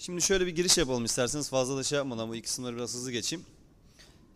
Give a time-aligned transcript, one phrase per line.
[0.00, 3.12] Şimdi şöyle bir giriş yapalım isterseniz fazla da şey yapmadan bu iki kısımları biraz hızlı
[3.12, 3.44] geçeyim.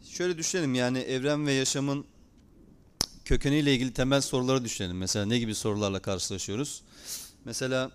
[0.04, 2.04] Şöyle düşünelim yani evren ve yaşamın
[3.24, 4.98] kökeniyle ilgili temel soruları düşünelim.
[4.98, 6.82] Mesela ne gibi sorularla karşılaşıyoruz?
[7.44, 7.90] Mesela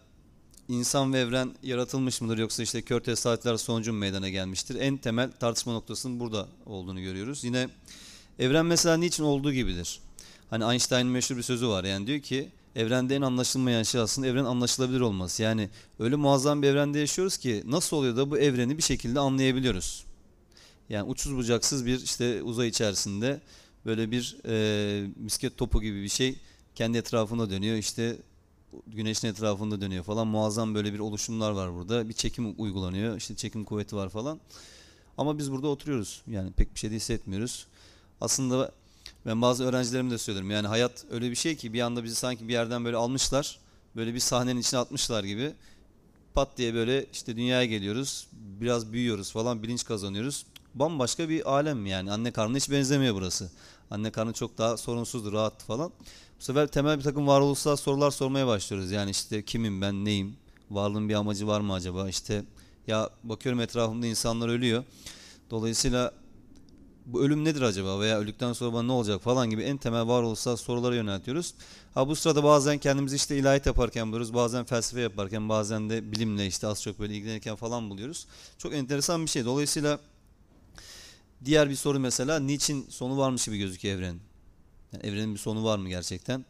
[0.68, 4.76] insan ve evren yaratılmış mıdır yoksa işte kör tesadüfler sonucu mu meydana gelmiştir?
[4.76, 7.44] En temel tartışma noktasının burada olduğunu görüyoruz.
[7.44, 7.70] Yine
[8.40, 10.00] evren mesela niçin olduğu gibidir?
[10.50, 14.46] Hani Einstein'ın meşhur bir sözü var yani diyor ki evrende en anlaşılmayan şey aslında evren
[14.46, 15.44] anlaşılabilir olması.
[15.44, 15.70] Yani
[16.00, 20.06] öyle muazzam bir evrende yaşıyoruz ki nasıl oluyor da bu evreni bir şekilde anlayabiliyoruz.
[20.90, 23.42] Yani uçsuz bucaksız bir işte uzay içerisinde
[23.86, 26.36] böyle bir e, misket topu gibi bir şey
[26.76, 27.78] kendi etrafında dönüyor.
[27.78, 28.18] İşte
[28.88, 30.28] güneşin etrafında dönüyor falan.
[30.28, 32.10] Muazzam böyle bir oluşumlar var burada.
[32.10, 33.18] Bir çekim uygulanıyor.
[33.18, 34.40] İşte çekim kuvveti var falan.
[35.18, 36.22] Ama biz burada oturuyoruz.
[36.28, 37.68] Yani pek bir şey de hissetmiyoruz.
[38.22, 38.72] Aslında
[39.26, 40.52] ben bazı öğrencilerime de söylüyorum.
[40.52, 43.60] Yani hayat öyle bir şey ki bir anda bizi sanki bir yerden böyle almışlar.
[43.96, 45.54] Böyle bir sahnenin içine atmışlar gibi.
[46.34, 48.28] Pat diye böyle işte dünyaya geliyoruz.
[48.34, 50.46] Biraz büyüyoruz falan bilinç kazanıyoruz.
[50.76, 52.12] Bambaşka bir alem yani.
[52.12, 53.52] Anne karnına hiç benzemiyor burası.
[53.92, 55.92] Anne karnı çok daha sorunsuzdu, rahat falan.
[56.40, 58.92] Bu sefer temel bir takım varoluşsal sorular sormaya başlıyoruz.
[58.92, 60.36] Yani işte kimim ben, neyim?
[60.72, 62.10] Varlığın bir amacı var mı acaba?
[62.10, 62.44] İşte
[62.88, 64.84] ya bakıyorum etrafımda insanlar ölüyor.
[65.50, 66.14] Dolayısıyla
[67.08, 70.56] bu ölüm nedir acaba veya öldükten sonra bana ne olacak falan gibi en temel varoluşsal
[70.56, 71.54] sorulara yöneltiyoruz.
[71.94, 76.48] Ha bu sırada bazen kendimizi işte ilahiyat yaparken buluyoruz, bazen felsefe yaparken, bazen de bilimle
[76.48, 78.28] işte az çok böyle ilgilenirken falan buluyoruz.
[78.58, 79.46] Çok enteresan bir şey.
[79.46, 80.00] Dolayısıyla
[81.46, 84.22] diğer bir soru mesela niçin sonu varmış gibi gözüküyor evrenin?
[84.94, 86.46] Yani evrenin bir sonu var mı gerçekten?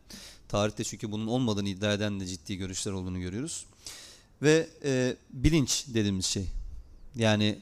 [0.47, 3.66] Tarihte çünkü bunun olmadığını iddia eden de ciddi görüşler olduğunu görüyoruz.
[4.41, 6.45] Ve e, bilinç dediğimiz şey.
[7.16, 7.59] Yani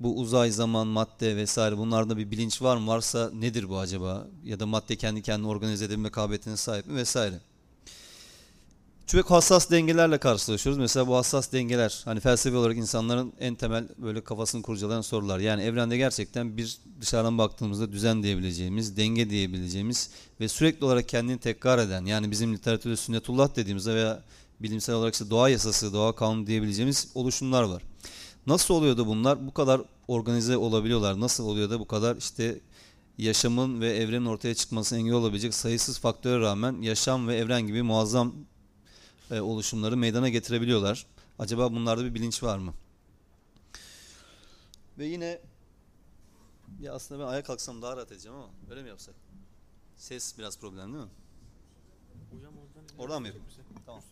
[0.00, 2.86] bu uzay, zaman, madde vesaire bunlarda bir bilinç var mı?
[2.86, 4.26] Varsa nedir bu acaba?
[4.44, 7.40] Ya da madde kendi kendini organize edebilme kabiliyetine sahip mi vesaire.
[9.06, 10.78] Çok hassas dengelerle karşılaşıyoruz.
[10.78, 15.38] Mesela bu hassas dengeler hani felsefi olarak insanların en temel böyle kafasını kurcalayan sorular.
[15.38, 21.78] Yani evrende gerçekten bir dışarıdan baktığımızda düzen diyebileceğimiz, denge diyebileceğimiz ve sürekli olarak kendini tekrar
[21.78, 24.22] eden yani bizim literatürde sünnetullah dediğimizde veya
[24.60, 27.82] bilimsel olarak işte doğa yasası, doğa kanunu diyebileceğimiz oluşumlar var.
[28.46, 31.20] Nasıl oluyor da bunlar bu kadar organize olabiliyorlar?
[31.20, 32.60] Nasıl oluyor da bu kadar işte
[33.18, 38.34] yaşamın ve evrenin ortaya çıkmasına engel olabilecek sayısız faktöre rağmen yaşam ve evren gibi muazzam
[39.30, 41.06] e, oluşumları meydana getirebiliyorlar.
[41.38, 42.74] Acaba bunlarda bir bilinç var mı?
[44.98, 45.40] Ve yine
[46.80, 49.14] ya aslında ben ayağa kalksam daha rahat edeceğim ama öyle mi yapsak?
[49.96, 51.10] Ses biraz problem değil mi?
[52.30, 53.46] Hocam oradan Oradan mı yapayım?
[53.86, 54.02] Tamam.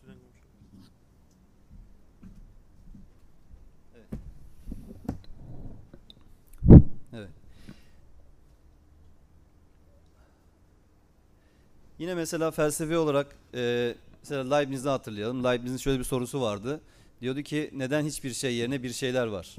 [12.02, 15.44] Yine mesela felsefi olarak e, mesela Leibniz'i hatırlayalım.
[15.44, 16.80] Leibniz'in şöyle bir sorusu vardı.
[17.20, 19.56] Diyordu ki neden hiçbir şey yerine bir şeyler var?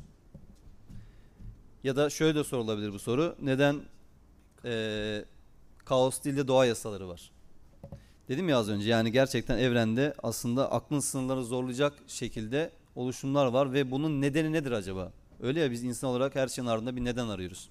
[1.84, 3.36] Ya da şöyle de sorulabilir bu soru.
[3.42, 3.82] Neden
[4.66, 5.26] e,
[5.86, 7.32] kaos değil de doğa yasaları var?
[8.30, 13.92] Dedim ya az önce yani gerçekten evrende aslında aklın sınırları zorlayacak şekilde oluşumlar var ve
[13.92, 15.12] bunun nedeni nedir acaba?
[15.42, 17.70] Öyle ya biz insan olarak her şeyin ardında bir neden arıyoruz.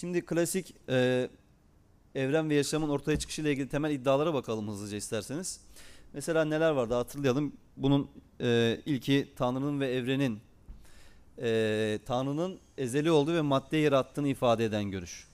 [0.00, 1.28] Şimdi klasik e,
[2.14, 5.60] evren ve yaşamın ortaya çıkışıyla ilgili temel iddialara bakalım hızlıca isterseniz.
[6.12, 7.52] Mesela neler vardı hatırlayalım.
[7.76, 10.40] Bunun e, ilki Tanrı'nın ve evrenin
[11.38, 15.28] e, Tanrı'nın ezeli olduğu ve madde yarattığını ifade eden görüş.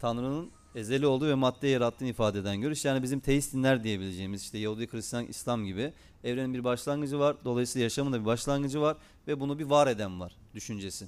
[0.00, 2.84] Tanrı'nın ezeli olduğu ve madde yarattığını ifade eden görüş.
[2.84, 5.92] Yani bizim teist dinler diyebileceğimiz işte Yahudi, Hristiyan, İslam gibi
[6.24, 7.36] evrenin bir başlangıcı var.
[7.44, 8.96] Dolayısıyla yaşamın da bir başlangıcı var
[9.28, 11.06] ve bunu bir var eden var düşüncesi.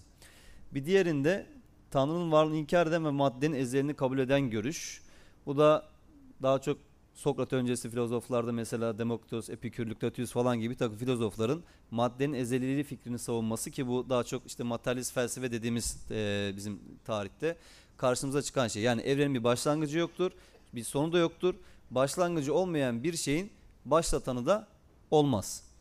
[0.74, 1.46] Bir diğerinde
[1.94, 5.02] Tanrı'nın varlığını inkar eden ve maddenin ezelini kabul eden görüş.
[5.46, 5.88] Bu da
[6.42, 6.78] daha çok
[7.14, 13.70] Sokrat öncesi filozoflarda mesela Demokritos, Epikür, Lüktatüs falan gibi takım filozofların maddenin ezeliliği fikrini savunması
[13.70, 17.56] ki bu daha çok işte materyalist felsefe dediğimiz e, bizim tarihte
[17.96, 18.82] karşımıza çıkan şey.
[18.82, 20.32] Yani evrenin bir başlangıcı yoktur,
[20.74, 21.54] bir sonu da yoktur.
[21.90, 23.50] Başlangıcı olmayan bir şeyin
[23.84, 24.68] başlatanı da
[25.10, 25.73] olmaz.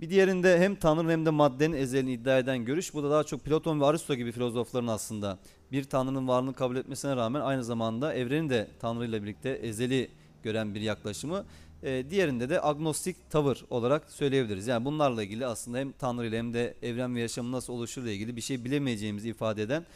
[0.00, 2.94] Bir diğerinde hem Tanrı'nın hem de maddenin ezelini iddia eden görüş.
[2.94, 5.38] Bu da daha çok Platon ve Aristo gibi filozofların aslında
[5.72, 10.10] bir Tanrı'nın varlığını kabul etmesine rağmen aynı zamanda evreni de Tanrı ile birlikte ezeli
[10.42, 11.44] gören bir yaklaşımı.
[11.82, 14.66] Ee, diğerinde de agnostik tavır olarak söyleyebiliriz.
[14.66, 18.14] Yani bunlarla ilgili aslında hem Tanrı ile hem de evren ve yaşamın nasıl oluşur ile
[18.14, 19.86] ilgili bir şey bilemeyeceğimizi ifade eden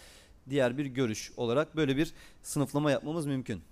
[0.51, 2.13] diğer bir görüş olarak böyle bir
[2.43, 3.63] sınıflama yapmamız mümkün.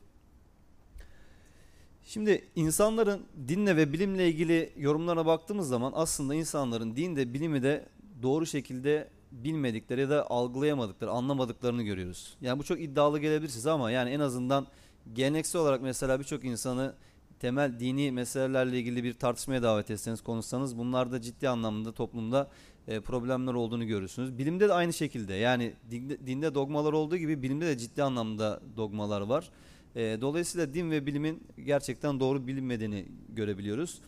[2.05, 7.89] Şimdi insanların dinle ve bilimle ilgili yorumlarına baktığımız zaman aslında insanların din de bilimi de
[8.23, 12.37] doğru şekilde bilmedikleri ya da algılayamadıkları, anlamadıklarını görüyoruz.
[12.41, 14.67] Yani bu çok iddialı gelebilir size ama yani en azından
[15.13, 16.95] geleneksel olarak mesela birçok insanı
[17.41, 22.51] temel dini meselelerle ilgili bir tartışmaya davet etseniz konuşsanız bunlarda ciddi anlamda toplumda
[22.89, 24.39] e, problemler olduğunu görürsünüz.
[24.39, 29.21] Bilimde de aynı şekilde yani dinde, dinde dogmalar olduğu gibi bilimde de ciddi anlamda dogmalar
[29.21, 29.51] var.
[29.97, 34.01] E, dolayısıyla din ve bilimin gerçekten doğru bilinmediğini görebiliyoruz.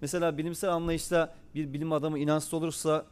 [0.00, 3.06] Mesela bilimsel anlayışta bir bilim adamı inançlı olursa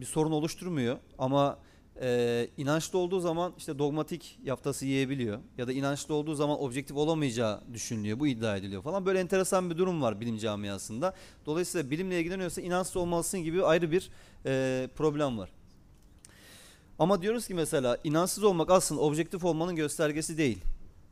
[0.00, 0.96] bir sorun oluşturmuyor.
[1.18, 1.58] Ama
[2.00, 5.38] e, inançlı olduğu zaman işte dogmatik yaftası yiyebiliyor.
[5.58, 9.06] Ya da inançlı olduğu zaman objektif olamayacağı düşünülüyor bu iddia ediliyor falan.
[9.06, 11.14] Böyle enteresan bir durum var bilim camiasında.
[11.46, 14.10] Dolayısıyla bilimle ilgileniyorsa inançlı olmalısın gibi ayrı bir
[14.46, 15.50] e, problem var.
[16.98, 20.58] Ama diyoruz ki mesela inançsız olmak aslında objektif olmanın göstergesi değil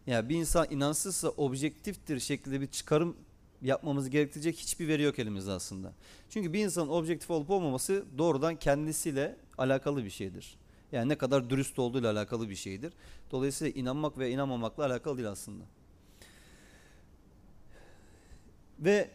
[0.06, 3.16] yani bir insan inançsızsa objektiftir şeklinde bir çıkarım
[3.62, 5.92] yapmamız gerektirecek hiçbir veri yok elimizde aslında.
[6.30, 10.56] Çünkü bir insanın objektif olup olmaması doğrudan kendisiyle alakalı bir şeydir.
[10.92, 12.92] Yani ne kadar dürüst olduğuyla alakalı bir şeydir.
[13.30, 15.64] Dolayısıyla inanmak ve inanmamakla alakalı değil aslında.
[18.80, 19.10] Ve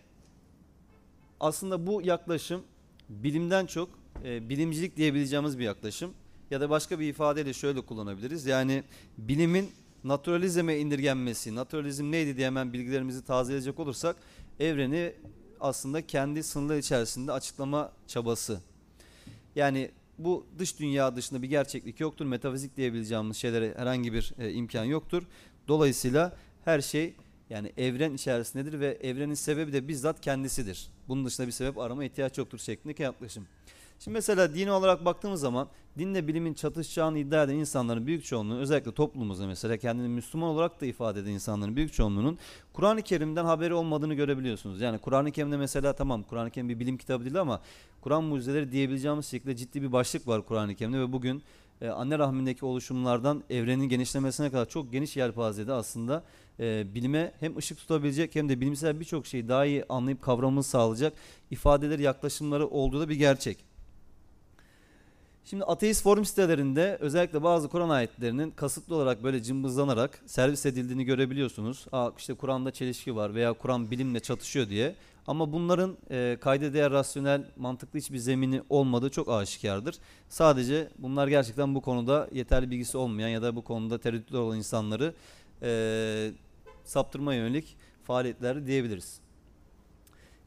[1.39, 2.63] aslında bu yaklaşım
[3.10, 3.89] bilimden çok
[4.24, 6.13] e, bilimcilik diyebileceğimiz bir yaklaşım.
[6.51, 8.45] Ya da başka bir ifadeyle şöyle kullanabiliriz.
[8.45, 8.84] Yani
[9.18, 9.72] bilimin
[10.04, 14.16] naturalizme indirgenmesi, naturalizm neydi diye hemen bilgilerimizi tazeleyecek olursak
[14.60, 15.14] evreni
[15.60, 18.62] aslında kendi sınırlar içerisinde açıklama çabası.
[19.56, 22.26] Yani bu dış dünya dışında bir gerçeklik yoktur.
[22.26, 25.24] Metafizik diyebileceğimiz şeylere herhangi bir e, imkan yoktur.
[25.68, 27.14] Dolayısıyla her şey
[27.50, 30.88] yani evren içerisindedir ve evrenin sebebi de bizzat kendisidir.
[31.08, 33.48] Bunun dışında bir sebep arama ihtiyaç yoktur şeklindeki yaklaşım.
[34.00, 35.68] Şimdi mesela dini olarak baktığımız zaman
[35.98, 40.86] dinle bilimin çatışacağını iddia eden insanların büyük çoğunluğu özellikle toplumumuzda mesela kendini Müslüman olarak da
[40.86, 42.38] ifade eden insanların büyük çoğunluğunun
[42.74, 44.82] Kur'an-ı Kerim'den haberi olmadığını görebiliyorsunuz.
[44.82, 47.62] Yani Kur'an-ı Kerim'de mesela tamam Kur'an-ı Kerim bir bilim kitabı değil ama
[48.02, 51.44] Kur'an mucizeleri diyebileceğimiz şekilde ciddi bir başlık var Kur'an-ı Kerim'de ve bugün
[51.82, 56.24] e, anne rahmindeki oluşumlardan evrenin genişlemesine kadar çok geniş yelpazede aslında
[56.60, 61.14] e, bilime hem ışık tutabilecek hem de bilimsel birçok şeyi daha iyi anlayıp kavramını sağlayacak
[61.52, 63.67] ifadeleri yaklaşımları olduğu da bir gerçek.
[65.50, 71.86] Şimdi ateist forum sitelerinde özellikle bazı Kur'an ayetlerinin kasıtlı olarak böyle cımbızlanarak servis edildiğini görebiliyorsunuz.
[71.92, 74.96] Aa işte Kur'an'da çelişki var veya Kur'an bilimle çatışıyor diye.
[75.28, 79.96] Ama bunların e, kayda değer rasyonel, mantıklı hiçbir zemini olmadığı çok aşikardır.
[80.30, 85.14] Sadece bunlar gerçekten bu konuda yeterli bilgisi olmayan ya da bu konuda tereddütler olan insanları
[85.62, 86.32] e,
[86.84, 89.20] saptırmaya yönelik faaliyetler diyebiliriz.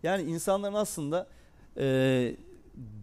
[0.02, 1.26] Yani insanların aslında
[1.76, 2.36] e,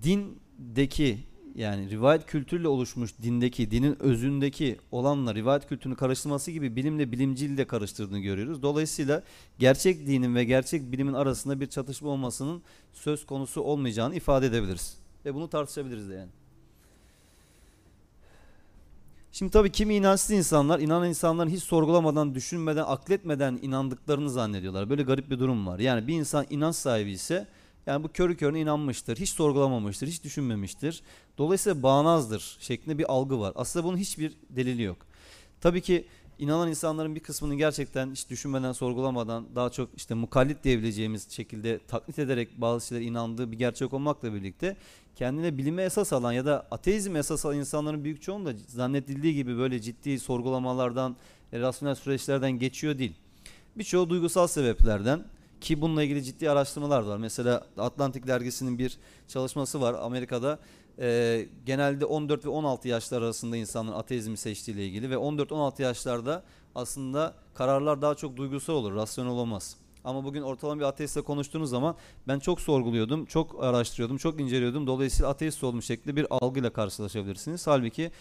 [0.03, 1.26] dindeki
[1.57, 7.67] yani rivayet kültürle oluşmuş dindeki, dinin özündeki olanla rivayet kültürünü karıştırması gibi bilimle bilimciliği de
[7.67, 8.61] karıştırdığını görüyoruz.
[8.61, 9.23] Dolayısıyla
[9.59, 12.61] gerçek dinin ve gerçek bilimin arasında bir çatışma olmasının
[12.93, 14.97] söz konusu olmayacağını ifade edebiliriz.
[15.25, 16.29] Ve bunu tartışabiliriz de yani.
[19.31, 24.89] Şimdi tabii kimi inançsız insanlar, inanan insanların hiç sorgulamadan, düşünmeden, akletmeden inandıklarını zannediyorlar.
[24.89, 25.79] Böyle garip bir durum var.
[25.79, 27.47] Yani bir insan inanç sahibi ise
[27.87, 31.01] yani bu körü körüne inanmıştır, hiç sorgulamamıştır, hiç düşünmemiştir.
[31.37, 33.53] Dolayısıyla bağnazdır şeklinde bir algı var.
[33.55, 34.97] Aslında bunun hiçbir delili yok.
[35.61, 36.07] Tabii ki
[36.39, 42.19] inanan insanların bir kısmının gerçekten hiç düşünmeden, sorgulamadan daha çok işte mukallit diyebileceğimiz şekilde taklit
[42.19, 44.77] ederek bazı şeylere inandığı bir gerçek olmakla birlikte
[45.15, 49.57] kendine bilime esas alan ya da ateizm esas alan insanların büyük çoğunun da zannedildiği gibi
[49.57, 51.15] böyle ciddi sorgulamalardan,
[51.53, 53.13] e, rasyonel süreçlerden geçiyor değil.
[53.75, 55.23] Birçoğu duygusal sebeplerden
[55.61, 57.17] ki bununla ilgili ciddi araştırmalar var.
[57.17, 60.59] Mesela Atlantik dergisinin bir çalışması var Amerika'da.
[60.99, 66.43] E, genelde 14 ve 16 yaşlar arasında insanın ateizmi seçtiğiyle ilgili ve 14-16 yaşlarda
[66.75, 69.77] aslında kararlar daha çok duygusal olur, rasyonel olmaz.
[70.03, 71.95] Ama bugün ortalama bir ateistle konuştuğunuz zaman
[72.27, 74.87] ben çok sorguluyordum, çok araştırıyordum, çok inceliyordum.
[74.87, 77.67] Dolayısıyla ateist olmuş şekli bir algıyla karşılaşabilirsiniz.
[77.67, 78.11] Halbuki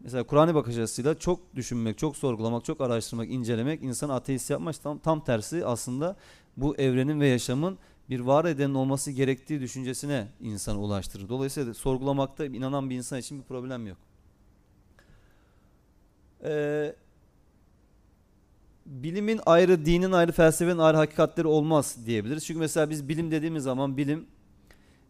[0.00, 4.98] mesela Kur'an'ı bakış açısıyla çok düşünmek, çok sorgulamak, çok araştırmak, incelemek insanı ateist yapmak tam,
[4.98, 6.16] tam tersi aslında
[6.56, 7.78] bu evrenin ve yaşamın
[8.10, 11.28] bir var edenin olması gerektiği düşüncesine insanı ulaştırır.
[11.28, 13.98] Dolayısıyla sorgulamakta inanan bir insan için bir problem yok.
[16.44, 16.94] Ee,
[18.86, 22.44] bilimin ayrı, dinin ayrı, felsefenin ayrı hakikatleri olmaz diyebiliriz.
[22.44, 24.26] Çünkü mesela biz bilim dediğimiz zaman bilim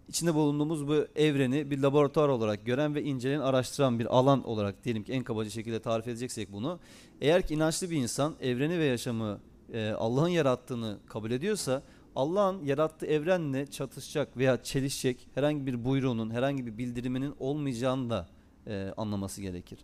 [0.08, 5.04] içinde bulunduğumuz bu evreni bir laboratuvar olarak gören ve inceleyen, araştıran bir alan olarak diyelim
[5.04, 6.78] ki en kabaca şekilde tarif edeceksek bunu.
[7.20, 9.40] Eğer ki inançlı bir insan evreni ve yaşamı
[9.72, 11.82] e, Allah'ın yarattığını kabul ediyorsa
[12.16, 18.28] Allah'ın yarattığı evrenle çatışacak veya çelişecek herhangi bir buyruğunun, herhangi bir bildiriminin olmayacağını da
[18.66, 19.78] e, anlaması gerekir.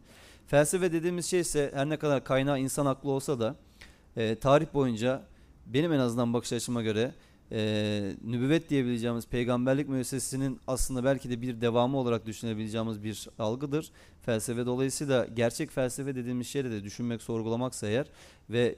[0.46, 3.56] Felsefe dediğimiz şey ise her ne kadar kaynağı insan aklı olsa da
[4.16, 5.22] e, tarih boyunca
[5.66, 7.14] benim en azından bakış açıma göre
[7.52, 13.90] e, nübüvvet diyebileceğimiz peygamberlik müessesesinin aslında belki de bir devamı olarak düşünebileceğimiz bir algıdır.
[14.22, 18.06] Felsefe dolayısıyla gerçek felsefe dediğimiz şeyle de düşünmek, sorgulamaksa eğer
[18.50, 18.76] ve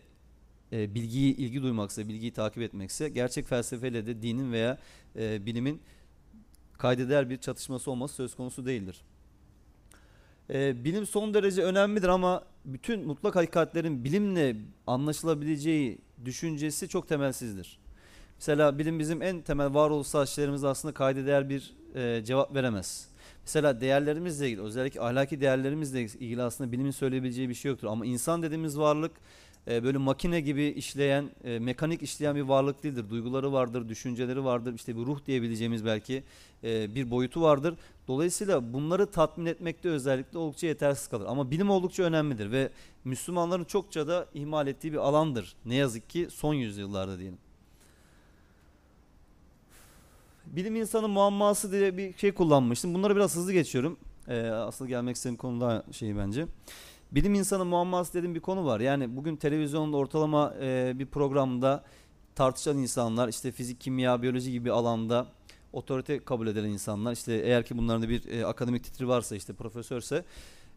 [0.75, 4.79] e, bilgiyi ilgi duymaksa, bilgiyi takip etmekse gerçek felsefeyle de dinin veya
[5.17, 5.81] e, bilimin
[6.79, 9.01] kayda değer bir çatışması olması söz konusu değildir.
[10.51, 17.79] E, bilim son derece önemlidir ama bütün mutlak hakikatlerin bilimle anlaşılabileceği düşüncesi çok temelsizdir.
[18.37, 23.09] Mesela bilim bizim en temel varoluşsal şeylerimize aslında kayda değer bir e, cevap veremez.
[23.43, 27.89] Mesela değerlerimizle ilgili özellikle ahlaki değerlerimizle ilgili aslında bilimin söyleyebileceği bir şey yoktur.
[27.89, 29.13] Ama insan dediğimiz varlık
[29.69, 33.11] e, böyle makine gibi işleyen, e, mekanik işleyen bir varlık değildir.
[33.11, 36.23] Duyguları vardır, düşünceleri vardır, işte bir ruh diyebileceğimiz belki
[36.65, 37.75] e, bir boyutu vardır.
[38.09, 41.27] Dolayısıyla bunları tatmin etmekte özellikle oldukça yetersiz kalır.
[41.29, 42.71] Ama bilim oldukça önemlidir ve
[43.05, 45.55] Müslümanların çokça da ihmal ettiği bir alandır.
[45.65, 47.39] Ne yazık ki son yüzyıllarda diyelim.
[50.47, 52.95] Bilim insanı muamması diye bir şey kullanmıştım.
[52.95, 53.97] Bunları biraz hızlı geçiyorum.
[54.29, 56.47] Ee, asıl gelmek istediğim konu daha şey bence.
[57.13, 58.81] Bilim insanı muamması dediğim bir konu var.
[58.81, 61.85] Yani bugün televizyonda ortalama e, bir programda
[62.35, 65.27] tartışan insanlar işte fizik, kimya, biyoloji gibi alanda
[65.73, 69.53] otorite kabul eden insanlar işte eğer ki bunların da bir e, akademik titri varsa işte
[69.53, 70.25] profesörse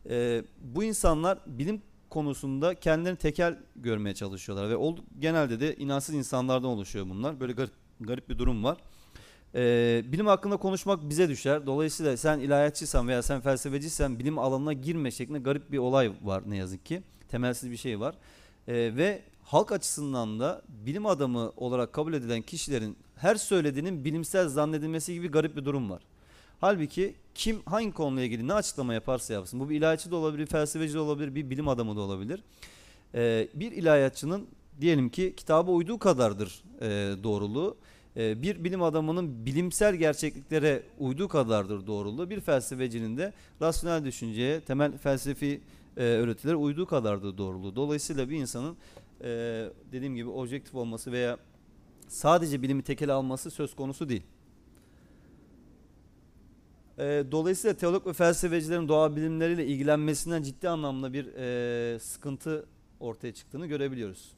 [0.09, 6.69] e, bu insanlar bilim konusunda kendilerini tekel görmeye çalışıyorlar ve ol, genelde de inançsız insanlardan
[6.69, 7.39] oluşuyor bunlar.
[7.39, 8.77] Böyle garip, garip bir durum var.
[9.55, 11.65] Ee, bilim hakkında konuşmak bize düşer.
[11.65, 16.57] Dolayısıyla sen ilahiyatçıysan veya sen felsefeciysen bilim alanına girme şeklinde garip bir olay var ne
[16.57, 17.03] yazık ki.
[17.29, 18.15] Temelsiz bir şey var.
[18.67, 25.13] Ee, ve halk açısından da bilim adamı olarak kabul edilen kişilerin her söylediğinin bilimsel zannedilmesi
[25.13, 26.01] gibi garip bir durum var.
[26.61, 29.59] Halbuki kim hangi konuyla ilgili ne açıklama yaparsa yapsın.
[29.59, 32.43] Bu bir ilahiyatçı da olabilir, felsefeci de olabilir, bir bilim adamı da olabilir.
[33.15, 34.47] Ee, bir ilahiyatçının
[34.81, 36.87] diyelim ki kitaba uyduğu kadardır e,
[37.23, 37.77] doğruluğu.
[38.17, 42.29] Ee, bir bilim adamının bilimsel gerçekliklere uyduğu kadardır doğruluğu.
[42.29, 45.61] Bir felsefecinin de rasyonel düşünceye, temel felsefi
[45.97, 47.75] e, öğretilere uyduğu kadardır doğruluğu.
[47.75, 48.77] Dolayısıyla bir insanın
[49.21, 49.27] e,
[49.91, 51.37] dediğim gibi objektif olması veya
[52.07, 54.23] sadece bilimi tekel alması söz konusu değil.
[56.97, 61.25] E, dolayısıyla teolog ve felsefecilerin doğa bilimleriyle ilgilenmesinden ciddi anlamda bir
[61.99, 62.65] sıkıntı
[62.99, 64.31] ortaya çıktığını görebiliyoruz.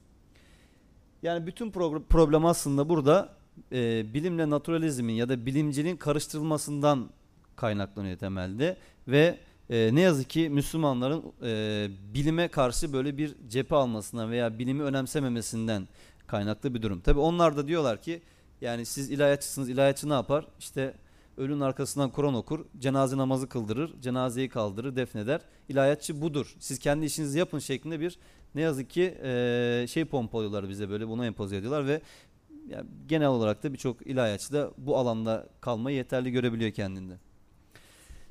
[1.23, 1.71] Yani bütün
[2.09, 3.38] problem aslında burada
[3.71, 7.09] e, bilimle naturalizmin ya da bilimciliğin karıştırılmasından
[7.55, 9.37] kaynaklanıyor temelde ve
[9.69, 15.87] e, ne yazık ki Müslümanların e, bilime karşı böyle bir cephe almasından veya bilimi önemsememesinden
[16.27, 17.01] kaynaklı bir durum.
[17.01, 18.21] Tabi onlar da diyorlar ki
[18.61, 20.45] yani siz ilahiyatçısınız ilahiyatçı ne yapar?
[20.59, 20.93] İşte
[21.37, 25.41] ölünün arkasından Kur'an okur, cenaze namazı kıldırır, cenazeyi kaldırır, defneder.
[25.69, 26.55] İlahiyatçı budur.
[26.59, 28.19] Siz kendi işinizi yapın şeklinde bir
[28.55, 32.01] ne yazık ki e, şey pompalıyorlar bize böyle buna empoze ediyorlar ve
[32.69, 37.13] yani genel olarak da birçok ilahiyatçı da bu alanda kalmayı yeterli görebiliyor kendinde.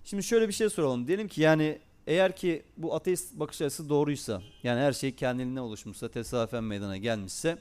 [0.04, 1.06] Şimdi şöyle bir şey soralım.
[1.06, 6.08] Diyelim ki yani eğer ki bu ateist bakış açısı doğruysa yani her şey kendiliğinden oluşmuşsa
[6.08, 7.58] tesadüfen meydana gelmişse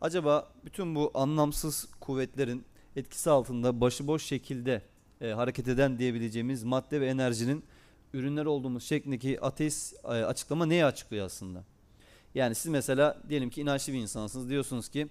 [0.00, 2.64] acaba bütün bu anlamsız kuvvetlerin
[2.96, 4.82] etkisi altında başıboş şekilde
[5.20, 7.64] e, hareket eden diyebileceğimiz madde ve enerjinin
[8.12, 11.64] ürünler olduğumuz şeklindeki ateist e, açıklama neyi açıklıyor aslında?
[12.34, 15.08] Yani siz mesela diyelim ki inançlı bir insansınız diyorsunuz ki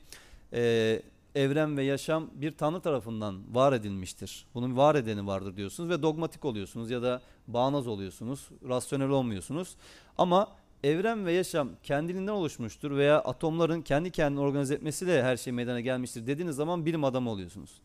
[0.54, 1.02] e,
[1.36, 4.46] evren ve yaşam bir tanrı tarafından var edilmiştir.
[4.54, 9.76] Bunun var edeni vardır diyorsunuz ve dogmatik oluyorsunuz ya da bağnaz oluyorsunuz, rasyonel olmuyorsunuz.
[10.18, 10.48] Ama
[10.84, 16.28] evren ve yaşam kendiliğinden oluşmuştur veya atomların kendi kendini organize etmesiyle her şey meydana gelmiştir
[16.28, 17.82] dediğiniz zaman bilim adamı oluyorsunuz.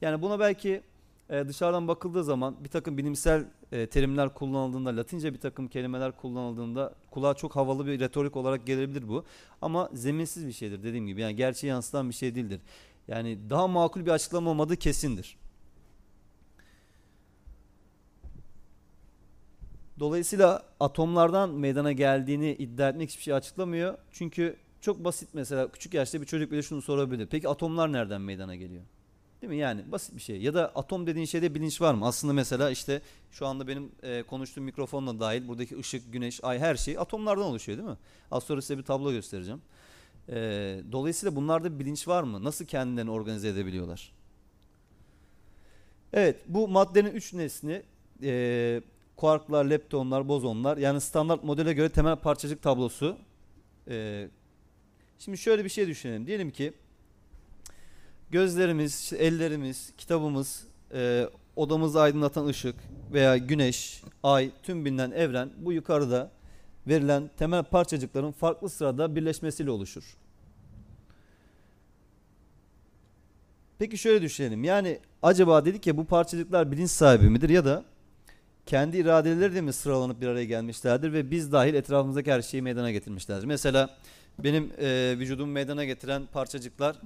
[0.00, 0.82] Yani buna belki
[1.30, 6.94] e, dışarıdan bakıldığı zaman bir takım bilimsel e, terimler kullanıldığında, Latince bir takım kelimeler kullanıldığında
[7.10, 9.24] kulağa çok havalı bir retorik olarak gelebilir bu.
[9.62, 11.20] Ama zeminsiz bir şeydir dediğim gibi.
[11.20, 12.60] Yani gerçeği yansıtan bir şey değildir.
[13.08, 15.36] Yani daha makul bir açıklama olmadığı kesindir.
[19.98, 23.98] Dolayısıyla atomlardan meydana geldiğini iddia etmek hiçbir şey açıklamıyor.
[24.12, 27.26] Çünkü çok basit mesela küçük yaşta bir çocuk bile şunu sorabilir.
[27.30, 28.82] Peki atomlar nereden meydana geliyor?
[29.42, 29.56] Değil mi?
[29.56, 30.42] Yani basit bir şey.
[30.42, 32.06] Ya da atom dediğin şeyde bilinç var mı?
[32.06, 36.76] Aslında mesela işte şu anda benim e, konuştuğum mikrofonla dahil buradaki ışık, güneş, ay her
[36.76, 37.96] şey atomlardan oluşuyor değil mi?
[38.30, 39.62] Az sonra size bir tablo göstereceğim.
[40.28, 40.34] E,
[40.92, 42.44] dolayısıyla bunlarda bilinç var mı?
[42.44, 44.12] Nasıl kendilerini organize edebiliyorlar?
[46.12, 47.82] Evet bu maddenin üç nesni
[48.22, 48.82] e,
[49.16, 53.18] kuarklar, leptonlar, bozonlar yani standart modele göre temel parçacık tablosu.
[53.88, 54.28] E,
[55.18, 56.26] şimdi şöyle bir şey düşünelim.
[56.26, 56.72] Diyelim ki
[58.30, 60.64] Gözlerimiz, ellerimiz, kitabımız,
[60.94, 62.74] e, odamızı aydınlatan ışık
[63.12, 66.30] veya güneş, ay, tüm bilinen evren bu yukarıda
[66.86, 70.16] verilen temel parçacıkların farklı sırada birleşmesiyle oluşur.
[73.78, 74.64] Peki şöyle düşünelim.
[74.64, 77.84] Yani acaba dedik ya bu parçacıklar bilinç sahibi midir ya da
[78.66, 82.90] kendi iradeleri de mi sıralanıp bir araya gelmişlerdir ve biz dahil etrafımızdaki her şeyi meydana
[82.90, 83.46] getirmişlerdir.
[83.46, 83.98] Mesela
[84.38, 86.96] benim e, vücudumu meydana getiren parçacıklar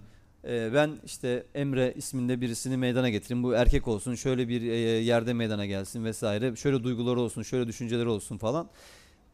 [0.45, 3.43] e, ben işte Emre isminde birisini meydana getireyim.
[3.43, 6.57] Bu erkek olsun, şöyle bir e, yerde meydana gelsin vesaire.
[6.57, 8.71] Şöyle duyguları olsun, şöyle düşünceleri olsun falan.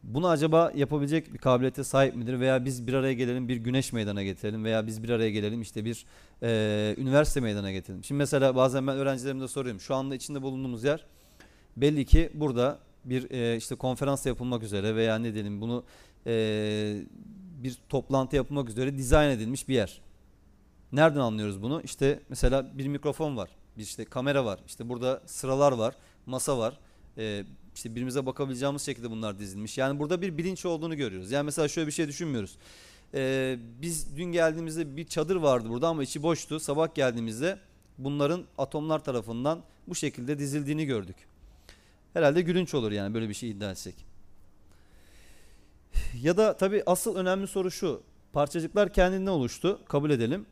[0.03, 2.39] Bunu acaba yapabilecek bir kabiliyete sahip midir?
[2.39, 5.85] Veya biz bir araya gelelim bir güneş meydana getirelim veya biz bir araya gelelim işte
[5.85, 6.05] bir
[6.43, 8.03] e, üniversite meydana getirelim.
[8.03, 9.81] Şimdi mesela bazen ben öğrencilerime soruyorum.
[9.81, 11.05] Şu anda içinde bulunduğumuz yer
[11.77, 15.83] belli ki burada bir e, işte konferans yapılmak üzere veya ne diyelim bunu
[16.27, 17.01] e,
[17.63, 20.01] bir toplantı yapılmak üzere dizayn edilmiş bir yer.
[20.91, 21.81] Nereden anlıyoruz bunu?
[21.81, 26.79] İşte mesela bir mikrofon var, bir işte kamera var, işte burada sıralar var, masa var.
[27.17, 29.77] E, işte birbirimize bakabileceğimiz şekilde bunlar dizilmiş.
[29.77, 31.31] Yani burada bir bilinç olduğunu görüyoruz.
[31.31, 32.57] Yani mesela şöyle bir şey düşünmüyoruz.
[33.13, 36.59] E, biz dün geldiğimizde bir çadır vardı burada ama içi boştu.
[36.59, 37.59] Sabah geldiğimizde
[37.97, 41.15] bunların atomlar tarafından bu şekilde dizildiğini gördük.
[42.13, 44.05] Herhalde gülünç olur yani böyle bir şey iddia etsek.
[46.21, 48.01] Ya da tabii asıl önemli soru şu.
[48.33, 49.79] Parçacıklar kendinden oluştu.
[49.87, 50.45] Kabul edelim.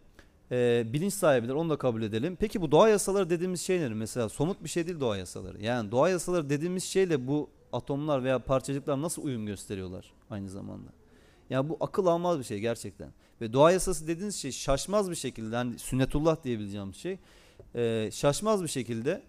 [0.52, 1.54] Ee, bilinç sahibidir.
[1.54, 2.38] Onu da kabul edelim.
[2.40, 3.94] Peki bu doğa yasaları dediğimiz şey nedir?
[3.94, 5.64] Mesela somut bir şey değil doğa yasaları.
[5.64, 10.90] Yani doğa yasaları dediğimiz şeyle bu atomlar veya parçacıklar nasıl uyum gösteriyorlar aynı zamanda?
[11.50, 13.10] Yani bu akıl almaz bir şey gerçekten.
[13.42, 17.18] Ve doğa yasası dediğiniz şey şaşmaz bir şekilde hani sünnetullah diyebileceğim şey
[17.76, 19.24] e, şaşmaz bir şekilde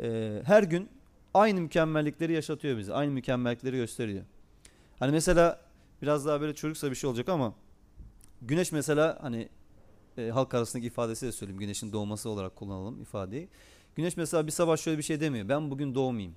[0.00, 0.88] e, her gün
[1.34, 2.94] aynı mükemmellikleri yaşatıyor bize.
[2.94, 4.24] Aynı mükemmellikleri gösteriyor.
[4.98, 5.60] Hani mesela
[6.02, 7.54] biraz daha böyle çocuksa bir şey olacak ama
[8.42, 9.48] güneş mesela hani
[10.18, 11.60] e, halk arasındaki ifadesi de söyleyeyim.
[11.60, 13.48] Güneşin doğması olarak kullanalım ifadeyi.
[13.96, 15.48] Güneş mesela bir sabah şöyle bir şey demiyor.
[15.48, 16.34] Ben bugün doğmayayım.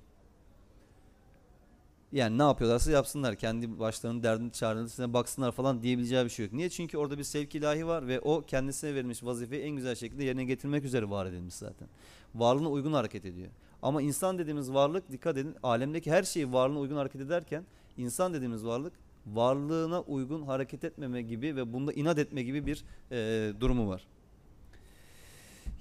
[2.12, 3.34] Yani ne yapıyorlarsa yapsınlar.
[3.34, 6.52] Kendi başlarının derdini çaresine baksınlar falan diyebileceği bir şey yok.
[6.54, 6.70] Niye?
[6.70, 10.44] Çünkü orada bir sevk ilahi var ve o kendisine verilmiş vazifeyi en güzel şekilde yerine
[10.44, 11.88] getirmek üzere var edilmiş zaten.
[12.34, 13.48] Varlığına uygun hareket ediyor.
[13.82, 17.64] Ama insan dediğimiz varlık dikkat edin alemdeki her şeyi varlığına uygun hareket ederken
[17.96, 18.92] insan dediğimiz varlık
[19.26, 24.06] varlığına uygun hareket etmeme gibi ve bunda inat etme gibi bir e, durumu var.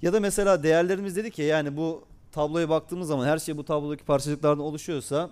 [0.02, 4.06] Ya da mesela değerlerimiz dedik ya yani bu tabloya baktığımız zaman her şey bu tablodaki
[4.06, 5.30] parçacıklardan oluşuyorsa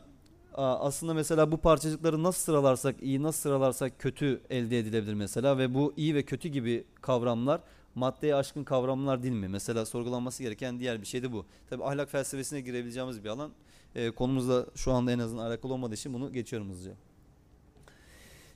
[0.55, 5.93] aslında mesela bu parçacıkları nasıl sıralarsak iyi nasıl sıralarsak kötü elde edilebilir mesela ve bu
[5.97, 7.61] iyi ve kötü gibi kavramlar
[7.95, 9.47] maddeye aşkın kavramlar değil mi?
[9.47, 11.45] Mesela sorgulanması gereken diğer bir şey de bu.
[11.69, 13.51] Tabi ahlak felsefesine girebileceğimiz bir alan.
[13.95, 16.95] E, konumuzla şu anda en azından alakalı olmadığı için bunu geçiyorum hızlıca.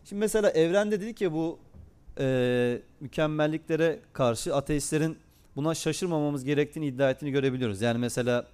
[0.10, 1.60] Şimdi mesela evrende dedik ya bu
[2.20, 5.18] e, mükemmelliklere karşı ateistlerin
[5.56, 7.82] buna şaşırmamamız gerektiğini iddia ettiğini görebiliyoruz.
[7.82, 8.48] Yani mesela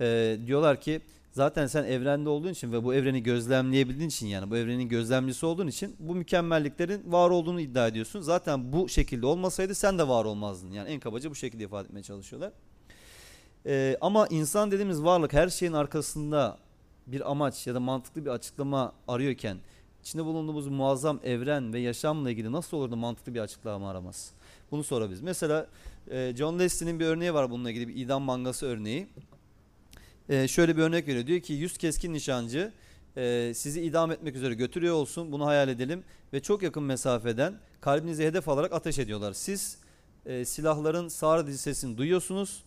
[0.00, 1.00] e, diyorlar ki
[1.32, 5.66] zaten sen evrende olduğun için ve bu evreni gözlemleyebildiğin için yani bu evrenin gözlemcisi olduğun
[5.66, 8.20] için bu mükemmelliklerin var olduğunu iddia ediyorsun.
[8.20, 10.70] Zaten bu şekilde olmasaydı sen de var olmazdın.
[10.70, 12.52] Yani en kabaca bu şekilde ifade etmeye çalışıyorlar.
[13.66, 16.58] Ee, ama insan dediğimiz varlık her şeyin arkasında
[17.06, 19.58] bir amaç ya da mantıklı bir açıklama arıyorken
[20.02, 24.32] içinde bulunduğumuz muazzam evren ve yaşamla ilgili nasıl olur da mantıklı bir açıklama aramaz?
[24.70, 25.22] Bunu sorabiliriz.
[25.22, 25.66] Mesela
[26.10, 29.06] e, John Leslie'nin bir örneği var bununla ilgili bir idam mangası örneği.
[30.28, 31.26] E, şöyle bir örnek veriyor.
[31.26, 32.72] Diyor ki 100 keskin nişancı
[33.16, 35.32] e, sizi idam etmek üzere götürüyor olsun.
[35.32, 36.04] Bunu hayal edelim.
[36.32, 39.32] Ve çok yakın mesafeden kalbinizi hedef alarak ateş ediyorlar.
[39.32, 39.78] Siz
[40.44, 42.62] silahların sağır sesini duyuyorsunuz.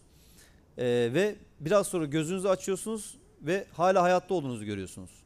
[0.77, 5.20] Ve biraz sonra gözünüzü açıyorsunuz ve hala hayatta olduğunuzu görüyorsunuz.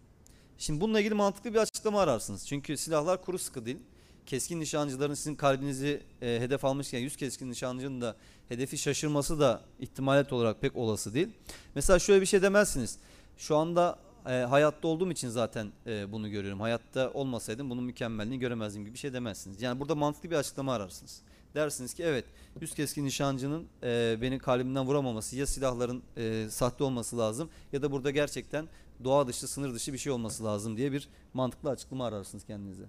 [0.58, 2.48] Şimdi bununla ilgili mantıklı bir açıklama ararsınız.
[2.48, 3.78] Çünkü silahlar kuru sıkı değil.
[4.26, 8.15] Keskin nişancıların sizin kalbinizi e, hedef almışken 100 keskin nişancının da
[8.50, 11.28] hedefi şaşırması da ihtimalet olarak pek olası değil.
[11.76, 12.98] Mesela şöyle bir şey demezsiniz.
[13.38, 16.60] Şu anda e, hayatta olduğum için zaten e, bunu görüyorum.
[16.60, 19.62] Hayatta olmasaydım bunun mükemmelliğini göremezdim gibi bir şey demezsiniz.
[19.62, 21.22] Yani burada mantıklı bir açıklama ararsınız.
[21.56, 22.26] Dersiniz ki evet
[22.62, 27.91] 100 keskin nişancının e, beni kalbimden vuramaması ya silahların e, sahte olması lazım ya da
[27.91, 28.68] burada gerçekten
[29.03, 32.86] doğa dışı, sınır dışı bir şey olması lazım diye bir mantıklı açıklama ararsınız kendinize.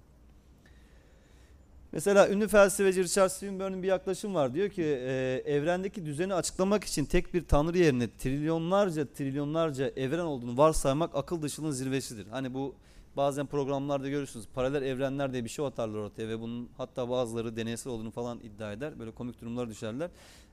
[1.92, 4.55] Mesela ünlü felsefeci Richard Swinburne'ın bir yaklaşım var.
[4.55, 10.57] Diyor ki e, evrendeki düzeni açıklamak için tek bir tanrı yerine trilyonlarca trilyonlarca evren olduğunu
[10.57, 12.27] varsaymak akıl dışılığın zirvesidir.
[12.27, 12.75] Hani bu
[13.16, 14.47] bazen programlarda görürsünüz.
[14.55, 18.73] Paralel evrenler diye bir şey atarlar ortaya ve bunun hatta bazıları deneysel olduğunu falan iddia
[18.73, 18.99] eder.
[18.99, 20.11] Böyle komik durumlar düşerler.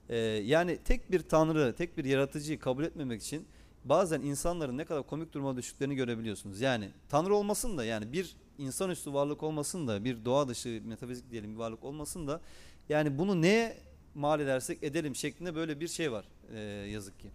[0.10, 3.46] E, yani tek bir tanrı, tek bir yaratıcıyı kabul etmemek için
[3.86, 6.62] bazen insanların ne kadar komik duruma düştüklerini görebiliyorsunuz.
[6.62, 11.54] Yani Tanrı olmasın da yani bir insanüstü varlık olmasın da bir doğa dışı metafizik diyelim
[11.54, 12.42] bir varlık olmasın da
[12.90, 13.78] yani bunu neye
[14.16, 17.30] mal edersek edelim şeklinde böyle bir şey var e, yazık ki.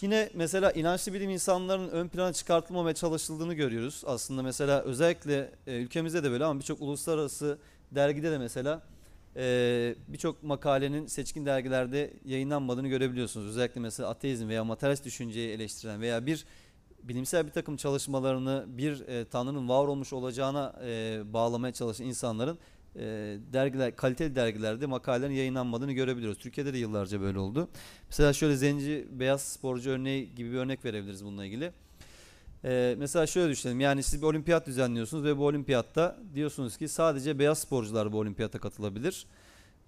[0.00, 4.02] Yine mesela inançlı bilim insanların ön plana çıkartılmamaya çalışıldığını görüyoruz.
[4.06, 7.58] Aslında mesela özellikle e, ülkemizde de böyle ama birçok uluslararası
[7.92, 8.82] dergide de mesela
[9.36, 13.46] e, birçok makalenin seçkin dergilerde yayınlanmadığını görebiliyorsunuz.
[13.46, 16.44] Özellikle mesela ateizm veya materyalist düşünceyi eleştiren veya bir
[17.02, 22.58] bilimsel bir takım çalışmalarını bir e, tanrının var olmuş olacağına e, bağlamaya çalışan insanların
[22.96, 23.02] e,
[23.52, 26.38] dergiler kaliteli dergilerde makalelerin yayınlanmadığını görebiliyoruz.
[26.38, 27.68] Türkiye'de de yıllarca böyle oldu.
[28.08, 31.72] Mesela şöyle zenci beyaz sporcu örneği gibi bir örnek verebiliriz bununla ilgili.
[32.64, 37.38] Ee, mesela şöyle düşünelim yani siz bir olimpiyat düzenliyorsunuz ve bu olimpiyatta diyorsunuz ki sadece
[37.38, 39.26] beyaz sporcular bu olimpiyata katılabilir.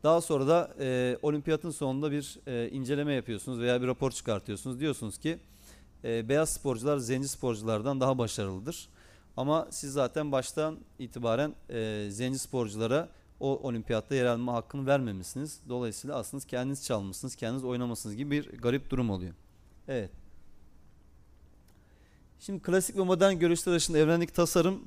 [0.03, 4.81] Daha sonra da e, olimpiyatın sonunda bir e, inceleme yapıyorsunuz veya bir rapor çıkartıyorsunuz.
[4.81, 5.39] Diyorsunuz ki
[6.05, 8.89] e, beyaz sporcular zenci sporculardan daha başarılıdır.
[9.37, 13.09] Ama siz zaten baştan itibaren e, zenci sporculara
[13.41, 15.61] o olimpiyatta yer alma hakkını vermemişsiniz.
[15.69, 19.35] Dolayısıyla aslında kendiniz çalmışsınız, kendiniz oynamışsınız gibi bir garip durum oluyor.
[19.89, 20.20] Evet.
[22.41, 24.83] Şimdi klasik ve modern görüşler arasında evrendeki tasarım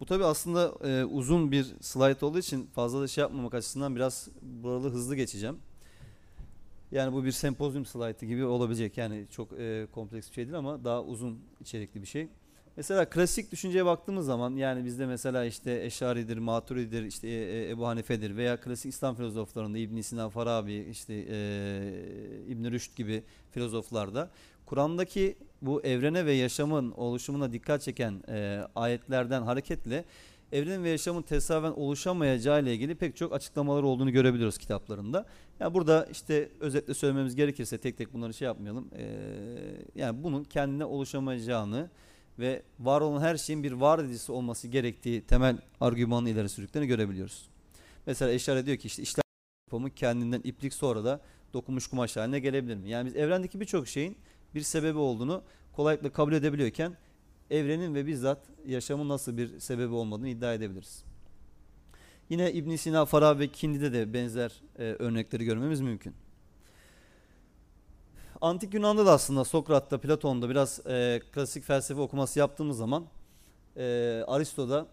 [0.00, 4.28] bu tabi aslında e, uzun bir slide olduğu için fazla da şey yapmamak açısından biraz
[4.42, 5.56] buralı hızlı geçeceğim.
[6.92, 8.98] Yani bu bir sempozyum slaytı gibi olabilecek.
[8.98, 12.28] Yani çok e, kompleks bir şey değil ama daha uzun içerikli bir şey.
[12.76, 17.86] Mesela klasik düşünceye baktığımız zaman yani bizde mesela işte Eşaridir, Maturididir, işte e, e, Ebu
[17.86, 21.36] Hanife'dir veya klasik İslam filozoflarında İbn Sina, Farabi, işte e,
[22.48, 24.30] İbn Rüşd gibi filozoflarda
[24.66, 30.04] Kur'an'daki bu evrene ve yaşamın oluşumuna dikkat çeken e, ayetlerden hareketle
[30.52, 35.18] evrenin ve yaşamın tesadüfen oluşamayacağı ile ilgili pek çok açıklamalar olduğunu görebiliyoruz kitaplarında.
[35.18, 35.26] Ya
[35.60, 38.88] yani burada işte özetle söylememiz gerekirse tek tek bunları şey yapmayalım.
[38.96, 39.04] E,
[39.94, 41.90] yani bunun kendine oluşamayacağını
[42.38, 47.48] ve var olan her şeyin bir var edicisi olması gerektiği temel argümanı ileri sürdüklerini görebiliyoruz.
[48.06, 49.22] Mesela Eşare diyor ki işte işler
[49.66, 51.20] yapımı kendinden iplik sonra da
[51.52, 52.88] dokunmuş kumaş haline gelebilir mi?
[52.88, 54.16] Yani biz evrendeki birçok şeyin
[54.54, 56.96] bir sebebi olduğunu kolaylıkla kabul edebiliyorken
[57.50, 61.04] evrenin ve bizzat yaşamın nasıl bir sebebi olmadığını iddia edebiliriz.
[62.28, 66.14] Yine İbn Sina, Farabi ve Kindi'de de benzer e, örnekleri görmemiz mümkün.
[68.40, 73.04] Antik Yunan'da da aslında Sokrat'ta, Platon'da biraz e, klasik felsefe okuması yaptığımız zaman
[73.76, 73.84] e,
[74.26, 74.86] Aristo'da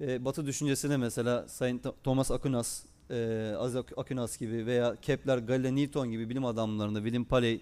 [0.00, 3.52] e, Batı düşüncesine mesela Sayın Thomas Aquinas, e,
[3.96, 7.60] Aquinas gibi veya Kepler, Galileo, Newton gibi bilim adamlarında, William Paley,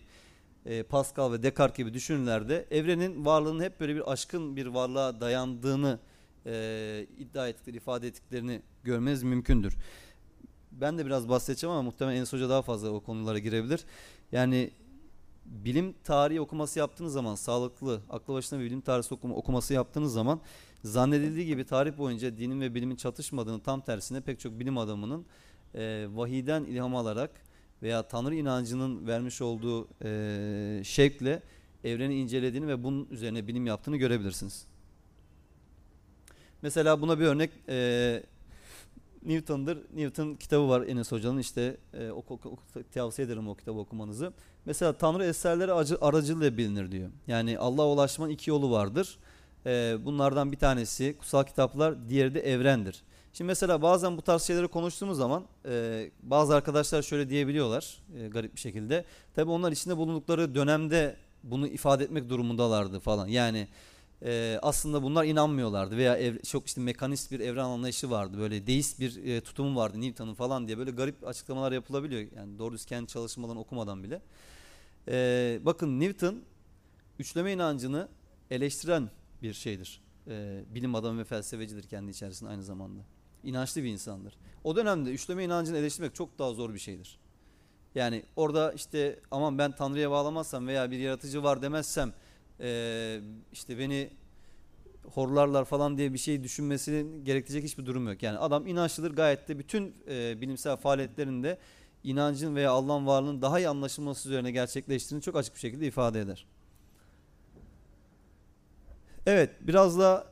[0.67, 5.99] e, Pascal ve Descartes gibi düşünürlerde evrenin varlığının hep böyle bir aşkın bir varlığa dayandığını
[6.47, 9.77] e, iddia ettikleri, ifade ettiklerini görmeniz mümkündür.
[10.73, 13.85] Ben de biraz bahsedeceğim ama muhtemelen Enes Hoca daha fazla o konulara girebilir.
[14.33, 14.71] Yani
[15.45, 20.41] bilim tarihi okuması yaptığınız zaman sağlıklı, aklı başına bir bilim tarihi okuma, okuması yaptığınız zaman
[20.85, 25.27] zannedildiği gibi tarih boyunca dinin ve bilimin çatışmadığını tam tersine pek çok bilim adamının
[25.75, 27.31] e, vahiden ilham alarak
[27.83, 31.43] veya Tanrı inancının vermiş olduğu e, şevkle
[31.85, 34.67] evreni incelediğini ve bunun üzerine bilim yaptığını görebilirsiniz.
[36.63, 38.23] Mesela buna bir örnek e,
[39.25, 39.79] Newton'dır.
[39.95, 42.59] Newton kitabı var Enes Hoca'nın işte e, oku, oku,
[42.95, 44.33] tavsiye ederim o kitabı okumanızı.
[44.65, 47.11] Mesela Tanrı eserleri acı, aracılığıyla bilinir diyor.
[47.27, 49.19] Yani Allah'a ulaşmanın iki yolu vardır.
[49.67, 53.03] E, bunlardan bir tanesi kutsal kitaplar, diğeri de evrendir.
[53.33, 58.55] Şimdi mesela bazen bu tarz şeyleri konuştuğumuz zaman e, bazı arkadaşlar şöyle diyebiliyorlar e, garip
[58.55, 59.05] bir şekilde.
[59.35, 63.29] Tabi onlar içinde bulundukları dönemde bunu ifade etmek durumundalardı falan.
[63.29, 63.69] Yani
[64.23, 68.39] e, aslında bunlar inanmıyorlardı veya ev, çok işte mekanist bir evren anlayışı vardı.
[68.39, 72.27] Böyle deist bir e, tutumu vardı Newton'un falan diye böyle garip açıklamalar yapılabiliyor.
[72.37, 74.23] Yani doğru düz kendi çalışmadan okumadan bile.
[75.09, 76.43] E, bakın Newton
[77.19, 78.09] üçleme inancını
[78.51, 79.11] eleştiren
[79.43, 80.01] bir şeydir.
[80.27, 83.03] E, bilim adamı ve felsefecidir kendi içerisinde aynı zamanda
[83.45, 84.35] inançlı bir insandır.
[84.65, 87.19] O dönemde üçleme inancını eleştirmek çok daha zor bir şeydir.
[87.95, 92.13] Yani orada işte aman ben Tanrı'ya bağlamazsam veya bir yaratıcı var demezsem
[92.61, 93.21] e,
[93.53, 94.11] işte beni
[95.15, 98.23] horlarlar falan diye bir şey düşünmesinin gerektirecek hiçbir durum yok.
[98.23, 101.59] Yani adam inançlıdır gayet de bütün e, bilimsel faaliyetlerinde
[102.05, 106.47] inancın veya Allah'ın varlığının daha iyi anlaşılması üzerine gerçekleştiğini çok açık bir şekilde ifade eder.
[109.27, 110.32] Evet biraz da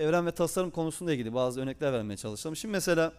[0.00, 2.56] evren ve tasarım konusunda ilgili bazı örnekler vermeye çalışalım.
[2.56, 3.12] Şimdi mesela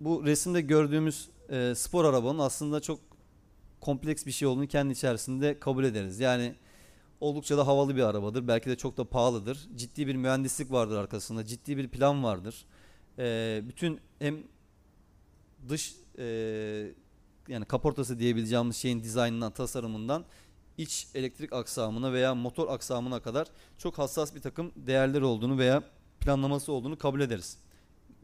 [0.00, 3.00] bu resimde gördüğümüz e, spor arabanın aslında çok
[3.80, 6.20] kompleks bir şey olduğunu kendi içerisinde kabul ederiz.
[6.20, 6.54] Yani
[7.20, 8.48] oldukça da havalı bir arabadır.
[8.48, 9.68] Belki de çok da pahalıdır.
[9.76, 11.44] Ciddi bir mühendislik vardır arkasında.
[11.44, 12.64] Ciddi bir plan vardır.
[13.18, 14.42] E, bütün hem
[15.68, 16.24] dış e,
[17.48, 20.24] yani kaportası diyebileceğimiz şeyin dizaynından, tasarımından
[20.82, 23.46] iç elektrik aksamına veya motor aksamına kadar
[23.78, 25.82] çok hassas bir takım değerler olduğunu veya
[26.20, 27.58] planlaması olduğunu kabul ederiz.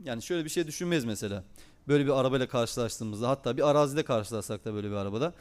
[0.04, 1.44] Yani şöyle bir şey düşünmeyiz mesela.
[1.88, 5.34] Böyle bir arabayla karşılaştığımızda hatta bir arazide karşılaşsak da böyle bir arabada.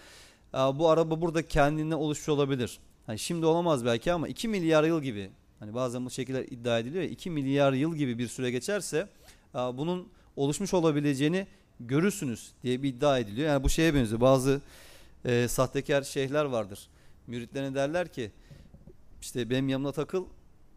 [0.53, 2.79] Bu araba burada kendine oluşmuş olabilir.
[3.05, 7.03] Hani şimdi olamaz belki ama 2 milyar yıl gibi hani bazen bu şekilde iddia ediliyor
[7.03, 9.09] ya 2 milyar yıl gibi bir süre geçerse
[9.53, 11.47] bunun oluşmuş olabileceğini
[11.79, 13.47] görürsünüz diye bir iddia ediliyor.
[13.47, 14.21] Yani bu şeye benziyor.
[14.21, 14.61] Bazı
[15.25, 16.89] e, sahtekar şeyhler vardır
[17.27, 18.31] müritlerine derler ki
[19.21, 20.25] işte benim yanımda takıl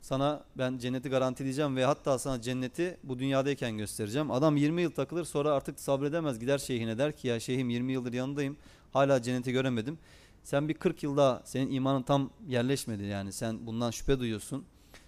[0.00, 4.30] sana ben cenneti garantileyeceğim ve hatta sana cenneti bu dünyadayken göstereceğim.
[4.30, 8.12] Adam 20 yıl takılır sonra artık sabredemez gider şeyhine der ki ya şeyhim 20 yıldır
[8.12, 8.56] yanındayım
[8.92, 9.98] hala cenneti göremedim.
[10.42, 14.64] Sen bir 40 yıl daha senin imanın tam yerleşmedi yani sen bundan şüphe duyuyorsun.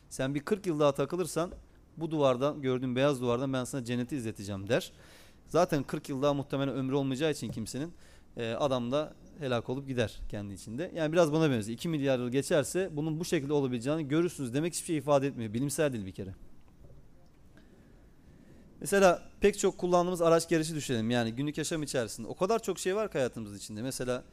[0.08, 1.50] Sen bir 40 yıl daha takılırsan
[1.96, 4.92] bu duvardan gördüğün beyaz duvardan ben sana cenneti izleteceğim der.
[5.48, 7.92] Zaten 40 yıl daha muhtemelen ömrü olmayacağı için kimsenin
[8.36, 10.92] e, adam da helak olup gider kendi içinde.
[10.94, 11.78] Yani biraz buna benziyor.
[11.78, 14.54] 2 milyar yıl geçerse bunun bu şekilde olabileceğini görürsünüz.
[14.54, 15.54] Demek hiçbir şey ifade etmiyor.
[15.54, 16.34] Bilimsel değil bir kere.
[18.80, 21.10] Mesela pek çok kullandığımız araç gerisi düşünelim.
[21.10, 22.28] Yani günlük yaşam içerisinde.
[22.28, 23.82] O kadar çok şey var ki hayatımız içinde.
[23.82, 24.24] Mesela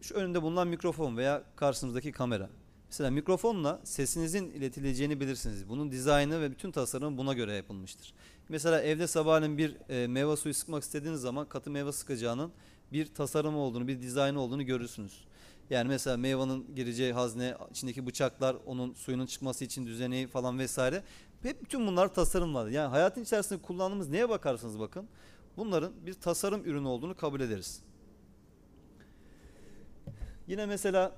[0.00, 2.50] şu önünde bulunan mikrofon veya karşınızdaki kamera.
[2.90, 5.68] Mesela mikrofonla sesinizin iletileceğini bilirsiniz.
[5.68, 8.14] Bunun dizaynı ve bütün tasarımı buna göre yapılmıştır.
[8.48, 12.52] Mesela evde sabahleyin bir e, meyve suyu sıkmak istediğiniz zaman katı meyve sıkacağının
[12.92, 15.24] bir tasarımı olduğunu, bir dizaynı olduğunu görürsünüz.
[15.70, 21.02] Yani mesela meyvanın gireceği hazne, içindeki bıçaklar, onun suyunun çıkması için düzeneği falan vesaire.
[21.42, 22.68] Hep bütün bunlar tasarım var.
[22.68, 25.08] Yani hayatın içerisinde kullandığımız neye bakarsanız bakın
[25.56, 27.82] bunların bir tasarım ürünü olduğunu kabul ederiz.
[30.46, 31.12] Yine mesela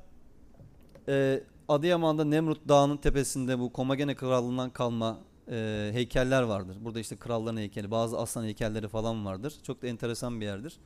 [1.08, 5.18] e, Adıyaman'da Nemrut Dağı'nın tepesinde bu Komagene Krallığı'ndan kalma
[5.50, 6.76] e, heykeller vardır.
[6.80, 9.54] Burada işte kralların heykeli, bazı aslan heykelleri falan vardır.
[9.62, 10.76] Çok da enteresan bir yerdir.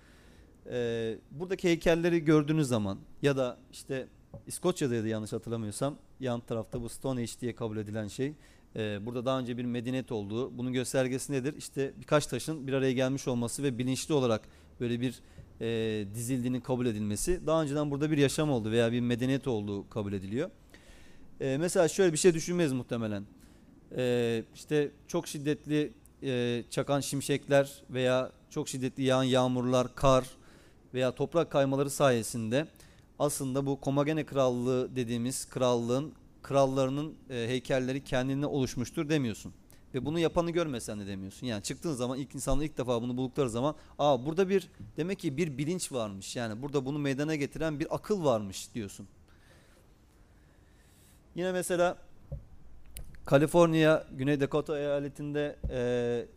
[0.70, 4.06] E, buradaki heykelleri gördüğünüz zaman ya da işte
[4.46, 8.32] İskoçya'daydı yanlış hatırlamıyorsam yan tarafta bu Stonehenge diye kabul edilen şey.
[8.76, 11.54] E, burada daha önce bir medeniyet olduğu, bunun göstergesi nedir?
[11.58, 14.48] İşte birkaç taşın bir araya gelmiş olması ve bilinçli olarak
[14.80, 15.20] böyle bir
[15.60, 17.46] e, dizildiğinin kabul edilmesi.
[17.46, 20.50] Daha önceden burada bir yaşam oldu veya bir medeniyet olduğu kabul ediliyor.
[21.40, 23.24] E, mesela şöyle bir şey düşünmeyiz muhtemelen.
[23.96, 30.24] E, işte çok şiddetli e, çakan şimşekler veya çok şiddetli yağan yağmurlar, kar
[30.94, 32.66] veya toprak kaymaları sayesinde
[33.18, 39.52] aslında bu Komagene Krallığı dediğimiz krallığın krallarının e, heykelleri kendine oluşmuştur demiyorsun.
[39.94, 41.46] Ve bunu yapanı görmesen de demiyorsun.
[41.46, 45.36] Yani çıktığın zaman ilk insanlar ilk defa bunu buldukları zaman aa burada bir demek ki
[45.36, 46.36] bir bilinç varmış.
[46.36, 49.08] Yani burada bunu meydana getiren bir akıl varmış diyorsun.
[51.34, 51.98] Yine mesela
[53.26, 55.78] Kaliforniya, Güney Dakota eyaletinde e,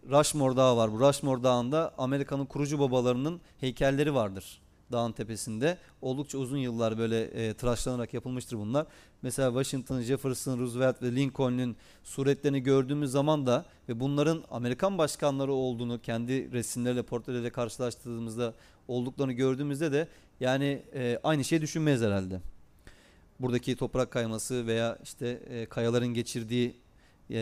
[0.09, 0.91] Rushmore Dağı var.
[0.91, 5.77] Bu Rushmore Dağı'nda Amerika'nın kurucu babalarının heykelleri vardır dağın tepesinde.
[6.01, 8.87] Oldukça uzun yıllar böyle e, tıraşlanarak yapılmıştır bunlar.
[9.21, 16.01] Mesela Washington, Jefferson, Roosevelt ve Lincoln'un suretlerini gördüğümüz zaman da ve bunların Amerikan başkanları olduğunu
[16.01, 18.53] kendi resimleriyle, portreleriyle karşılaştırdığımızda
[18.87, 20.07] olduklarını gördüğümüzde de
[20.39, 22.41] yani e, aynı şeyi düşünmeyiz herhalde
[23.39, 26.75] buradaki toprak kayması veya işte e, kayaların geçirdiği
[27.29, 27.35] e,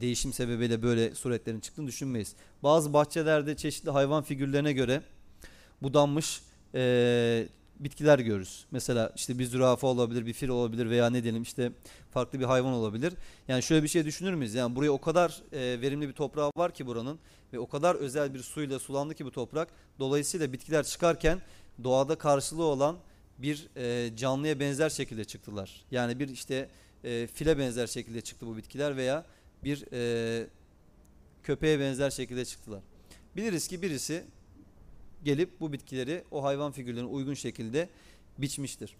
[0.00, 2.34] değişim sebebiyle böyle suretlerin çıktığını düşünmeyiz.
[2.62, 5.02] Bazı bahçelerde çeşitli hayvan figürlerine göre
[5.82, 6.42] budanmış
[6.74, 7.48] e,
[7.80, 8.64] bitkiler görürüz.
[8.70, 11.72] Mesela işte bir zürafa olabilir, bir fil olabilir veya ne diyelim işte
[12.10, 13.12] farklı bir hayvan olabilir.
[13.48, 14.54] Yani şöyle bir şey düşünür müyüz?
[14.54, 17.18] Yani buraya o kadar e, verimli bir toprağı var ki buranın
[17.52, 19.68] ve o kadar özel bir suyla sulandı ki bu toprak.
[19.98, 21.38] Dolayısıyla bitkiler çıkarken
[21.84, 22.96] doğada karşılığı olan
[23.38, 25.84] bir e, canlıya benzer şekilde çıktılar.
[25.90, 26.68] Yani bir işte
[27.04, 29.24] e, file benzer şekilde çıktı bu bitkiler veya
[29.64, 30.46] bir e,
[31.42, 32.80] köpeğe benzer şekilde çıktılar.
[33.36, 34.24] Biliriz ki birisi
[35.24, 37.88] gelip bu bitkileri o hayvan figürlerine uygun şekilde
[38.38, 38.96] biçmiştir.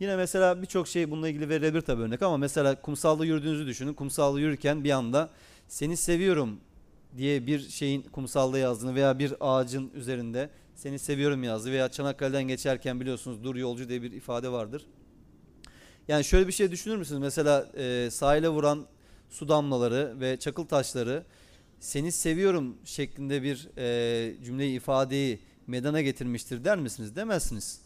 [0.00, 3.94] Yine mesela birçok şey bununla ilgili verilebilir tabii örnek ama mesela kumsalda yürüdüğünüzü düşünün.
[3.94, 5.30] Kumsalda yürürken bir anda
[5.68, 6.60] seni seviyorum
[7.16, 13.00] diye bir şeyin kumsalda yazdığını veya bir ağacın üzerinde seni seviyorum yazdı veya Çanakkale'den geçerken
[13.00, 14.86] biliyorsunuz dur yolcu diye bir ifade vardır.
[16.08, 17.20] Yani şöyle bir şey düşünür müsünüz?
[17.20, 18.86] Mesela e, sahile vuran
[19.30, 21.24] su damlaları ve çakıl taşları
[21.80, 27.16] seni seviyorum şeklinde bir e, cümleyi ifadeyi medana getirmiştir der misiniz?
[27.16, 27.82] Demezsiniz.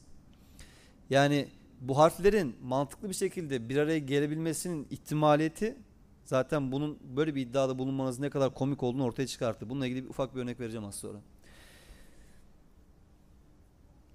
[1.11, 1.49] Yani
[1.81, 5.77] bu harflerin mantıklı bir şekilde bir araya gelebilmesinin ihtimaliyeti
[6.25, 9.69] zaten bunun böyle bir iddiada bulunmanız ne kadar komik olduğunu ortaya çıkarttı.
[9.69, 11.21] Bununla ilgili bir ufak bir örnek vereceğim az sonra.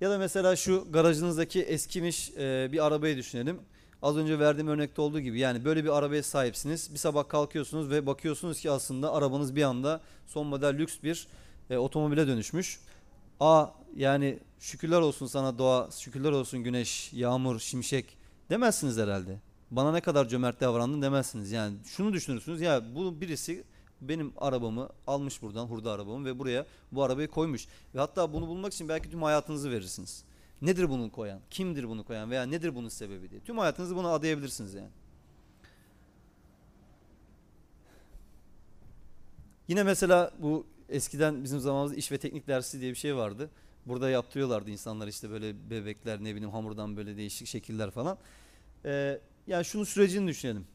[0.02, 3.60] Ya da mesela şu garajınızdaki eskimiş e, bir arabayı düşünelim.
[4.02, 6.94] Az önce verdiğim örnekte olduğu gibi yani böyle bir arabaya sahipsiniz.
[6.94, 11.28] Bir sabah kalkıyorsunuz ve bakıyorsunuz ki aslında arabanız bir anda son model lüks bir
[11.70, 12.80] e, otomobile dönüşmüş.
[13.40, 18.18] A yani şükürler olsun sana doğa, şükürler olsun güneş, yağmur, şimşek
[18.50, 19.40] demezsiniz herhalde.
[19.72, 21.52] Bana ne kadar cömert davrandın demezsiniz.
[21.52, 23.64] Yani şunu düşünürsünüz ya bu birisi
[24.02, 27.68] benim arabamı almış buradan hurda arabamı ve buraya bu arabayı koymuş.
[27.96, 30.24] Ve hatta bunu bulmak için belki tüm hayatınızı verirsiniz.
[30.62, 31.40] Nedir bunu koyan?
[31.50, 32.32] Kimdir bunu koyan?
[32.32, 33.42] Veya nedir bunun sebebi diye.
[33.42, 34.90] Tüm hayatınızı buna adayabilirsiniz yani.
[39.68, 43.50] Yine mesela bu eskiden bizim zamanımızda iş ve teknik dersi diye bir şey vardı.
[43.86, 48.18] Burada yaptırıyorlardı insanlar işte böyle bebekler ne bileyim hamurdan böyle değişik şekiller falan.
[48.86, 50.68] Ee, yani şunun sürecini düşünelim.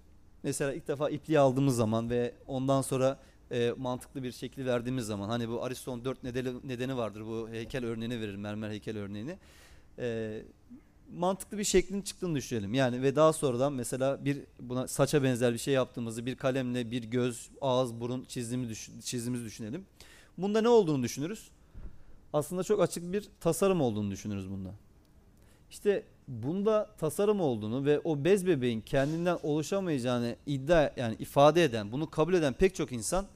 [0.45, 3.19] Mesela ilk defa ipliği aldığımız zaman ve ondan sonra
[3.51, 7.85] e, mantıklı bir şekli verdiğimiz zaman hani bu Aristo'nun dört nedeni, nedeni vardır bu heykel
[7.85, 9.39] örneğini verir mermer heykel örneğini.
[9.99, 10.43] Ee,
[11.13, 12.75] mantıklı bir şeklin çıktığını düşünelim.
[12.75, 17.03] Yani ve daha sonradan mesela bir buna saça benzer bir şey yaptığımızı bir kalemle bir
[17.03, 19.87] göz, ağız, burun çizdiğimizi, düşün, çizdiğimizi düşünelim.
[20.39, 21.51] Bunda ne olduğunu düşünürüz?
[22.33, 24.75] Aslında çok açık bir tasarım olduğunu düşünürüz bunda.
[25.71, 32.11] İşte bunda tasarım olduğunu ve o bez bebeğin kendinden oluşamayacağını iddia yani ifade eden, bunu
[32.11, 33.27] kabul eden pek çok insan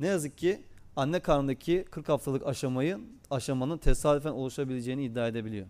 [0.00, 0.60] ne yazık ki
[0.96, 2.98] anne karnındaki 40 haftalık aşamayı
[3.30, 5.66] aşamanın tesadüfen oluşabileceğini iddia edebiliyor.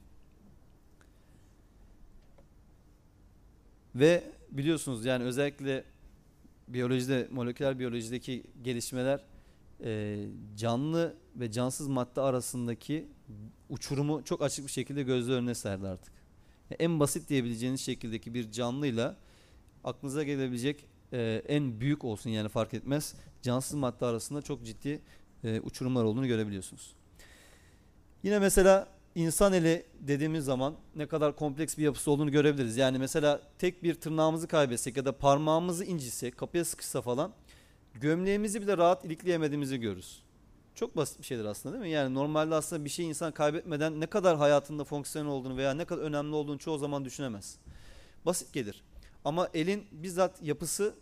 [3.94, 5.85] Ve biliyorsunuz yani özellikle
[6.68, 9.24] biyolojide, moleküler biyolojideki gelişmeler
[9.85, 10.18] e,
[10.56, 13.09] canlı ve cansız madde arasındaki
[13.68, 16.12] uçurumu çok açık bir şekilde gözler önüne serdi artık.
[16.78, 19.16] En basit diyebileceğiniz şekildeki bir canlıyla
[19.84, 25.00] aklınıza gelebilecek e, en büyük olsun yani fark etmez cansız madde arasında çok ciddi
[25.44, 26.94] e, uçurumlar olduğunu görebiliyorsunuz.
[28.22, 32.76] Yine mesela insan eli dediğimiz zaman ne kadar kompleks bir yapısı olduğunu görebiliriz.
[32.76, 37.32] Yani mesela tek bir tırnağımızı kaybetsek ya da parmağımızı incitsek, kapıya sıkışsa falan
[37.94, 40.22] gömleğimizi bile rahat ilikleyemediğimizi görürüz.
[40.80, 41.90] Çok basit bir şeydir aslında değil mi?
[41.90, 46.02] Yani normalde aslında bir şey insan kaybetmeden ne kadar hayatında fonksiyonel olduğunu veya ne kadar
[46.02, 47.58] önemli olduğunu çoğu zaman düşünemez.
[48.26, 48.82] Basit gelir.
[49.24, 50.94] Ama elin bizzat yapısı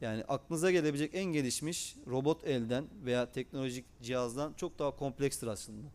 [0.00, 5.86] yani aklınıza gelebilecek en gelişmiş robot elden veya teknolojik cihazdan çok daha komplekstir aslında.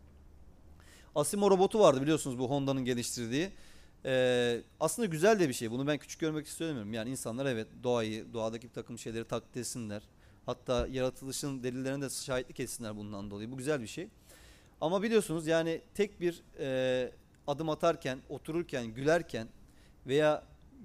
[1.15, 3.49] Asimo robotu vardı biliyorsunuz bu Honda'nın geliştirdiği.
[4.05, 5.71] Ee, aslında güzel de bir şey.
[5.71, 6.93] Bunu ben küçük görmek istemiyorum.
[6.93, 10.03] Yani insanlar evet doğayı, doğadaki bir takım şeyleri taklit etsinler.
[10.45, 13.51] Hatta yaratılışın delillerine de şahitlik etsinler bundan dolayı.
[13.51, 14.07] Bu güzel bir şey.
[14.81, 17.11] Ama biliyorsunuz yani tek bir e,
[17.47, 19.47] adım atarken, otururken, gülerken
[20.07, 20.43] veya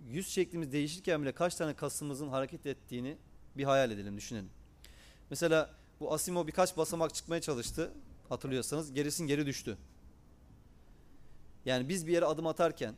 [0.09, 3.17] yüz şeklimiz değişirken bile kaç tane kasımızın hareket ettiğini
[3.57, 4.51] bir hayal edelim, düşünelim.
[5.31, 7.93] Mesela bu Asimo birkaç basamak çıkmaya çalıştı.
[8.29, 9.79] Hatırlıyorsanız gerisin geri düştü.
[11.65, 12.95] Yani biz bir yere adım atarken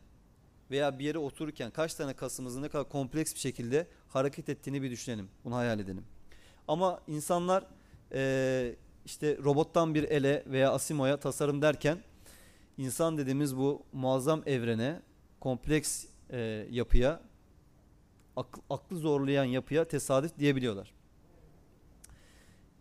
[0.71, 4.91] veya bir yere otururken kaç tane kasımızın ne kadar kompleks bir şekilde hareket ettiğini bir
[4.91, 5.29] düşünelim.
[5.45, 6.05] Bunu hayal edelim.
[6.71, 7.67] Ama insanlar
[8.13, 11.99] e, işte robottan bir ele veya Asimo'ya tasarım derken
[12.79, 15.03] insan dediğimiz bu muazzam evrene,
[15.41, 16.39] kompleks e,
[16.71, 17.21] yapıya,
[18.37, 20.93] akl, aklı zorlayan yapıya tesadüf diyebiliyorlar.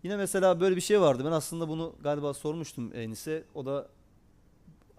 [0.04, 1.24] Yine mesela böyle bir şey vardı.
[1.26, 3.44] Ben aslında bunu galiba sormuştum Enis'e.
[3.56, 3.88] O da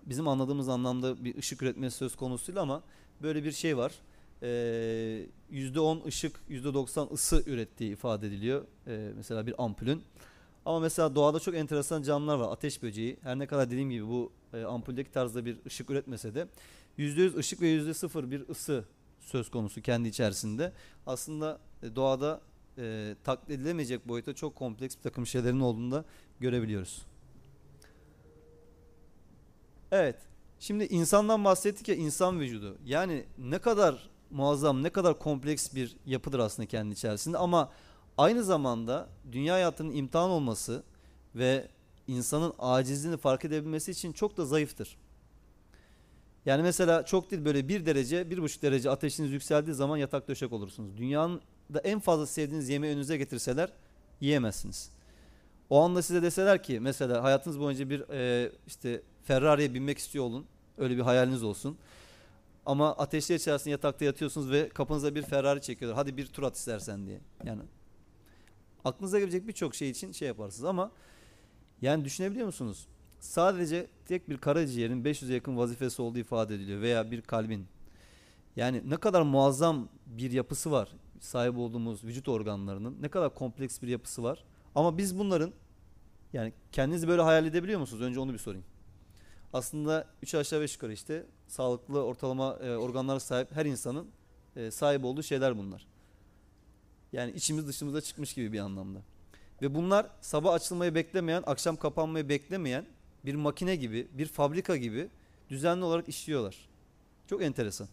[0.02, 2.82] bizim anladığımız anlamda bir ışık üretmesi söz konusuyla ama
[3.22, 3.92] böyle bir şey var.
[4.42, 8.64] Ee, %10 ışık, %90 ısı ürettiği ifade ediliyor.
[8.86, 10.02] Ee, mesela bir ampulün.
[10.64, 12.52] Ama mesela doğada çok enteresan canlılar var.
[12.52, 13.16] Ateş böceği.
[13.22, 16.48] Her ne kadar dediğim gibi bu e, ampuldeki tarzda bir ışık üretmese de
[16.98, 18.84] %100 ışık ve %0 bir ısı
[19.20, 20.72] söz konusu kendi içerisinde.
[21.06, 22.40] Aslında e, doğada
[22.78, 26.04] e, taklit edilemeyecek boyutta çok kompleks bir takım şeylerin olduğunu da
[26.40, 27.02] görebiliyoruz.
[29.92, 30.16] Evet.
[30.60, 32.78] Şimdi insandan bahsettik ya insan vücudu.
[32.84, 37.70] Yani ne kadar muazzam, ne kadar kompleks bir yapıdır aslında kendi içerisinde ama
[38.18, 40.82] aynı zamanda dünya hayatının imtihan olması
[41.34, 41.68] ve
[42.06, 44.96] insanın acizliğini fark edebilmesi için çok da zayıftır.
[46.46, 50.52] Yani mesela çok değil böyle bir derece, bir buçuk derece ateşiniz yükseldiği zaman yatak döşek
[50.52, 50.96] olursunuz.
[50.96, 51.40] Dünyanın
[51.74, 53.72] da en fazla sevdiğiniz yemeği önünüze getirseler
[54.20, 54.90] yiyemezsiniz.
[55.70, 60.46] O anda size deseler ki mesela hayatınız boyunca bir e, işte Ferrari'ye binmek istiyor olun.
[60.78, 61.78] Öyle bir hayaliniz olsun.
[62.66, 65.96] Ama ateşler içerisinde yatakta yatıyorsunuz ve kapınıza bir Ferrari çekiyorlar.
[65.96, 67.20] Hadi bir tur at istersen diye.
[67.44, 67.62] Yani
[68.84, 70.90] aklınıza gelecek birçok şey için şey yaparsınız ama
[71.82, 72.86] yani düşünebiliyor musunuz?
[73.20, 77.66] Sadece tek bir karaciğerin 500'e yakın vazifesi olduğu ifade ediliyor veya bir kalbin.
[78.56, 80.88] Yani ne kadar muazzam bir yapısı var
[81.20, 82.96] sahip olduğumuz vücut organlarının.
[83.00, 84.44] Ne kadar kompleks bir yapısı var.
[84.74, 85.52] Ama biz bunların
[86.32, 88.02] yani kendinizi böyle hayal edebiliyor musunuz?
[88.02, 88.64] Önce onu bir sorayım.
[89.52, 94.06] Aslında 3 aşağı 5 yukarı işte sağlıklı ortalama e, organlara sahip her insanın
[94.56, 95.86] e, sahip olduğu şeyler bunlar.
[97.12, 98.98] Yani içimiz dışımıza çıkmış gibi bir anlamda.
[99.62, 102.86] Ve bunlar sabah açılmayı beklemeyen, akşam kapanmayı beklemeyen
[103.24, 105.08] bir makine gibi, bir fabrika gibi
[105.48, 106.56] düzenli olarak işliyorlar.
[107.26, 107.88] Çok enteresan.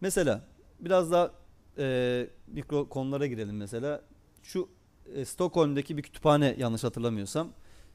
[0.00, 0.44] Mesela
[0.80, 1.32] biraz daha
[1.78, 4.02] e, mikro konulara girelim mesela.
[4.42, 4.68] Şu
[5.14, 7.52] e, Stockholm'daki bir kütüphane yanlış hatırlamıyorsam.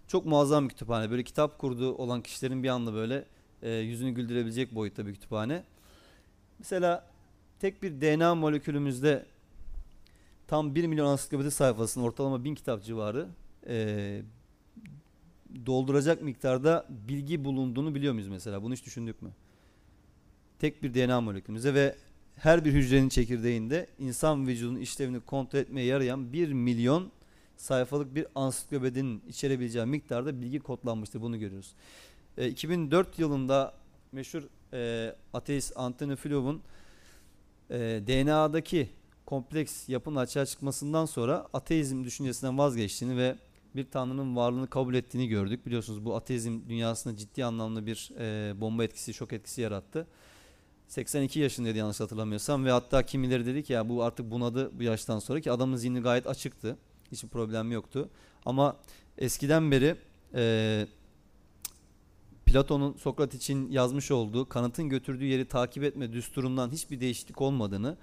[0.07, 1.11] Çok muazzam bir kütüphane.
[1.11, 3.25] Böyle kitap kurduğu olan kişilerin bir anda böyle
[3.61, 5.63] e, yüzünü güldürebilecek boyutta bir kütüphane.
[6.59, 7.09] Mesela
[7.59, 9.25] tek bir DNA molekülümüzde
[10.47, 13.27] tam 1 milyon ansiklopedi sayfasının ortalama 1000 kitap civarı
[13.67, 14.21] e,
[15.65, 18.63] dolduracak miktarda bilgi bulunduğunu biliyor muyuz mesela?
[18.63, 19.29] Bunu hiç düşündük mü?
[20.59, 21.95] Tek bir DNA molekülümüzde ve
[22.35, 27.11] her bir hücrenin çekirdeğinde insan vücudunun işlevini kontrol etmeye yarayan 1 milyon
[27.63, 31.21] sayfalık bir ansiklopedinin içerebileceği miktarda bilgi kodlanmıştır.
[31.21, 31.73] Bunu görüyoruz.
[32.37, 33.73] E, 2004 yılında
[34.11, 34.43] meşhur
[34.73, 36.61] e, ateist Anthony Fleur'un
[37.69, 38.89] e, DNA'daki
[39.25, 43.35] kompleks yapının açığa çıkmasından sonra ateizm düşüncesinden vazgeçtiğini ve
[43.75, 45.65] bir tanrının varlığını kabul ettiğini gördük.
[45.65, 50.07] Biliyorsunuz bu ateizm dünyasında ciddi anlamda bir e, bomba etkisi, şok etkisi yarattı.
[50.87, 55.19] 82 yaşındaydı yanlış hatırlamıyorsam ve hatta kimileri dedi ki ya bu artık bunadı bu yaştan
[55.19, 56.77] sonra ki adamın zihni gayet açıktı.
[57.13, 58.09] Hiçbir problem yoktu.
[58.45, 58.77] Ama
[59.17, 59.95] eskiden beri
[60.35, 60.87] e,
[62.45, 67.97] Platon'un Sokrat için yazmış olduğu kanıtın götürdüğü yeri takip etme düsturundan hiçbir değişiklik olmadığını,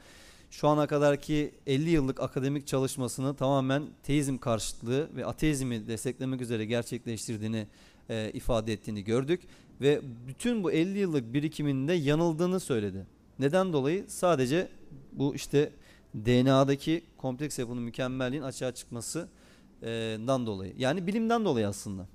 [0.50, 7.66] şu ana kadarki 50 yıllık akademik çalışmasını tamamen teizm karşıtlığı ve ateizmi desteklemek üzere gerçekleştirdiğini
[8.08, 9.40] e, ifade ettiğini gördük
[9.80, 13.06] ve bütün bu 50 yıllık birikiminde yanıldığını söyledi.
[13.38, 14.04] Neden dolayı?
[14.08, 14.68] Sadece
[15.12, 15.72] bu işte
[16.14, 20.74] DNA'daki kompleks yapının mükemmelliğin açığa çıkmasından dolayı.
[20.78, 22.06] Yani bilimden dolayı aslında.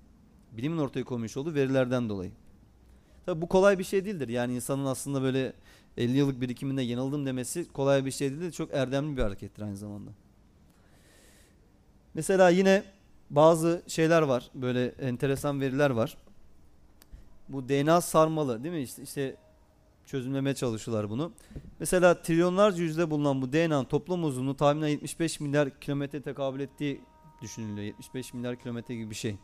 [0.51, 2.31] Bilimin ortaya koymuş olduğu verilerden dolayı.
[3.25, 4.29] Tabi bu kolay bir şey değildir.
[4.29, 5.53] Yani insanın aslında böyle
[5.97, 8.51] 50 yıllık birikiminde yanıldım demesi kolay bir şey değildir.
[8.51, 10.11] Çok erdemli bir harekettir aynı zamanda.
[12.13, 12.83] Mesela yine
[13.29, 14.49] bazı şeyler var.
[14.53, 16.17] Böyle enteresan veriler var.
[17.49, 18.81] Bu DNA sarmalı değil mi?
[18.81, 19.35] İşte, işte
[20.05, 21.31] çözümlemeye çalışıyorlar bunu.
[21.79, 27.01] Mesela trilyonlarca yüzde bulunan bu DNA'nın toplam uzunluğu tahminen 75 milyar kilometre tekabül ettiği
[27.41, 27.85] düşünülüyor.
[27.85, 29.35] 75 milyar kilometre gibi bir şey.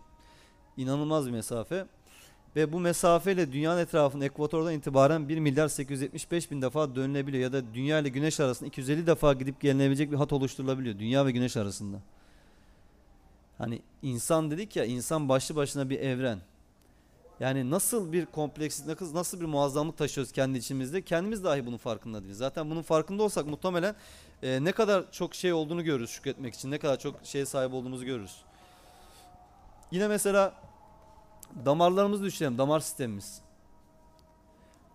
[0.77, 1.85] İnanılmaz bir mesafe.
[2.55, 7.43] Ve bu mesafeyle dünyanın etrafında ekvatordan itibaren 1 milyar 875 bin defa dönülebiliyor.
[7.43, 10.99] Ya da dünya ile güneş arasında 250 defa gidip gelinebilecek bir hat oluşturulabiliyor.
[10.99, 11.97] Dünya ve güneş arasında.
[13.57, 16.39] Hani insan dedik ya insan başlı başına bir evren.
[17.41, 22.37] Yani nasıl bir komplekslik, nasıl bir muazzamlık taşıyoruz kendi içimizde kendimiz dahi bunun farkında değiliz.
[22.37, 23.95] Zaten bunun farkında olsak muhtemelen
[24.43, 26.71] e, ne kadar çok şey olduğunu görürüz şükretmek için.
[26.71, 28.41] Ne kadar çok şeye sahip olduğumuzu görürüz.
[29.91, 30.53] Yine mesela
[31.65, 32.57] damarlarımızı düşünelim.
[32.57, 33.41] Damar sistemimiz.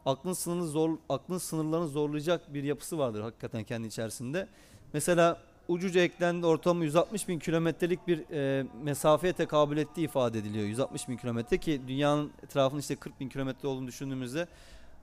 [0.05, 4.49] Aklın sınırını zor aklın sınırlarını zorlayacak bir yapısı vardır hakikaten kendi içerisinde.
[4.93, 10.67] Mesela ucuca eklendi ortalama 160 bin kilometrelik bir e, mesafeye tekabül ettiği ifade ediliyor.
[10.67, 14.49] 160 bin kilometre ki dünyanın etrafının işte 40 bin kilometre olduğunu düşündüğümüzde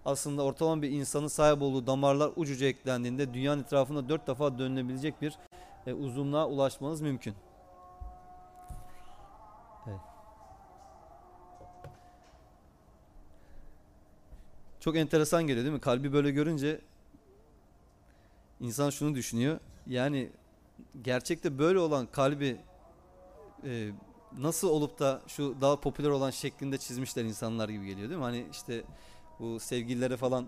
[0.05, 5.37] aslında ortalama bir insanın sahip olduğu damarlar ucuca eklendiğinde dünyanın etrafında 4 defa dönülebilecek bir
[5.87, 7.35] e, uzunluğa ulaşmanız mümkün.
[14.83, 15.81] Çok enteresan geliyor değil mi?
[15.81, 16.81] Kalbi böyle görünce
[18.59, 19.59] insan şunu düşünüyor.
[19.87, 20.29] Yani
[21.01, 22.57] gerçekte böyle olan kalbi
[23.65, 23.91] e,
[24.37, 28.23] nasıl olup da şu daha popüler olan şeklinde çizmişler insanlar gibi geliyor değil mi?
[28.23, 28.83] Hani işte
[29.39, 30.47] bu sevgililere falan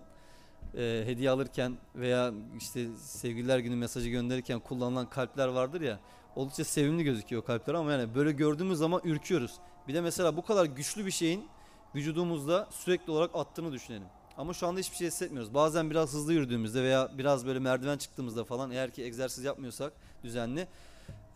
[0.74, 6.00] e, hediye alırken veya işte sevgililer günü mesajı gönderirken kullanılan kalpler vardır ya
[6.36, 9.54] oldukça sevimli gözüküyor kalpler ama yani böyle gördüğümüz zaman ürküyoruz.
[9.88, 11.48] Bir de mesela bu kadar güçlü bir şeyin
[11.94, 14.06] vücudumuzda sürekli olarak attığını düşünelim.
[14.38, 15.54] Ama şu anda hiçbir şey hissetmiyoruz.
[15.54, 19.92] Bazen biraz hızlı yürüdüğümüzde veya biraz böyle merdiven çıktığımızda falan eğer ki egzersiz yapmıyorsak
[20.24, 20.68] düzenli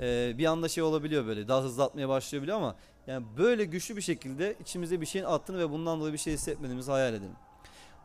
[0.00, 2.76] e, bir anda şey olabiliyor böyle daha hızlı atmaya başlayabiliyor ama
[3.06, 6.90] yani böyle güçlü bir şekilde içimize bir şeyin attığını ve bundan dolayı bir şey hissetmediğimizi
[6.90, 7.36] hayal edelim.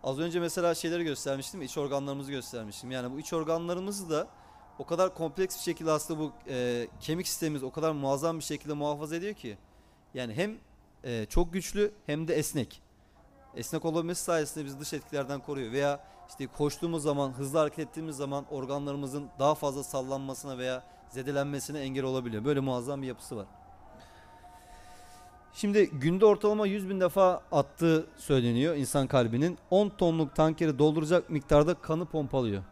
[0.04, 2.92] Az önce mesela şeyleri göstermiştim, iç organlarımızı göstermiştim.
[2.92, 4.28] Yani bu iç organlarımızı da
[4.80, 8.74] o kadar kompleks bir şekilde aslında bu e, kemik sistemimiz o kadar muazzam bir şekilde
[8.74, 9.58] muhafaza ediyor ki.
[10.14, 10.58] Yani hem
[11.04, 12.82] e, çok güçlü hem de esnek.
[13.56, 16.00] Esnek olabilmesi sayesinde bizi dış etkilerden koruyor veya
[16.30, 22.46] işte koştuğumuz zaman, hızlı hareket ettiğimiz zaman organlarımızın daha fazla sallanmasına veya zedelenmesine engel olabiliyor.
[22.46, 23.46] Böyle muazzam bir yapısı var.
[25.54, 29.58] Şimdi günde ortalama 100 bin defa attığı söyleniyor insan kalbinin.
[29.70, 32.64] 10 tonluk tankeri dolduracak miktarda kanı pompalıyor.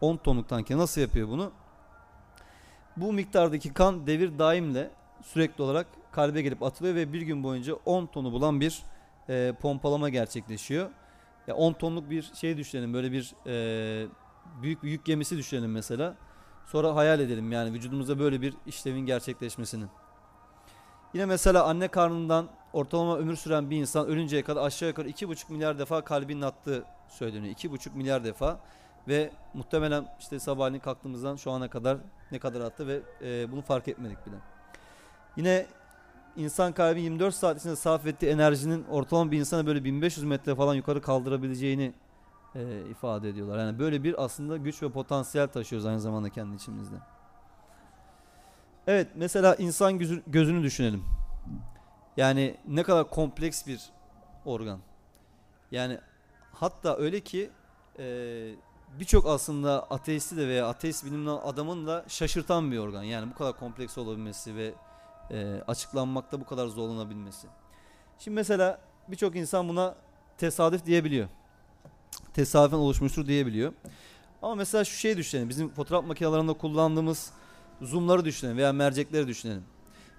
[0.00, 1.52] 10 tonluk tanker nasıl yapıyor bunu?
[2.96, 4.90] Bu miktardaki kan devir daimle
[5.22, 8.82] sürekli olarak kalbe gelip atılıyor ve bir gün boyunca 10 tonu bulan bir
[9.28, 10.90] e, pompalama gerçekleşiyor.
[11.46, 14.06] Ya 10 tonluk bir şey düşünelim böyle bir e,
[14.62, 16.14] büyük bir yük gemisi düşünelim mesela.
[16.66, 19.84] Sonra hayal edelim yani vücudumuzda böyle bir işlevin gerçekleşmesini.
[21.14, 25.78] Yine mesela anne karnından ortalama ömür süren bir insan ölünceye kadar aşağı yukarı 2,5 milyar
[25.78, 27.54] defa kalbinin attığı söyleniyor.
[27.54, 28.60] 2,5 milyar defa
[29.08, 31.98] ve muhtemelen işte sabahleyin kalktığımızdan şu ana kadar
[32.32, 34.36] ne kadar attı ve e, bunu fark etmedik bile.
[35.36, 35.66] Yine
[36.36, 40.74] insan kalbi 24 saat içinde sarf ettiği enerjinin ortalama bir insana böyle 1500 metre falan
[40.74, 41.92] yukarı kaldırabileceğini
[42.54, 43.58] e, ifade ediyorlar.
[43.58, 46.96] Yani böyle bir aslında güç ve potansiyel taşıyoruz aynı zamanda kendi içimizde.
[48.86, 51.04] Evet mesela insan gözü- gözünü düşünelim.
[52.16, 53.80] Yani ne kadar kompleks bir
[54.44, 54.78] organ.
[55.70, 55.98] Yani
[56.52, 57.50] hatta öyle ki
[57.98, 58.04] e,
[59.00, 63.02] birçok aslında ateisti de veya ateist bilimli adamın da şaşırtan bir organ.
[63.02, 64.74] Yani bu kadar kompleks olabilmesi ve
[65.30, 67.46] e, açıklanmakta bu kadar zorlanabilmesi.
[68.18, 69.94] Şimdi mesela birçok insan buna
[70.38, 71.28] tesadüf diyebiliyor.
[72.34, 73.72] Tesadüfen oluşmuştur diyebiliyor.
[74.42, 75.48] Ama mesela şu şeyi düşünelim.
[75.48, 77.32] Bizim fotoğraf makinelerinde kullandığımız
[77.82, 79.64] zoomları düşünelim veya mercekleri düşünelim.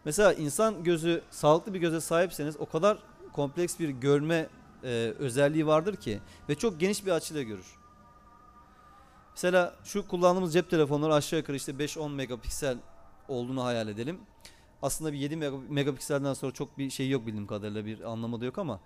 [0.05, 2.97] Mesela insan gözü sağlıklı bir göze sahipseniz o kadar
[3.33, 4.47] kompleks bir görme
[4.83, 7.75] e, özelliği vardır ki ve çok geniş bir açıyla görür.
[9.31, 12.77] Mesela şu kullandığımız cep telefonları aşağı yukarı işte 5-10 megapiksel
[13.27, 14.19] olduğunu hayal edelim.
[14.83, 18.45] Aslında bir 7 mega- megapikselden sonra çok bir şey yok bildiğim kadarıyla bir anlamı da
[18.45, 18.79] yok ama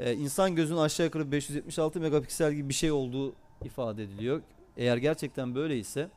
[0.00, 3.34] e, insan gözünün aşağı yukarı 576 megapiksel gibi bir şey olduğu
[3.64, 4.42] ifade ediliyor.
[4.76, 6.10] Eğer gerçekten böyleyse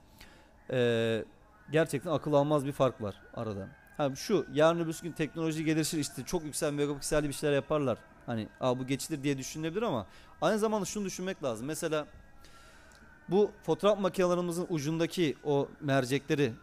[0.72, 1.26] e,
[1.72, 3.68] gerçekten akıl almaz bir fark var arada.
[3.98, 7.98] Ha şu yarın öbür gün teknoloji gelişir işte çok yüksek megapikselli bir şeyler yaparlar.
[8.26, 10.08] Hani Aa, bu geçilir diye düşünülebilir ama
[10.42, 11.68] aynı zamanda şunu düşünmek lazım.
[11.68, 12.08] Mesela
[13.30, 16.54] bu fotoğraf makinelerimizin ucundaki o mercekleri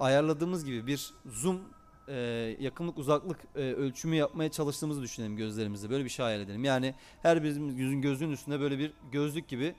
[0.00, 1.60] ayarladığımız gibi bir zoom
[2.08, 2.14] e,
[2.60, 5.90] yakınlık uzaklık e, ölçümü yapmaya çalıştığımızı düşünelim gözlerimizde.
[5.90, 6.64] Böyle bir şey hayal edelim.
[6.64, 9.74] Yani her birimizin yüzün gözlüğün üstünde böyle bir gözlük gibi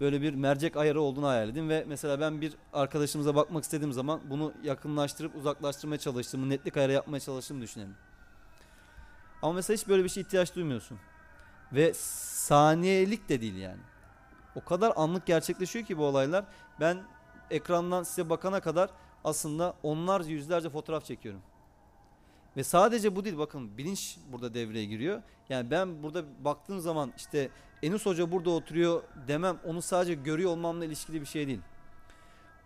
[0.00, 4.20] böyle bir mercek ayarı olduğunu hayal edin ve mesela ben bir arkadaşımıza bakmak istediğim zaman
[4.30, 7.94] bunu yakınlaştırıp uzaklaştırmaya çalıştığımı, netlik ayarı yapmaya çalıştığımı düşünelim.
[9.42, 10.98] Ama mesela hiç böyle bir şey ihtiyaç duymuyorsun.
[11.72, 13.80] Ve saniyelik de değil yani.
[14.54, 16.44] O kadar anlık gerçekleşiyor ki bu olaylar.
[16.80, 16.98] Ben
[17.50, 18.90] ekrandan size bakana kadar
[19.24, 21.40] aslında onlarca yüzlerce fotoğraf çekiyorum.
[22.56, 25.22] Ve sadece bu değil bakın bilinç burada devreye giriyor.
[25.48, 27.50] Yani ben burada baktığım zaman işte
[27.82, 31.60] Enis Hoca burada oturuyor demem onu sadece görüyor olmamla ilişkili bir şey değil.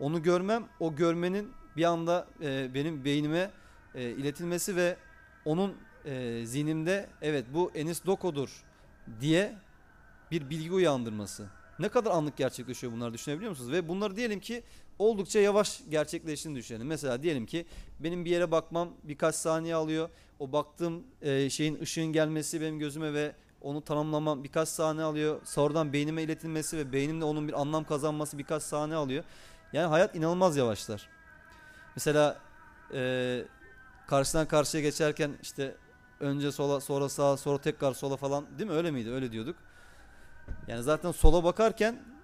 [0.01, 3.51] Onu görmem o görmenin bir anda e, benim beynime
[3.95, 4.97] e, iletilmesi ve
[5.45, 5.75] onun
[6.05, 8.65] e, zihnimde evet bu Enis Doko'dur
[9.21, 9.55] diye
[10.31, 11.47] bir bilgi uyandırması.
[11.79, 13.73] Ne kadar anlık gerçekleşiyor bunları düşünebiliyor musunuz?
[13.73, 14.63] Ve bunları diyelim ki
[14.99, 16.87] oldukça yavaş gerçekleştiğini düşünelim.
[16.87, 17.67] Mesela diyelim ki
[18.01, 20.09] benim bir yere bakmam birkaç saniye alıyor.
[20.39, 25.41] O baktığım e, şeyin ışığın gelmesi benim gözüme ve onu tanımlamam birkaç saniye alıyor.
[25.45, 29.25] Sonradan beynime iletilmesi ve beynimde onun bir anlam kazanması birkaç saniye alıyor.
[29.73, 31.09] Yani hayat inanılmaz yavaşlar.
[31.97, 32.39] Mesela
[32.95, 33.43] e,
[34.07, 35.77] karşıdan karşıya geçerken işte
[36.21, 39.57] önce sola sonra sağa sonra tekrar sola falan değil mi öyle miydi öyle diyorduk.
[40.69, 42.16] Yani zaten sola bakarken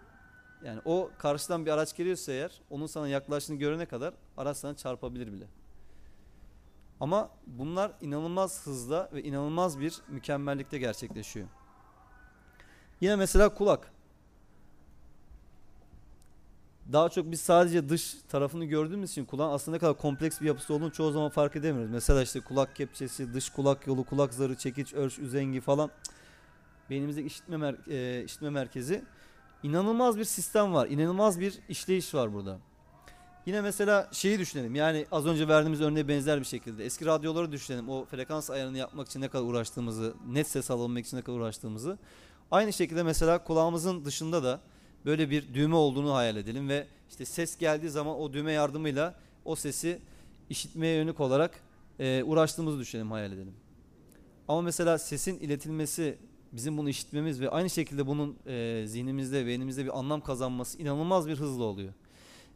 [0.65, 5.33] yani o karşıdan bir araç geliyorsa eğer onun sana yaklaştığını görene kadar araç sana çarpabilir
[5.33, 5.47] bile.
[7.01, 11.49] Ama bunlar inanılmaz hızla ve inanılmaz bir mükemmellikte gerçekleşiyor.
[13.01, 13.93] Yine mesela kulak.
[16.93, 20.75] Daha çok biz sadece dış tarafını gördüğümüz için kulağın aslında ne kadar kompleks bir yapısı
[20.75, 21.91] olduğunu çoğu zaman fark edemiyoruz.
[21.91, 25.91] Mesela işte kulak kepçesi, dış kulak yolu, kulak zarı, çekiç, örç, üzengi falan.
[26.91, 29.05] Beynimizdeki işitme, mer- e, işitme merkezi.
[29.63, 30.89] İnanılmaz bir sistem var.
[30.89, 32.59] inanılmaz bir işleyiş var burada.
[33.47, 34.75] Yine mesela şeyi düşünelim.
[34.75, 36.85] Yani az önce verdiğimiz örneğe benzer bir şekilde.
[36.85, 37.89] Eski radyoları düşünelim.
[37.89, 41.99] O frekans ayarını yapmak için ne kadar uğraştığımızı, net ses alabilmek için ne kadar uğraştığımızı.
[42.51, 44.61] Aynı şekilde mesela kulağımızın dışında da
[45.05, 49.57] böyle bir düğme olduğunu hayal edelim ve işte ses geldiği zaman o düğme yardımıyla o
[49.57, 49.99] sesi
[50.51, 51.61] işitmeye yönelik olarak
[51.99, 53.55] e, uğraştığımızı düşünelim, hayal edelim.
[54.49, 56.19] Ama mesela sesin iletilmesi,
[56.53, 61.37] bizim bunu işitmemiz ve aynı şekilde bunun e, zihnimizde, beynimizde bir anlam kazanması inanılmaz bir
[61.37, 61.93] hızla oluyor.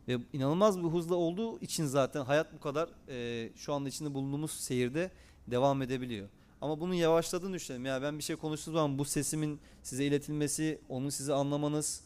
[0.08, 4.50] Ve inanılmaz bir hızla olduğu için zaten hayat bu kadar e, şu anda içinde bulunduğumuz
[4.50, 5.10] seyirde
[5.46, 6.28] devam edebiliyor.
[6.60, 7.86] Ama bunun yavaşladığını düşünelim.
[7.86, 12.04] Ya ben bir şey konuştuğum zaman bu sesimin size iletilmesi, onu size anlamanız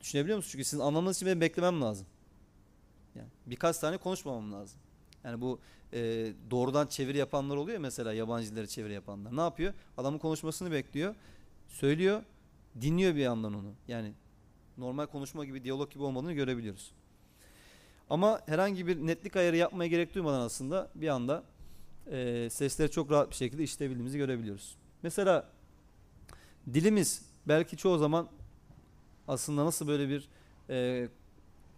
[0.00, 0.52] düşünebiliyor musunuz?
[0.52, 2.06] Çünkü sizin anlamanız için benim beklemem lazım.
[3.14, 4.80] Yani birkaç tane konuşmamam lazım.
[5.24, 5.60] Yani bu
[5.92, 9.36] e, doğrudan çeviri yapanlar oluyor mesela yabancı dilleri çeviri yapanlar.
[9.36, 9.74] Ne yapıyor?
[9.96, 11.14] Adamın konuşmasını bekliyor.
[11.68, 12.22] Söylüyor.
[12.80, 13.72] Dinliyor bir yandan onu.
[13.88, 14.12] Yani
[14.78, 16.92] normal konuşma gibi, diyalog gibi olmadığını görebiliyoruz.
[18.10, 21.44] Ama herhangi bir netlik ayarı yapmaya gerek duymadan aslında bir anda
[22.10, 24.76] e, sesleri çok rahat bir şekilde işleyebildiğimizi görebiliyoruz.
[25.02, 25.48] Mesela
[26.74, 28.28] dilimiz belki çoğu zaman
[29.28, 30.28] aslında nasıl böyle bir
[30.70, 31.08] e,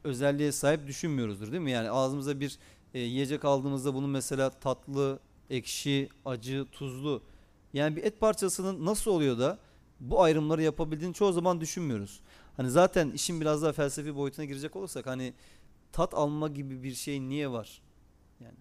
[0.04, 1.70] özelliğe sahip düşünmüyoruzdur değil mi?
[1.70, 2.58] Yani ağzımıza bir
[2.94, 5.20] e, yiyecek aldığımızda bunun mesela tatlı,
[5.50, 7.22] ekşi, acı, tuzlu
[7.72, 9.58] yani bir et parçasının nasıl oluyor da
[10.00, 12.20] bu ayrımları yapabildiğini çoğu zaman düşünmüyoruz.
[12.56, 15.34] Hani zaten işin biraz daha felsefi boyutuna girecek olursak hani
[15.92, 17.82] tat alma gibi bir şey niye var?
[18.40, 18.56] Yani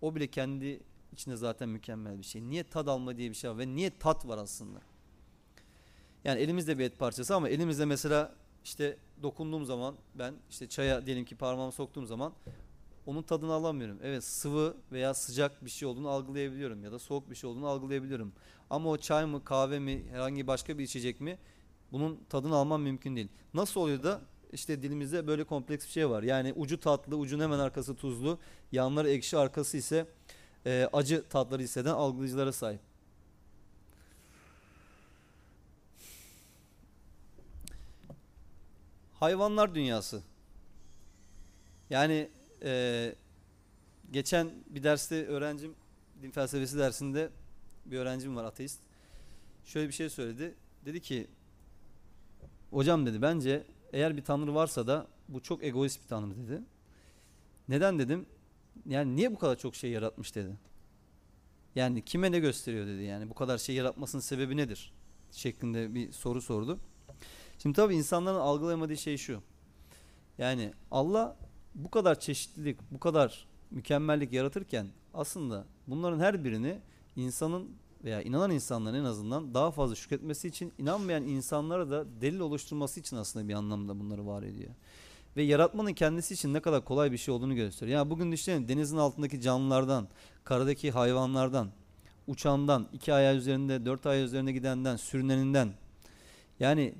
[0.00, 0.80] o bile kendi
[1.12, 2.42] içinde zaten mükemmel bir şey.
[2.42, 4.80] Niye tad alma diye bir şey var ve niye tat var aslında?
[6.24, 11.24] Yani elimizde bir et parçası ama elimizde mesela işte dokunduğum zaman ben işte çaya diyelim
[11.24, 12.32] ki parmağımı soktuğum zaman
[13.06, 13.98] onun tadını alamıyorum.
[14.02, 18.32] Evet sıvı veya sıcak bir şey olduğunu algılayabiliyorum ya da soğuk bir şey olduğunu algılayabiliyorum.
[18.70, 21.38] Ama o çay mı kahve mi herhangi başka bir içecek mi
[21.92, 23.28] bunun tadını almam mümkün değil.
[23.54, 24.20] Nasıl oluyor da
[24.52, 26.22] işte dilimizde böyle kompleks bir şey var.
[26.22, 28.38] Yani ucu tatlı, ucun hemen arkası tuzlu,
[28.72, 30.06] yanları ekşi, arkası ise
[30.66, 32.80] e, acı tatları hisseden algılayıcılara sahip.
[39.20, 40.22] Hayvanlar dünyası.
[41.90, 42.30] Yani
[42.62, 43.14] e,
[44.12, 45.74] geçen bir derste öğrencim
[46.22, 47.30] din felsefesi dersinde
[47.86, 48.80] bir öğrencim var ateist.
[49.64, 50.54] Şöyle bir şey söyledi.
[50.84, 51.26] Dedi ki
[52.70, 56.62] hocam dedi bence eğer bir tanrı varsa da bu çok egoist bir tanrı dedi.
[57.68, 58.26] Neden dedim?
[58.86, 60.56] Yani niye bu kadar çok şey yaratmış dedi.
[61.74, 64.92] Yani kime ne gösteriyor dedi yani bu kadar şey yaratmasının sebebi nedir?
[65.32, 66.78] Şeklinde bir soru sordu.
[67.58, 69.42] Şimdi tabii insanların algılayamadığı şey şu.
[70.38, 71.36] Yani Allah
[71.74, 76.78] bu kadar çeşitlilik, bu kadar mükemmellik yaratırken aslında bunların her birini
[77.16, 77.68] insanın
[78.04, 83.16] veya inanan insanların en azından daha fazla şükretmesi için inanmayan insanlara da delil oluşturması için
[83.16, 84.70] aslında bir anlamda bunları var ediyor.
[85.36, 87.98] Ve yaratmanın kendisi için ne kadar kolay bir şey olduğunu gösteriyor.
[87.98, 90.08] Yani bugün düşünelim denizin altındaki canlılardan,
[90.44, 91.68] karadaki hayvanlardan,
[92.26, 95.72] uçandan, iki ayağı üzerinde, dört ayağı üzerinde gidenden, sürüneninden.
[96.60, 96.94] Yani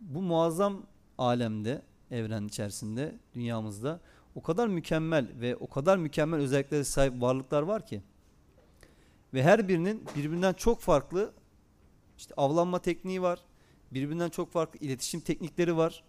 [0.00, 0.82] bu muazzam
[1.18, 4.00] alemde, evren içerisinde, dünyamızda
[4.34, 8.02] o kadar mükemmel ve o kadar mükemmel özelliklere sahip varlıklar var ki.
[9.34, 11.32] Ve her birinin birbirinden çok farklı
[12.18, 13.40] işte avlanma tekniği var.
[13.92, 16.04] Birbirinden çok farklı iletişim teknikleri var.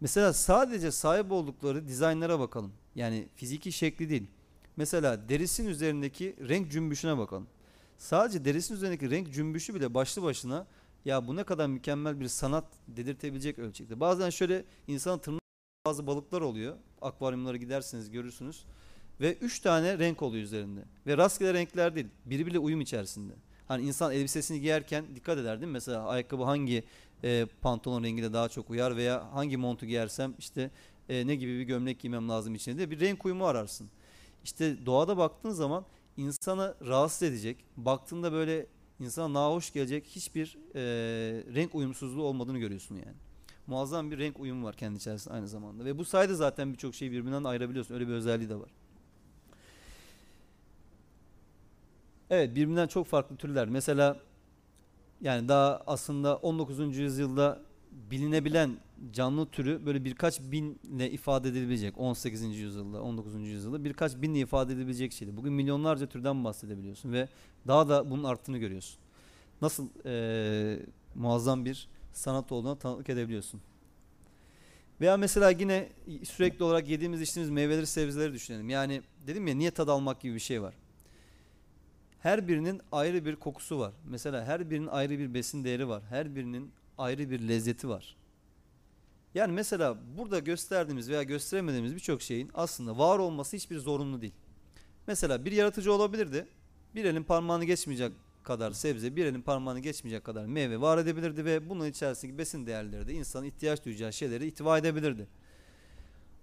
[0.00, 2.72] Mesela sadece sahip oldukları dizaynlara bakalım.
[2.94, 4.26] Yani fiziki şekli değil.
[4.76, 7.46] Mesela derisin üzerindeki renk cümbüşüne bakalım.
[7.98, 10.66] Sadece derisin üzerindeki renk cümbüşü bile başlı başına
[11.08, 14.00] ya bu ne kadar mükemmel bir sanat dedirtebilecek ölçekte.
[14.00, 15.40] Bazen şöyle insanın tırnağı
[15.86, 16.76] bazı balıklar oluyor.
[17.02, 18.64] Akvaryumlara giderseniz görürsünüz.
[19.20, 20.80] Ve üç tane renk oluyor üzerinde.
[21.06, 22.06] Ve rastgele renkler değil.
[22.24, 23.32] Birbiriyle uyum içerisinde.
[23.68, 25.72] Hani insan elbisesini giyerken dikkat eder değil mi?
[25.72, 26.84] Mesela ayakkabı hangi
[27.24, 30.70] e, pantolon rengiyle daha çok uyar veya hangi montu giyersem işte
[31.08, 33.90] e, ne gibi bir gömlek giymem lazım içinde diye bir renk uyumu ararsın.
[34.44, 35.84] İşte doğada baktığın zaman
[36.16, 38.66] insana rahatsız edecek, baktığında böyle
[39.00, 40.80] insana nahoş gelecek hiçbir e,
[41.54, 43.16] renk uyumsuzluğu olmadığını görüyorsun yani.
[43.66, 45.84] Muazzam bir renk uyumu var kendi içerisinde aynı zamanda.
[45.84, 47.94] Ve bu sayede zaten birçok şeyi birbirinden ayırabiliyorsun.
[47.94, 48.70] Öyle bir özelliği de var.
[52.30, 53.68] Evet birbirinden çok farklı türler.
[53.68, 54.20] Mesela
[55.20, 56.96] yani daha aslında 19.
[56.96, 57.67] yüzyılda
[58.10, 58.76] bilinebilen
[59.12, 62.42] canlı türü böyle birkaç binle ifade edilebilecek 18.
[62.42, 63.48] yüzyılda 19.
[63.48, 65.36] yüzyılda birkaç binle ifade edilebilecek şeydi.
[65.36, 67.28] Bugün milyonlarca türden bahsedebiliyorsun ve
[67.66, 68.98] daha da bunun arttığını görüyorsun.
[69.62, 73.60] Nasıl eee, muazzam bir sanat olduğuna tanıklık edebiliyorsun.
[75.00, 75.88] Veya mesela yine
[76.24, 78.68] sürekli olarak yediğimiz içtiğimiz meyveleri sebzeleri düşünelim.
[78.68, 80.74] Yani dedim ya niye tad almak gibi bir şey var.
[82.20, 83.92] Her birinin ayrı bir kokusu var.
[84.08, 86.02] Mesela her birinin ayrı bir besin değeri var.
[86.08, 88.16] Her birinin ayrı bir lezzeti var.
[89.34, 94.34] Yani mesela burada gösterdiğimiz veya gösteremediğimiz birçok şeyin aslında var olması hiçbir zorunlu değil.
[95.06, 96.46] Mesela bir yaratıcı olabilirdi.
[96.94, 101.68] Bir elin parmağını geçmeyecek kadar sebze, bir elin parmağını geçmeyecek kadar meyve var edebilirdi ve
[101.68, 105.26] bunun içerisindeki besin değerleri de insanın ihtiyaç duyacağı şeyleri ihtiva edebilirdi.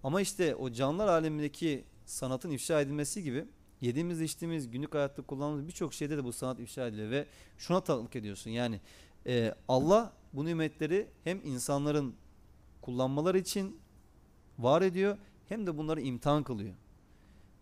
[0.04, 3.46] Ama işte o canlılar alemindeki sanatın ifşa edilmesi gibi
[3.82, 7.26] yediğimiz içtiğimiz günlük hayatta kullandığımız birçok şeyde de bu sanat ifşa ediliyor ve
[7.58, 8.82] şuna tanıklık ediyorsun yani
[9.28, 12.16] e, Allah bu nimetleri hem insanların
[12.82, 13.80] kullanmaları için
[14.60, 15.18] var ediyor
[15.50, 16.74] hem de bunları imtihan kılıyor.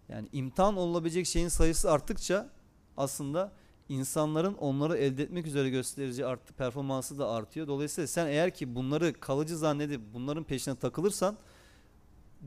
[0.09, 2.49] Yani imtihan olabilecek şeyin sayısı arttıkça
[2.97, 3.51] aslında
[3.89, 7.67] insanların onları elde etmek üzere gösterici arttı, performansı da artıyor.
[7.67, 11.37] Dolayısıyla sen eğer ki bunları kalıcı zannedip bunların peşine takılırsan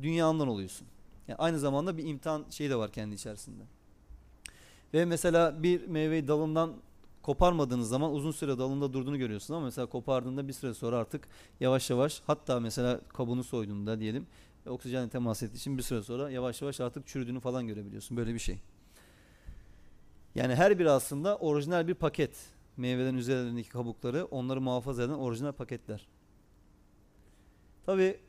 [0.03, 0.87] dünyandan oluyorsun.
[1.29, 3.62] Yani aynı zamanda bir imtihan şeyi de var kendi içerisinde.
[4.95, 6.77] Ve mesela bir meyveyi dalından
[7.27, 11.29] koparmadığınız zaman uzun süre dalında durduğunu görüyorsun ama mesela kopardığında bir süre sonra artık
[11.61, 14.27] yavaş yavaş hatta mesela kabuğunu soyduğunda diyelim
[14.66, 18.16] e, oksijenle temas ettiği için bir süre sonra yavaş yavaş artık çürüdüğünü falan görebiliyorsun.
[18.16, 18.59] Böyle bir şey.
[20.35, 22.37] Yani her biri aslında orijinal bir paket.
[22.77, 26.07] Meyvelerin üzerlerindeki kabukları onları muhafaza eden orijinal paketler.
[27.87, 28.20] Tabi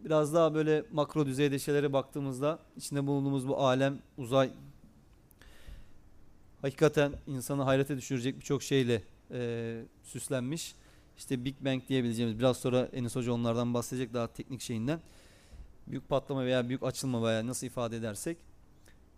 [0.00, 4.50] biraz daha böyle makro düzeyde şeylere baktığımızda içinde bulunduğumuz bu alem, uzay
[6.66, 10.74] hakikaten insanı hayrete düşürecek birçok şeyle e, süslenmiş.
[11.18, 15.00] İşte Big Bang diyebileceğimiz biraz sonra Enis Hoca onlardan bahsedecek daha teknik şeyinden.
[15.86, 18.38] Büyük patlama veya büyük açılma veya nasıl ifade edersek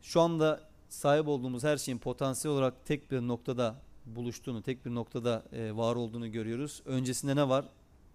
[0.03, 5.45] şu anda sahip olduğumuz her şeyin potansiyel olarak tek bir noktada buluştuğunu, tek bir noktada
[5.53, 6.83] e, var olduğunu görüyoruz.
[6.85, 7.65] Öncesinde ne var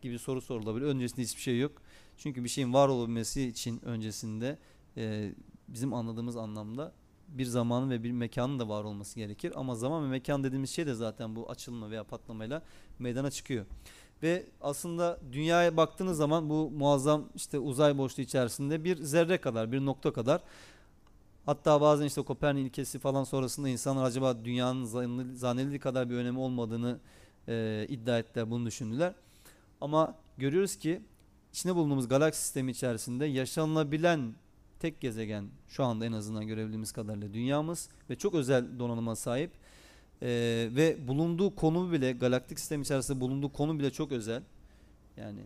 [0.01, 0.85] gibi soru sorulabilir.
[0.85, 1.81] Öncesinde hiçbir şey yok.
[2.17, 4.57] Çünkü bir şeyin var olabilmesi için öncesinde
[4.97, 5.31] e,
[5.67, 6.91] bizim anladığımız anlamda
[7.37, 9.53] bir zamanın ve bir mekanın da var olması gerekir.
[9.55, 12.61] Ama zaman ve mekan dediğimiz şey de zaten bu açılma veya patlamayla
[12.99, 13.65] meydana çıkıyor.
[14.23, 19.85] Ve aslında dünyaya baktığınız zaman bu muazzam işte uzay boşluğu içerisinde bir zerre kadar, bir
[19.85, 20.41] nokta kadar
[21.45, 24.85] Hatta bazen işte Kopernik ilkesi falan sonrasında insanlar acaba dünyanın
[25.35, 26.99] zannedildiği kadar bir önemi olmadığını
[27.47, 29.13] e, iddia ettiler, bunu düşündüler.
[29.81, 31.01] Ama görüyoruz ki
[31.53, 34.35] içinde bulunduğumuz galaksi sistemi içerisinde yaşanılabilen
[34.83, 39.51] tek gezegen şu anda en azından görebildiğimiz kadarıyla dünyamız ve çok özel donanıma sahip.
[40.21, 40.27] E,
[40.75, 44.43] ve bulunduğu konu bile galaktik sistem içerisinde bulunduğu konu bile çok özel.
[45.17, 45.39] Yani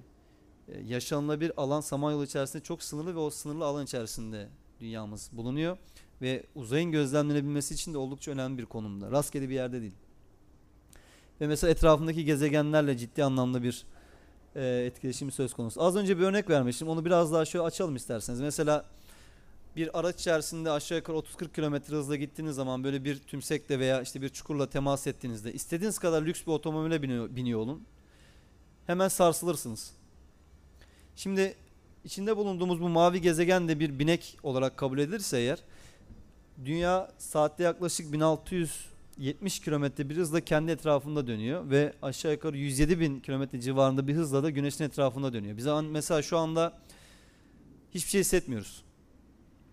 [0.68, 5.78] e, yaşanılabilir alan Samanyolu içerisinde çok sınırlı ve o sınırlı alan içerisinde dünyamız bulunuyor
[6.22, 9.12] ve uzayın gözlemlenebilmesi için de oldukça önemli bir konumda.
[9.12, 9.96] Rastgele bir yerde değil.
[11.42, 13.86] Ve mesela etrafındaki gezegenlerle ciddi anlamda bir
[14.56, 15.82] e, etkileşimi söz konusu.
[15.82, 16.88] Az önce bir örnek vermiştim.
[16.88, 18.42] Onu biraz daha şöyle açalım isterseniz.
[18.42, 18.86] Mesela
[19.78, 24.22] bir araç içerisinde aşağı yukarı 30-40 km hızla gittiğiniz zaman böyle bir tümsekle veya işte
[24.22, 27.84] bir çukurla temas ettiğinizde istediğiniz kadar lüks bir otomobile biniyor, biniyor olun.
[28.88, 29.92] Hemen sarsılırsınız.
[31.16, 31.56] Şimdi
[32.04, 35.60] içinde bulunduğumuz bu mavi gezegen de bir binek olarak kabul edilirse eğer
[36.66, 43.20] dünya saatte yaklaşık 1670 kilometre bir hızla kendi etrafında dönüyor ve aşağı yukarı 107 bin
[43.20, 45.58] kilometre civarında bir hızla da güneşin etrafında dönüyor.
[45.58, 46.80] Biz mesela şu anda
[47.94, 48.87] hiçbir şey hissetmiyoruz.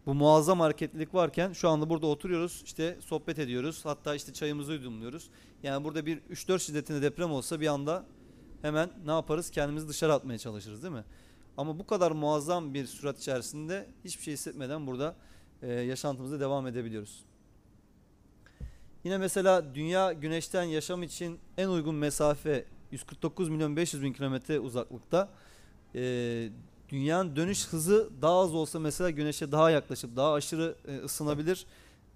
[0.07, 5.31] Bu muazzam hareketlilik varken şu anda burada oturuyoruz işte sohbet ediyoruz hatta işte çayımızı yudumluyoruz.
[5.63, 8.05] Yani burada bir 3-4 şiddetinde deprem olsa bir anda
[8.63, 11.05] hemen ne yaparız kendimizi dışarı atmaya çalışırız değil mi?
[11.57, 15.17] Ama bu kadar muazzam bir sürat içerisinde hiçbir şey hissetmeden burada
[15.63, 17.25] e, yaşantımıza devam edebiliyoruz.
[19.05, 25.29] Yine mesela dünya güneşten yaşam için en uygun mesafe 149 milyon 500 bin kilometre uzaklıkta.
[25.95, 26.49] E,
[26.89, 31.67] dünyanın dönüş hızı daha az olsa mesela güneşe daha yaklaşıp daha aşırı e, ısınabilir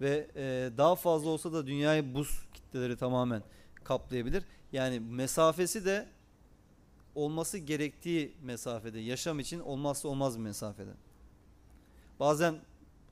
[0.01, 3.43] ve e, daha fazla olsa da dünyayı buz kitleleri tamamen
[3.83, 4.43] kaplayabilir.
[4.71, 6.07] Yani mesafesi de
[7.15, 10.91] olması gerektiği mesafede, yaşam için olmazsa olmaz bir mesafede.
[12.19, 12.55] Bazen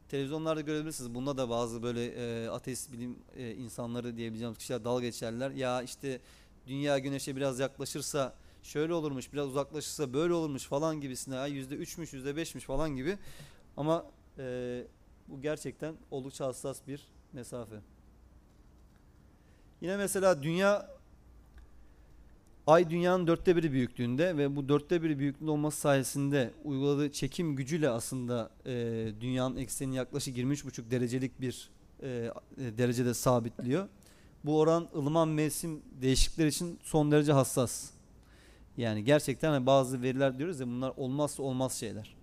[0.10, 1.16] televizyonlarda görebilirsiniz.
[1.16, 5.52] Bunda da bazı böyle e, ateist bilim e, insanları diyebileceğimiz kişiler dalga geçerler.
[5.52, 6.20] Ya işte
[6.68, 8.34] dünya güneşe biraz yaklaşırsa
[8.68, 11.50] şöyle olurmuş, biraz uzaklaşırsa böyle olurmuş falan gibisine.
[11.50, 13.18] Yüzde üçmüş, yüzde beşmiş falan gibi.
[13.78, 14.06] Ama
[14.38, 14.84] e,
[15.28, 17.76] bu gerçekten oldukça hassas bir mesafe.
[19.82, 20.98] Yine mesela dünya
[22.68, 27.90] Ay dünyanın dörtte biri büyüklüğünde ve bu dörtte biri büyüklüğünde olması sayesinde uyguladığı çekim gücüyle
[27.90, 28.74] aslında e,
[29.22, 31.70] dünyanın ekseni yaklaşık 23,5 derecelik bir
[32.04, 32.32] e, e,
[32.78, 33.88] derecede sabitliyor.
[34.46, 37.97] Bu oran ılıman mevsim değişiklikleri için son derece hassas.
[38.78, 42.16] Yani gerçekten hani bazı veriler diyoruz ya bunlar olmazsa olmaz şeyler.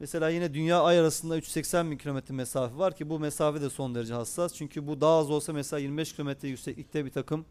[0.00, 3.94] Mesela yine dünya ay arasında 380 bin kilometre mesafe var ki bu mesafe de son
[3.94, 4.54] derece hassas.
[4.54, 7.44] Çünkü bu daha az olsa mesela 25 kilometre yükseklikte bir takım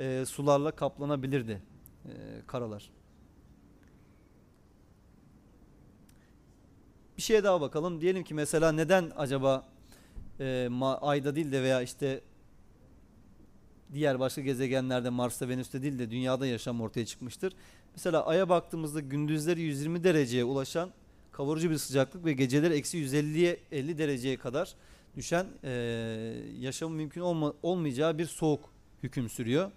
[0.00, 1.62] e, sularla kaplanabilirdi
[2.04, 2.10] e,
[2.46, 2.90] karalar.
[7.16, 8.00] Bir şeye daha bakalım.
[8.00, 9.64] Diyelim ki mesela neden acaba
[10.40, 10.68] e,
[11.00, 12.20] Ay'da değil de veya işte
[13.94, 17.52] diğer başka gezegenlerde Mars'ta Venüs'te değil de dünyada yaşam ortaya çıkmıştır.
[17.94, 20.90] Mesela Ay'a baktığımızda gündüzleri 120 dereceye ulaşan
[21.32, 24.74] kavurucu bir sıcaklık ve geceleri eksi 150'ye 50 dereceye kadar
[25.16, 25.70] düşen e,
[26.60, 28.60] yaşamın mümkün olma, olmayacağı bir soğuk
[29.02, 29.70] hüküm sürüyor.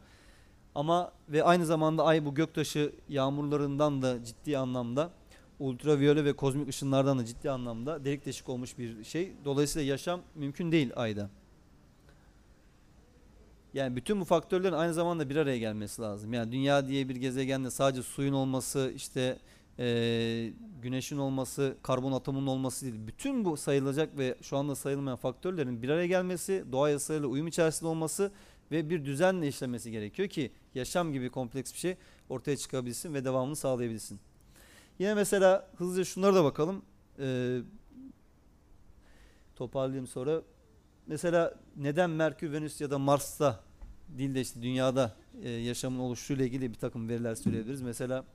[0.76, 5.12] Ama ve aynı zamanda ay bu göktaşı yağmurlarından da ciddi anlamda
[5.60, 9.32] ultraviyole ve kozmik ışınlardan da ciddi anlamda delik deşik olmuş bir şey.
[9.46, 11.30] Dolayısıyla yaşam mümkün değil ayda.
[13.76, 16.34] Yani bütün bu faktörlerin aynı zamanda bir araya gelmesi lazım.
[16.34, 19.38] Yani dünya diye bir gezegende sadece suyun olması, işte
[19.80, 23.08] e, güneşin olması, karbon atomunun olması değil.
[23.08, 27.90] Bütün bu sayılacak ve şu anda sayılmayan faktörlerin bir araya gelmesi, doğa yasalarıyla uyum içerisinde
[27.90, 28.32] olması
[28.72, 31.96] ve bir düzenle işlemesi gerekiyor ki yaşam gibi kompleks bir şey
[32.30, 34.20] ortaya çıkabilsin ve devamını sağlayabilsin.
[35.00, 36.82] Yine mesela hızlıca şunlara da bakalım.
[37.20, 37.60] Ee,
[39.56, 40.42] toparlayayım sonra.
[41.08, 43.60] Mesela neden Merkür, Venüs ya da Mars'ta
[44.10, 47.82] değil de işte dünyada e, yaşamın oluşuyla ilgili bir takım veriler söyleyebiliriz.
[47.82, 48.26] Mesela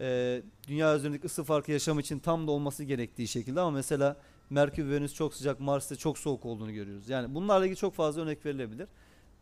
[0.00, 4.16] e, dünya üzerindeki ısı farkı yaşam için tam da olması gerektiği şekilde ama mesela
[4.50, 7.08] Merkür, Venüs çok sıcak, Mars'ta çok soğuk olduğunu görüyoruz.
[7.08, 8.88] Yani bunlarla ilgili çok fazla örnek verilebilir.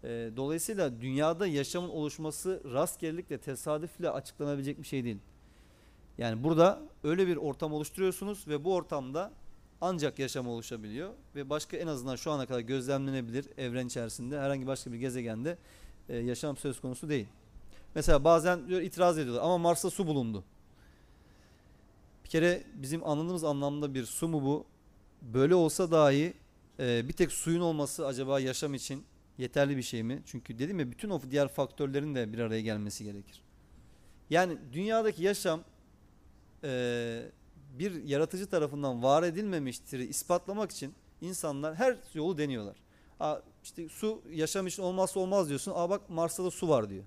[0.05, 5.19] E, dolayısıyla dünyada yaşamın oluşması rastgelelikle, tesadüfle açıklanabilecek bir şey değil.
[6.19, 9.33] Yani burada öyle bir ortam oluşturuyorsunuz ve bu ortamda
[9.83, 14.93] ancak yaşam oluşabiliyor ve başka en azından şu ana kadar gözlemlenebilir evren içerisinde herhangi başka
[14.93, 15.59] bir gezegende
[16.09, 17.27] e, yaşam söz konusu değil.
[17.95, 20.45] Mesela bazen diyor itiraz ediyorlar ama Mars'ta su bulundu.
[22.25, 24.65] Bir kere bizim anladığımız anlamda bir su mu bu?
[25.23, 26.35] Böyle olsa dahi
[26.81, 29.05] e, bir tek suyun olması acaba yaşam için
[29.39, 30.23] yeterli bir şey mi?
[30.27, 33.43] Çünkü dedim ya bütün o diğer faktörlerin de bir araya gelmesi gerekir.
[34.31, 35.61] Yani dünyadaki yaşam
[36.65, 37.23] e,
[37.79, 42.77] bir yaratıcı tarafından var edilmemiştir ispatlamak için insanlar her yolu deniyorlar.
[43.21, 45.73] Aa, işte su yaşam için olmazsa olmaz diyorsun.
[45.75, 47.05] Aa bak Mars'ta da su var diyor.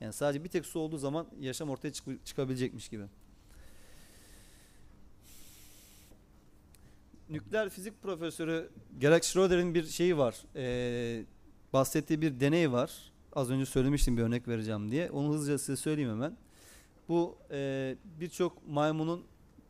[0.00, 3.04] Yani sadece bir tek su olduğu zaman yaşam ortaya çık- çıkabilecekmiş gibi.
[7.30, 10.36] Nükleer fizik profesörü Gerhard Schröder'in bir şeyi var.
[10.56, 11.24] Ee,
[11.72, 13.12] bahsettiği bir deney var.
[13.32, 15.10] Az önce söylemiştim bir örnek vereceğim diye.
[15.10, 16.36] Onu hızlıca size söyleyeyim hemen.
[17.08, 19.24] Bu e, birçok maymunun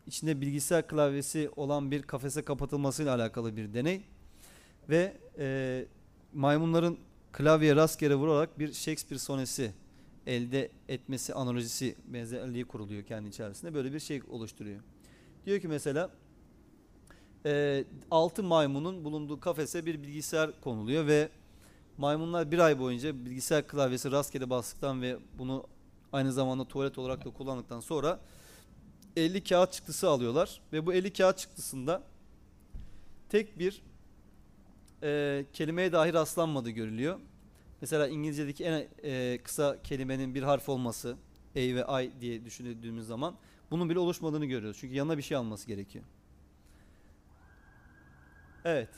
[0.09, 4.03] içinde bilgisayar klavyesi olan bir kafese kapatılmasıyla alakalı bir deney.
[4.89, 5.87] Ve e,
[6.35, 6.99] maymunların
[7.33, 9.73] klavyeye rastgele vurarak bir Shakespeare sonesi
[10.27, 13.75] elde etmesi analojisi benzerliği kuruluyor kendi içerisinde.
[13.75, 14.81] Böyle bir şey oluşturuyor.
[15.47, 16.11] Diyor ki mesela
[17.47, 21.29] e, 6 maymunun bulunduğu kafese bir bilgisayar konuluyor ve
[21.99, 25.67] maymunlar bir ay boyunca bilgisayar klavyesi rastgele bastıktan ve bunu
[26.13, 28.21] aynı zamanda tuvalet olarak da kullandıktan sonra
[29.17, 32.03] 50 kağıt çıktısı alıyorlar ve bu 50 kağıt çıktısında
[33.29, 33.83] tek bir
[35.03, 37.19] e, kelimeye dahi rastlanmadığı görülüyor.
[37.81, 41.17] Mesela İngilizce'deki en e, kısa kelimenin bir harf olması,
[41.57, 43.35] A ve I diye düşündüğümüz zaman
[43.71, 44.79] bunun bile oluşmadığını görüyoruz.
[44.81, 46.05] Çünkü yanına bir şey alması gerekiyor.
[48.65, 48.89] Evet.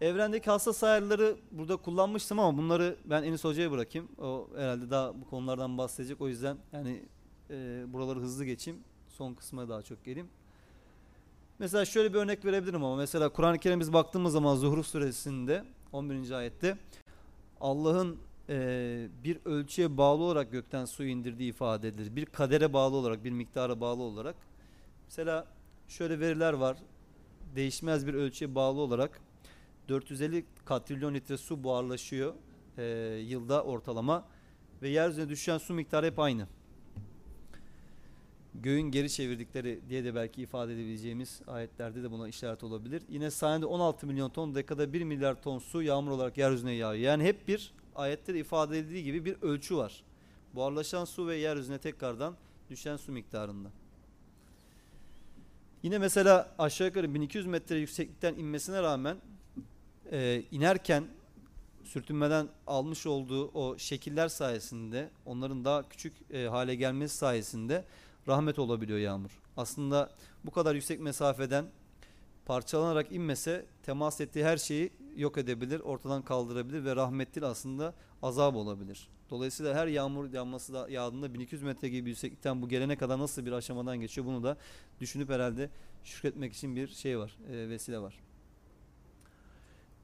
[0.00, 4.08] Evrendeki hassas ayarları burada kullanmıştım ama bunları ben Enis Hoca'ya bırakayım.
[4.18, 6.20] O herhalde daha bu konulardan bahsedecek.
[6.20, 7.02] O yüzden yani
[7.50, 8.80] e, buraları hızlı geçeyim.
[9.08, 10.28] Son kısma daha çok geleyim.
[11.58, 16.30] Mesela şöyle bir örnek verebilirim ama mesela Kur'an-ı Kerim'e biz baktığımız zaman Zuhruf suresinde 11.
[16.30, 16.78] ayette
[17.60, 18.18] Allah'ın
[18.48, 22.16] e, bir ölçüye bağlı olarak gökten su indirdiği ifade edilir.
[22.16, 24.36] Bir kadere bağlı olarak, bir miktara bağlı olarak.
[25.06, 25.46] Mesela
[25.88, 26.76] şöyle veriler var.
[27.56, 29.20] Değişmez bir ölçüye bağlı olarak
[29.88, 32.34] 450 katrilyon litre su buharlaşıyor
[32.78, 32.84] e,
[33.26, 34.24] yılda ortalama
[34.82, 36.46] ve yeryüzüne düşen su miktarı hep aynı.
[38.62, 43.02] Göğün geri çevirdikleri diye de belki ifade edebileceğimiz ayetlerde de buna işaret olabilir.
[43.08, 47.04] Yine saniyede 16 milyon ton, dakikada 1 milyar ton su yağmur olarak yeryüzüne yağıyor.
[47.04, 50.02] Yani hep bir ayette de ifade edildiği gibi bir ölçü var.
[50.54, 52.34] Buharlaşan su ve yeryüzüne tekrardan
[52.70, 53.68] düşen su miktarında.
[55.82, 59.16] Yine mesela aşağı yukarı 1200 metre yükseklikten inmesine rağmen
[60.12, 61.04] e, inerken
[61.84, 67.84] sürtünmeden almış olduğu o şekiller sayesinde onların daha küçük e, hale gelmesi sayesinde
[68.28, 69.30] rahmet olabiliyor yağmur.
[69.56, 70.10] Aslında
[70.44, 71.66] bu kadar yüksek mesafeden
[72.46, 78.56] parçalanarak inmese temas ettiği her şeyi yok edebilir, ortadan kaldırabilir ve rahmet değil aslında azap
[78.56, 79.08] olabilir.
[79.30, 83.52] Dolayısıyla her yağmur yağması da yağdığında 1200 metre gibi yükseklikten bu gelene kadar nasıl bir
[83.52, 84.56] aşamadan geçiyor bunu da
[85.00, 85.70] düşünüp herhalde
[86.04, 88.18] şükretmek için bir şey var, e, vesile var.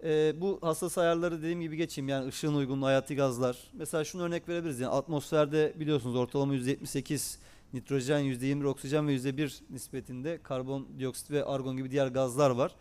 [0.04, 3.58] E, bu hassas ayarları dediğim gibi geçeyim yani ışığın uygunluğu, hayati gazlar.
[3.72, 7.38] Mesela şunu örnek verebiliriz yani atmosferde biliyorsunuz ortalama %78
[7.74, 12.74] nitrojen, %21 oksijen ve %1 nispetinde karbondioksit ve argon gibi diğer gazlar var.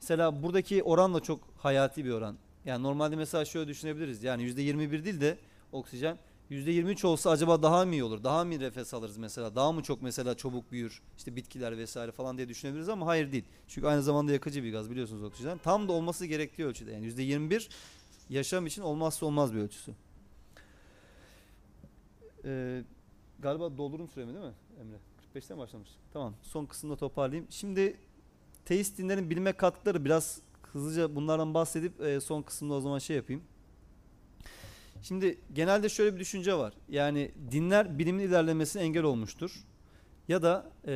[0.00, 2.36] Mesela buradaki oran da çok hayati bir oran.
[2.64, 4.24] Yani normalde mesela şöyle düşünebiliriz.
[4.24, 5.38] Yani %21 değil de
[5.72, 6.18] oksijen
[6.50, 8.24] %23 olsa acaba daha mı iyi olur?
[8.24, 9.54] Daha mı nefes alırız mesela?
[9.54, 11.02] Daha mı çok mesela çabuk büyür?
[11.18, 13.44] işte bitkiler vesaire falan diye düşünebiliriz ama hayır değil.
[13.68, 15.58] Çünkü aynı zamanda yakıcı bir gaz biliyorsunuz oksijen.
[15.58, 16.92] Tam da olması gerektiği ölçüde.
[16.92, 17.68] Yani %21
[18.30, 19.92] yaşam için olmazsa olmaz bir ölçüsü.
[22.44, 22.82] Ee,
[23.38, 24.96] galiba doldurum süremi değil mi Emre?
[25.34, 25.90] 45'te mi başlamış?
[26.12, 26.34] Tamam.
[26.42, 27.46] Son kısımda toparlayayım.
[27.50, 27.96] Şimdi
[28.64, 33.42] teist dinlerin bilime katkıları biraz hızlıca bunlardan bahsedip e, son kısımda o zaman şey yapayım.
[35.02, 36.74] Şimdi genelde şöyle bir düşünce var.
[36.88, 39.64] Yani dinler bilimin ilerlemesine engel olmuştur.
[40.28, 40.92] Ya da e,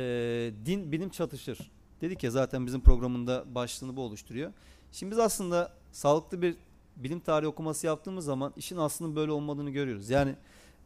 [0.65, 1.71] din bilim çatışır.
[2.01, 4.53] Dedik ya zaten bizim programında başlığını bu oluşturuyor.
[4.91, 6.55] Şimdi biz aslında sağlıklı bir
[6.95, 10.09] bilim tarihi okuması yaptığımız zaman işin aslında böyle olmadığını görüyoruz.
[10.09, 10.35] Yani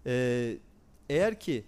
[0.06, 0.58] e,
[1.10, 1.66] eğer ki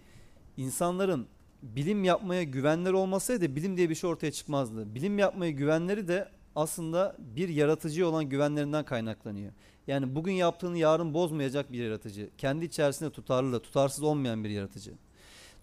[0.58, 1.28] insanların
[1.64, 4.96] bilim yapmaya güvenleri olmasaydı bilim diye bir şey ortaya çıkmazdı.
[4.96, 9.52] Bilim yapmaya güvenleri de aslında bir yaratıcı olan güvenlerinden kaynaklanıyor.
[9.88, 12.30] Yani bugün yaptığını yarın bozmayacak bir yaratıcı.
[12.38, 14.94] Kendi içerisinde tutarlı, tutarsız olmayan bir yaratıcı.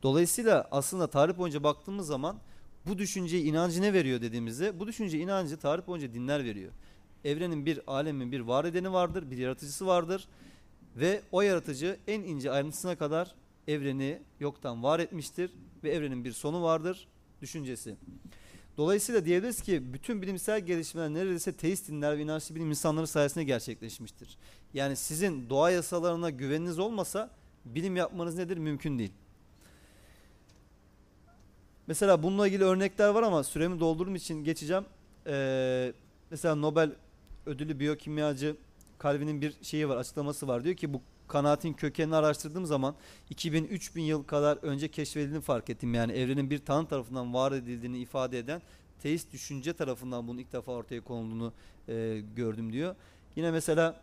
[0.03, 2.37] Dolayısıyla aslında tarih boyunca baktığımız zaman
[2.87, 6.73] bu düşünceyi inancı ne veriyor dediğimizde bu düşünce inancı tarih boyunca dinler veriyor.
[7.25, 10.29] Evrenin bir alemin bir var edeni vardır, bir yaratıcısı vardır
[10.97, 13.35] ve o yaratıcı en ince ayrıntısına kadar
[13.69, 15.51] evreni yoktan var etmiştir
[15.85, 17.09] ve evrenin bir sonu vardır
[17.43, 17.97] düşüncesi.
[18.77, 24.39] Dolayısıyla diyebiliriz ki bütün bilimsel gelişmeler neredeyse teist dinler ve inançlı bilim insanları sayesinde gerçekleşmiştir.
[24.75, 27.31] Yani sizin doğa yasalarına güveniniz olmasa
[27.65, 28.57] bilim yapmanız nedir?
[28.57, 29.13] Mümkün değil.
[31.87, 34.85] Mesela bununla ilgili örnekler var ama süremi doldurduğum için geçeceğim.
[35.27, 35.93] Ee,
[36.31, 36.91] mesela Nobel
[37.47, 38.57] ödülü biyokimyacı
[39.03, 40.65] Calvin'in bir şeyi var, açıklaması var.
[40.65, 42.95] Diyor ki bu kanaatin kökenini araştırdığım zaman
[43.31, 45.95] 2000-3000 yıl kadar önce keşfedildiğini fark ettim.
[45.95, 48.63] Yani evrenin bir tanrı tarafından var edildiğini ifade eden
[49.03, 51.53] teist düşünce tarafından bunun ilk defa ortaya konulduğunu
[51.89, 52.97] e, gördüm diyor.
[53.37, 54.03] Yine mesela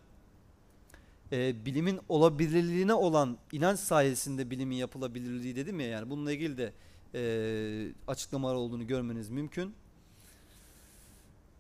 [1.32, 6.74] e, bilimin olabilirliğine olan inanç sayesinde bilimin yapılabilirliği dedim ya yani bununla ilgili de
[7.16, 9.74] e, açıklamalar olduğunu görmeniz mümkün.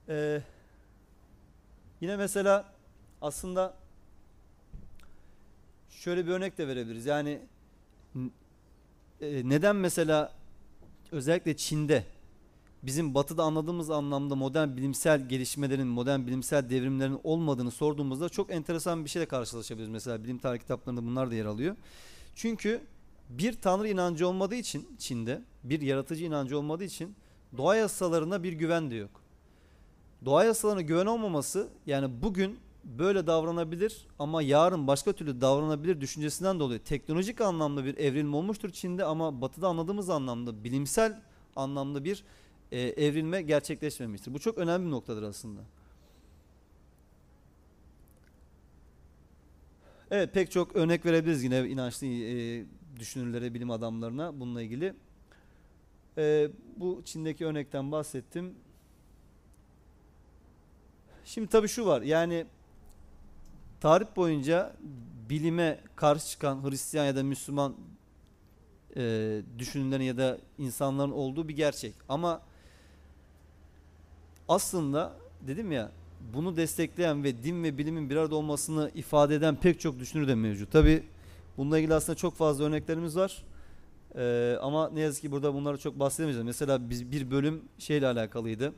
[0.10, 0.42] E,
[2.02, 2.74] yine mesela
[3.22, 3.81] aslında
[6.02, 7.06] şöyle bir örnek de verebiliriz.
[7.06, 7.40] Yani
[9.22, 10.34] e, neden mesela
[11.12, 12.04] özellikle Çin'de
[12.84, 19.10] bizim batıda anladığımız anlamda modern bilimsel gelişmelerin, modern bilimsel devrimlerin olmadığını sorduğumuzda çok enteresan bir
[19.10, 19.90] şeyle karşılaşabiliriz.
[19.90, 21.76] Mesela bilim tarih kitaplarında bunlar da yer alıyor.
[22.36, 22.82] Çünkü
[23.30, 27.16] bir tanrı inancı olmadığı için Çin'de, bir yaratıcı inancı olmadığı için
[27.58, 29.22] doğa yasalarına bir güven de yok.
[30.26, 36.80] Doğa yasalarına güven olmaması yani bugün böyle davranabilir ama yarın başka türlü davranabilir düşüncesinden dolayı
[36.84, 41.22] teknolojik anlamda bir evrilme olmuştur Çin'de ama batıda anladığımız anlamda bilimsel
[41.56, 42.24] anlamda bir
[42.72, 44.34] e, evrilme gerçekleşmemiştir.
[44.34, 45.62] Bu çok önemli bir noktadır aslında.
[50.12, 52.66] Evet pek çok örnek verebiliriz yine inançlı e,
[53.00, 54.94] düşünürlere, bilim adamlarına bununla ilgili.
[56.18, 58.56] E, bu Çin'deki örnekten bahsettim.
[61.26, 62.46] Şimdi tabii şu var yani
[63.82, 64.74] tarih boyunca
[65.30, 67.76] bilime karşı çıkan Hristiyan ya da Müslüman
[68.98, 71.94] e, düşünürlerin ya da insanların olduğu bir gerçek.
[72.10, 72.42] Ama
[74.48, 75.14] aslında
[75.48, 75.92] dedim ya
[76.34, 80.36] bunu destekleyen ve din ve bilimin bir arada olmasını ifade eden pek çok düşünür de
[80.36, 80.72] mevcut.
[80.72, 81.04] Tabi
[81.58, 83.44] bununla ilgili aslında çok fazla örneklerimiz var.
[84.16, 86.46] Ee, ama ne yazık ki burada bunları çok bahsedemeyeceğiz.
[86.46, 88.74] Mesela biz bir bölüm şeyle alakalıydı.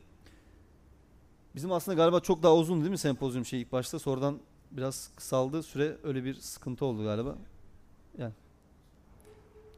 [1.54, 4.38] Bizim aslında galiba çok daha uzun değil mi sempozyum şey ilk başta sonradan
[4.76, 7.36] biraz kısaldı süre öyle bir sıkıntı oldu galiba.
[8.18, 8.32] Yani.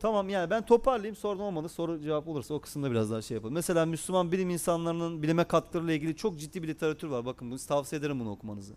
[0.01, 3.55] Tamam yani ben toparlayayım sorun olmadı soru cevap olursa o kısımda biraz daha şey yapalım.
[3.55, 7.27] Mesela Müslüman bilim insanlarının bilime katkılarıyla ilgili çok ciddi bir literatür var.
[7.27, 8.75] Bakın bunu tavsiye ederim bunu okumanızı.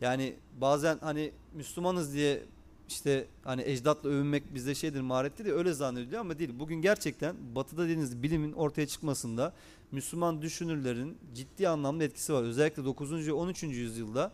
[0.00, 2.42] Yani bazen hani Müslümanız diye
[2.88, 6.50] işte hani ecdatla övünmek bizde şeydir maharetli de öyle zannediliyor ama değil.
[6.58, 9.52] Bugün gerçekten batıda dediğiniz bilimin ortaya çıkmasında
[9.92, 12.42] Müslüman düşünürlerin ciddi anlamda etkisi var.
[12.42, 13.26] Özellikle 9.
[13.26, 13.62] ve 13.
[13.62, 14.32] yüzyılda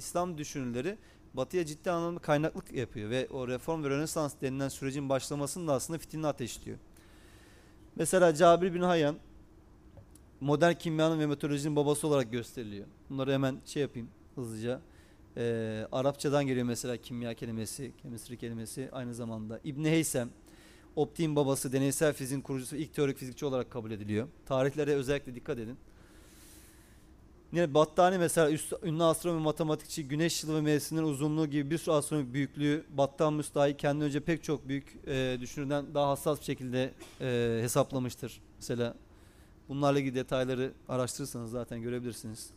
[0.00, 0.98] İslam düşünürleri
[1.34, 5.98] batıya ciddi anlamda kaynaklık yapıyor ve o reform ve rönesans denilen sürecin başlamasını da aslında
[5.98, 6.78] fitilini ateşliyor.
[7.96, 9.16] Mesela Cabir bin Hayyan
[10.40, 12.86] modern kimyanın ve meteorolojinin babası olarak gösteriliyor.
[13.10, 14.80] Bunları hemen şey yapayım hızlıca.
[15.36, 19.60] Ee, Arapçadan geliyor mesela kimya kelimesi, chemistry kelimesi aynı zamanda.
[19.64, 20.30] İbni Heysem,
[20.96, 24.28] optiğin babası, deneysel fiziğin kurucusu, ilk teorik fizikçi olarak kabul ediliyor.
[24.46, 25.76] Tarihlere özellikle dikkat edin.
[27.52, 31.94] Yine Battani mesela üst, ünlü astronomi matematikçi güneş yılı ve mevsimlerin uzunluğu gibi bir sürü
[31.94, 36.92] astronomi büyüklüğü Battan Müstahi kendi önce pek çok büyük e, düşünürden daha hassas bir şekilde
[37.20, 38.40] e, hesaplamıştır.
[38.58, 38.94] Mesela
[39.68, 42.50] bunlarla ilgili detayları araştırırsanız zaten görebilirsiniz.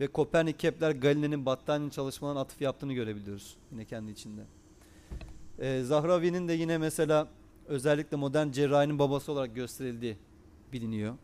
[0.00, 4.42] Ve Kopernik, Kepler, Galile'nin Battani'nin çalışmalarına atıf yaptığını görebiliyoruz yine kendi içinde.
[5.58, 7.28] E, Zahravi'nin de yine mesela
[7.66, 10.16] özellikle modern cerrahinin babası olarak gösterildiği
[10.72, 11.14] biliniyor.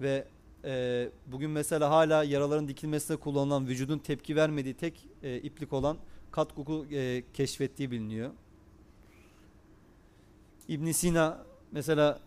[0.00, 0.26] Ve
[0.64, 5.96] e, bugün mesela hala yaraların dikilmesine kullanılan vücudun tepki vermediği tek e, iplik olan
[6.30, 8.30] kat koku e, keşfettiği biliniyor.
[10.68, 12.20] İbn Sina mesela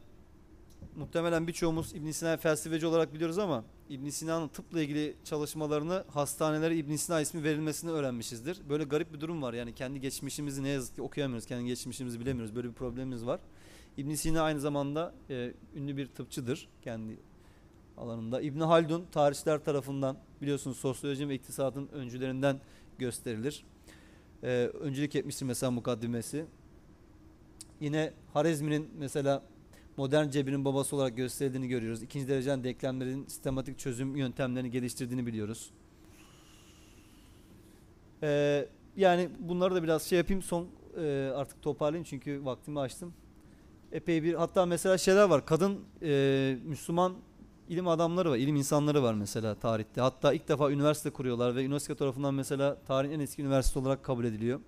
[0.95, 6.95] muhtemelen birçoğumuz İbn Sina'yı felsefeci olarak biliyoruz ama İbn Sina'nın tıpla ilgili çalışmalarını hastanelere İbn
[6.95, 8.61] Sina ismi verilmesini öğrenmişizdir.
[8.69, 9.53] Böyle garip bir durum var.
[9.53, 11.45] Yani kendi geçmişimizi ne yazık ki okuyamıyoruz.
[11.45, 12.55] Kendi geçmişimizi bilemiyoruz.
[12.55, 13.39] Böyle bir problemimiz var.
[13.97, 17.17] İbn Sina aynı zamanda e, ünlü bir tıpçıdır kendi
[17.97, 18.41] alanında.
[18.41, 22.59] İbn Haldun tarihçiler tarafından biliyorsunuz sosyoloji ve iktisadın öncülerinden
[22.97, 23.65] gösterilir.
[24.43, 24.47] Ee,
[24.79, 26.45] öncülük etmiştir mesela mukaddimesi.
[27.79, 29.43] Yine Harezmi'nin mesela
[29.97, 32.03] modern cebirin babası olarak gösterildiğini görüyoruz.
[32.03, 35.71] İkinci derecen denklemlerin sistematik çözüm yöntemlerini geliştirdiğini biliyoruz.
[38.23, 38.67] Ee,
[38.97, 40.67] yani bunları da biraz şey yapayım son
[40.97, 43.13] e, artık toparlayayım çünkü vaktimi açtım.
[43.91, 45.45] Epey bir hatta mesela şeyler var.
[45.45, 47.13] Kadın e, Müslüman
[47.69, 50.01] ilim adamları var, ilim insanları var mesela tarihte.
[50.01, 54.25] Hatta ilk defa üniversite kuruyorlar ve UNESCO tarafından mesela tarihin en eski üniversite olarak kabul
[54.25, 54.59] ediliyor.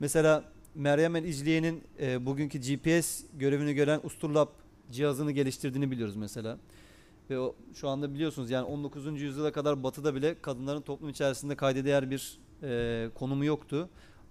[0.00, 4.48] Mesela Meryem el İcliye'nin e, bugünkü GPS görevini gören Usturlab
[4.90, 6.58] cihazını geliştirdiğini biliyoruz mesela.
[7.30, 9.20] Ve o şu anda biliyorsunuz yani 19.
[9.20, 13.88] yüzyıla kadar batıda bile kadınların toplum içerisinde kayda değer bir e, konumu yoktu.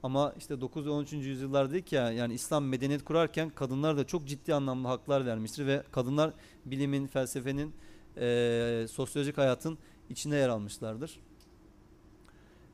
[0.07, 1.13] Ama işte 9 ve 13.
[1.13, 5.83] yüzyıllar dedik ya yani İslam medeniyet kurarken kadınlar da çok ciddi anlamda haklar vermiştir ve
[5.91, 6.33] kadınlar
[6.65, 7.73] bilimin, felsefenin,
[8.17, 9.77] eee, sosyolojik hayatın
[10.09, 11.19] içinde yer almışlardır.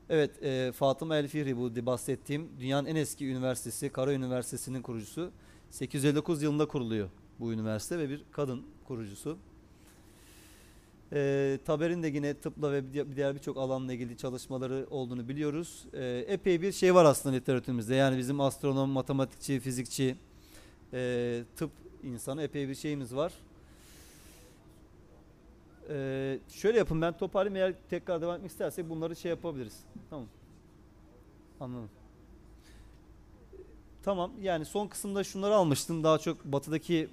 [0.08, 5.30] Evet, eee, Fatıma El Fihri bu bahsettiğim dünyanın en eski üniversitesi, Kara Üniversitesi'nin kurucusu.
[5.70, 7.08] 859 yılında kuruluyor
[7.40, 9.38] bu üniversite ve bir kadın kurucusu.
[11.14, 15.84] Eee Taber'in de yine tıpla ve bir diğer birçok alanla ilgili çalışmaları olduğunu biliyoruz.
[15.92, 17.94] Eee, epey bir şey var aslında literatürümüzde.
[17.94, 20.16] Yani bizim astronom, matematikçi, fizikçi,
[20.92, 21.70] eee, tıp
[22.02, 23.32] insanı epey bir şeyimiz var.
[25.90, 29.76] Eee, şöyle yapın ben toparlayayım eğer tekrar devam etmek istersek bunları şey yapabiliriz.
[30.10, 30.26] Tamam.
[31.60, 31.90] Anladım.
[34.02, 36.04] Tamam yani son kısımda şunları almıştım.
[36.04, 37.08] Daha çok batıdaki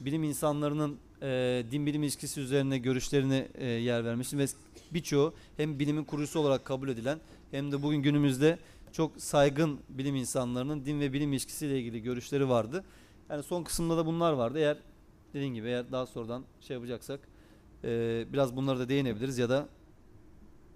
[0.00, 4.46] bilim insanlarının e, din bilim ilişkisi üzerine görüşlerine e, yer vermiştim ve
[4.94, 8.58] birçoğu hem bilimin kurucusu olarak kabul edilen hem de bugün günümüzde
[8.92, 12.84] çok saygın bilim insanlarının din ve bilim ilişkisiyle ilgili görüşleri vardı.
[13.30, 14.58] Yani son kısımda da bunlar vardı.
[14.58, 14.78] Eğer
[15.34, 17.20] dediğim gibi eğer daha sonradan şey yapacaksak
[17.84, 19.68] e, biraz bunlara da değinebiliriz ya da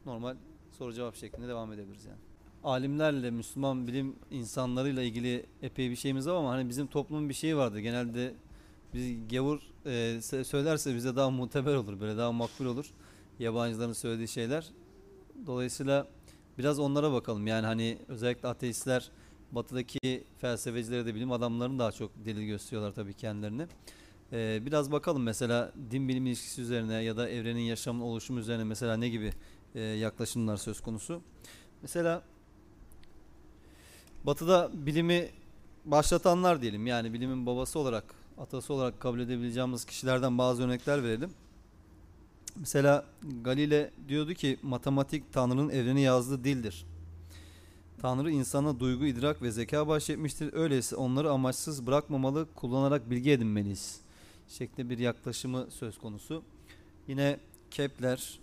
[0.06, 0.36] normal
[0.78, 2.18] soru cevap şeklinde devam edebiliriz yani.
[2.64, 7.56] Alimlerle, Müslüman bilim insanlarıyla ilgili epey bir şeyimiz var ama hani bizim toplumun bir şeyi
[7.56, 7.80] vardı.
[7.80, 8.34] Genelde
[8.94, 12.86] biz gavur e, se- söylerse bize daha muteber olur, böyle daha makbul olur.
[13.38, 14.66] Yabancıların söylediği şeyler.
[15.46, 16.06] Dolayısıyla
[16.58, 17.46] biraz onlara bakalım.
[17.46, 19.10] Yani hani özellikle ateistler
[19.52, 23.66] batıdaki felsefecileri de bilim adamlarını daha çok delil gösteriyorlar tabii kendilerini.
[24.32, 28.96] E, biraz bakalım mesela din bilim ilişkisi üzerine ya da evrenin yaşamın oluşumu üzerine mesela
[28.96, 29.32] ne gibi
[29.74, 31.22] e, yaklaşımlar söz konusu.
[31.82, 32.22] Mesela
[34.24, 35.28] Batı'da bilimi
[35.84, 41.30] başlatanlar diyelim yani bilimin babası olarak, atası olarak kabul edebileceğimiz kişilerden bazı örnekler verelim.
[42.56, 43.04] Mesela
[43.42, 46.86] Galile diyordu ki matematik Tanrı'nın evreni yazdığı dildir.
[48.02, 50.52] Tanrı insana duygu, idrak ve zeka bahşetmiştir.
[50.52, 54.00] Öyleyse onları amaçsız bırakmamalı, kullanarak bilgi edinmeliyiz.
[54.48, 56.42] Şeklinde bir yaklaşımı söz konusu.
[57.08, 58.38] Yine Kepler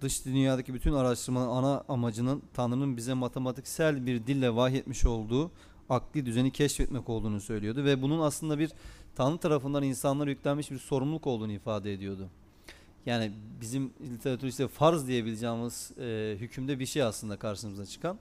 [0.00, 5.50] dış dünyadaki bütün araştırmanın ana amacının Tanrı'nın bize matematiksel bir dille vahyetmiş olduğu
[5.88, 8.70] akli düzeni keşfetmek olduğunu söylüyordu ve bunun aslında bir
[9.16, 12.28] Tanrı tarafından insanlara yüklenmiş bir sorumluluk olduğunu ifade ediyordu.
[13.06, 18.18] Yani bizim literatür işte farz diyebileceğimiz e, hükümde bir şey aslında karşımıza çıkan.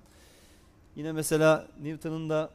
[0.96, 2.50] Yine mesela Newton'un da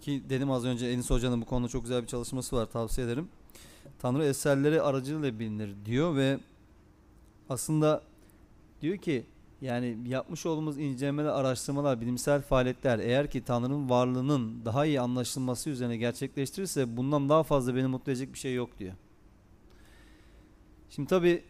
[0.00, 3.28] ki dedim az önce Enis Hoca'nın bu konuda çok güzel bir çalışması var tavsiye ederim.
[3.98, 6.38] Tanrı eserleri aracılığıyla bilinir diyor ve
[7.48, 8.02] aslında
[8.82, 9.26] diyor ki
[9.62, 15.96] yani yapmış olduğumuz incelemeler, araştırmalar, bilimsel faaliyetler eğer ki Tanrı'nın varlığının daha iyi anlaşılması üzerine
[15.96, 18.94] gerçekleştirirse bundan daha fazla beni mutlu edecek bir şey yok diyor.
[20.90, 21.42] Şimdi tabi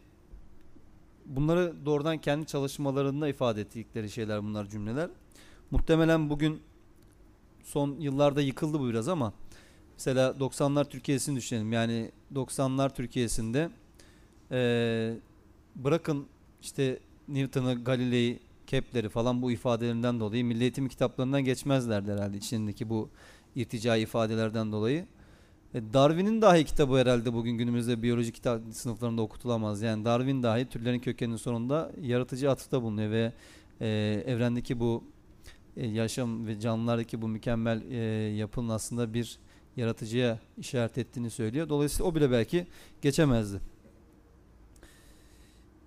[1.27, 5.11] bunları doğrudan kendi çalışmalarında ifade ettikleri şeyler bunlar cümleler.
[5.71, 6.61] Muhtemelen bugün
[7.63, 9.33] son yıllarda yıkıldı bu biraz ama
[9.95, 11.73] mesela 90'lar Türkiye'sini düşünelim.
[11.73, 13.71] Yani 90'lar Türkiye'sinde
[14.51, 15.17] eee,
[15.77, 16.27] bırakın
[16.63, 16.99] işte
[17.31, 23.09] Newton'ı, Galilei'yi, Kepler'i falan bu ifadelerinden dolayı milli eğitim kitaplarından geçmezlerdi herhalde içindeki bu
[23.57, 25.07] irticai ifadelerden dolayı.
[25.75, 29.83] E, Darwin'in dahi kitabı herhalde bugün günümüzde biyoloji kitap sınıflarında okutulamaz.
[29.83, 33.33] Yani Darwin dahi türlerin kökeninin sonunda yaratıcı atıfta bulunuyor ve
[33.81, 33.89] e,
[34.27, 35.05] evrendeki bu
[35.77, 37.97] e, yaşam ve canlılardaki bu mükemmel e,
[38.37, 39.39] yapının aslında bir
[39.77, 41.69] yaratıcıya işaret ettiğini söylüyor.
[41.69, 42.67] Dolayısıyla o bile belki
[43.03, 43.61] geçemezdi.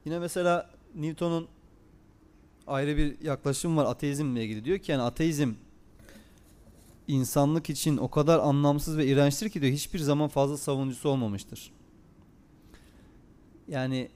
[0.06, 1.48] Yine mesela Newton'un
[2.68, 4.66] ayrı bir yaklaşım var ateizmle ilgili.
[4.66, 5.54] Diyor ki yani ateizm
[7.08, 11.72] insanlık için o kadar anlamsız ve iğrençtir ki diyor hiçbir zaman fazla savunucusu olmamıştır.
[13.68, 14.10] Yani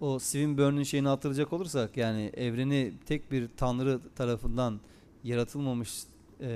[0.00, 4.80] o Swinburne'ın şeyini hatırlayacak olursak yani evreni tek bir tanrı tarafından
[5.24, 6.02] yaratılmamış
[6.40, 6.48] eee,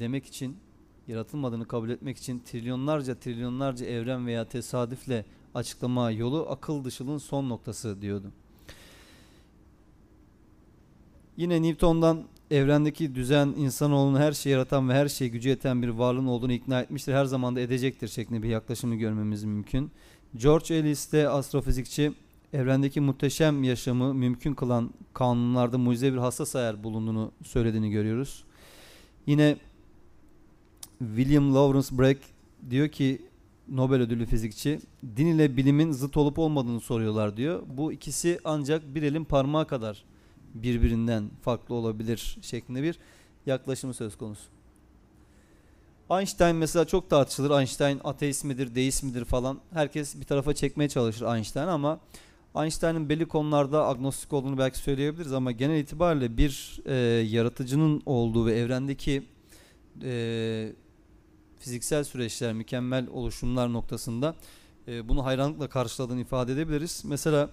[0.00, 0.56] demek için
[1.08, 8.02] yaratılmadığını kabul etmek için trilyonlarca trilyonlarca evren veya tesadüfle açıklama yolu akıl dışılığın son noktası
[8.02, 8.32] diyordu.
[11.36, 16.26] Yine Newton'dan evrendeki düzen insanoğlunun her şeyi yaratan ve her şeye gücü yeten bir varlığın
[16.26, 17.12] olduğunu ikna etmiştir.
[17.12, 19.90] Her zaman da edecektir şeklinde bir yaklaşımı görmemiz mümkün.
[20.36, 22.12] George Ellis de astrofizikçi
[22.52, 28.44] evrendeki muhteşem yaşamı mümkün kılan kanunlarda mucize bir hassas ayar bulunduğunu söylediğini görüyoruz.
[29.26, 29.56] Yine
[30.98, 32.18] William Lawrence Bragg
[32.70, 33.22] diyor ki
[33.70, 34.80] Nobel ödüllü fizikçi
[35.16, 37.62] din ile bilimin zıt olup olmadığını soruyorlar diyor.
[37.66, 40.04] Bu ikisi ancak bir elin parmağı kadar
[40.54, 42.98] birbirinden farklı olabilir şeklinde bir
[43.46, 44.44] yaklaşımı söz konusu.
[46.10, 47.58] Einstein mesela çok tartışılır.
[47.58, 49.60] Einstein ateist midir, deist midir falan.
[49.72, 52.00] Herkes bir tarafa çekmeye çalışır Einstein ama
[52.56, 56.94] Einstein'ın belli konularda agnostik olduğunu belki söyleyebiliriz ama genel itibariyle bir e,
[57.26, 59.22] yaratıcının olduğu ve evrendeki
[60.02, 60.72] e,
[61.58, 64.34] fiziksel süreçler, mükemmel oluşumlar noktasında
[64.88, 67.02] e, bunu hayranlıkla karşıladığını ifade edebiliriz.
[67.04, 67.50] Mesela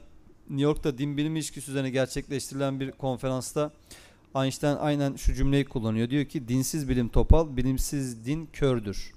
[0.49, 3.71] New York'ta din bilimi ilişkisi üzerine gerçekleştirilen bir konferansta
[4.35, 6.09] Einstein aynen şu cümleyi kullanıyor.
[6.09, 9.13] Diyor ki dinsiz bilim topal, bilimsiz din kördür.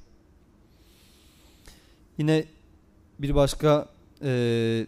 [2.19, 2.45] Yine
[3.19, 3.89] bir başka
[4.23, 4.31] e,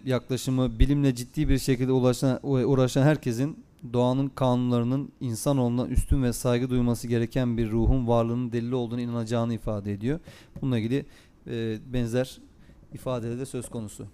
[0.04, 7.08] yaklaşımı bilimle ciddi bir şekilde uğraşan, uğraşan herkesin doğanın kanunlarının insanoğluna üstün ve saygı duyması
[7.08, 10.20] gereken bir ruhun varlığının delili olduğunu inanacağını ifade ediyor.
[10.60, 11.06] Bununla ilgili
[11.46, 12.38] e, benzer
[12.92, 14.06] ifadeleri de söz konusu.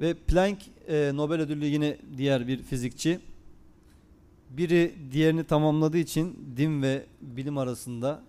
[0.00, 3.20] Ve Planck e, Nobel ödüllü yine diğer bir fizikçi.
[4.50, 8.22] Biri diğerini tamamladığı için din ve bilim arasında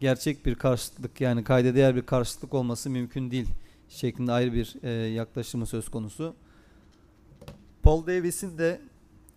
[0.00, 3.46] gerçek bir karşıtlık yani kayda değer bir karşıtlık olması mümkün değil
[3.88, 6.34] şeklinde ayrı bir e, yaklaşımı söz konusu.
[7.82, 8.80] Paul Davies'in de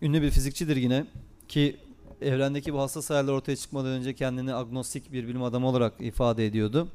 [0.02, 1.06] ünlü bir fizikçidir yine
[1.48, 1.78] ki
[2.22, 6.88] evrendeki bu hassas hayaller ortaya çıkmadan önce kendini agnostik bir bilim adamı olarak ifade ediyordu.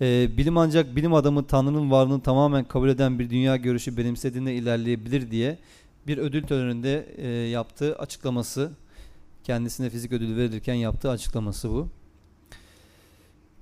[0.00, 5.30] E, bilim ancak bilim adamı Tanrı'nın varlığını tamamen kabul eden bir dünya görüşü benimsediğinde ilerleyebilir
[5.30, 5.58] diye
[6.06, 8.72] bir ödül töreninde e, yaptığı açıklaması
[9.44, 11.88] kendisine fizik ödülü verilirken yaptığı açıklaması bu.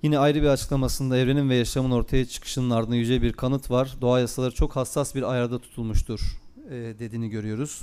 [0.05, 3.97] Yine ayrı bir açıklamasında evrenin ve yaşamın ortaya çıkışının ardında yüce bir kanıt var.
[4.01, 6.41] Doğa yasaları çok hassas bir ayarda tutulmuştur
[6.71, 7.81] e, dediğini görüyoruz.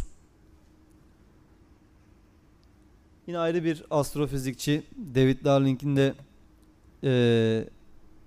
[3.28, 4.84] Yine ayrı bir astrofizikçi
[5.16, 6.14] David Darling'in de
[7.04, 7.10] e,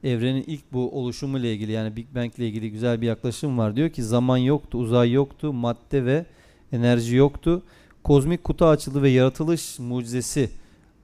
[0.04, 3.76] evrenin ilk bu oluşumu ile ilgili yani Big Bang ile ilgili güzel bir yaklaşım var.
[3.76, 6.26] Diyor ki zaman yoktu, uzay yoktu, madde ve
[6.72, 7.62] enerji yoktu.
[8.04, 10.50] Kozmik kutu açıldı ve yaratılış mucizesi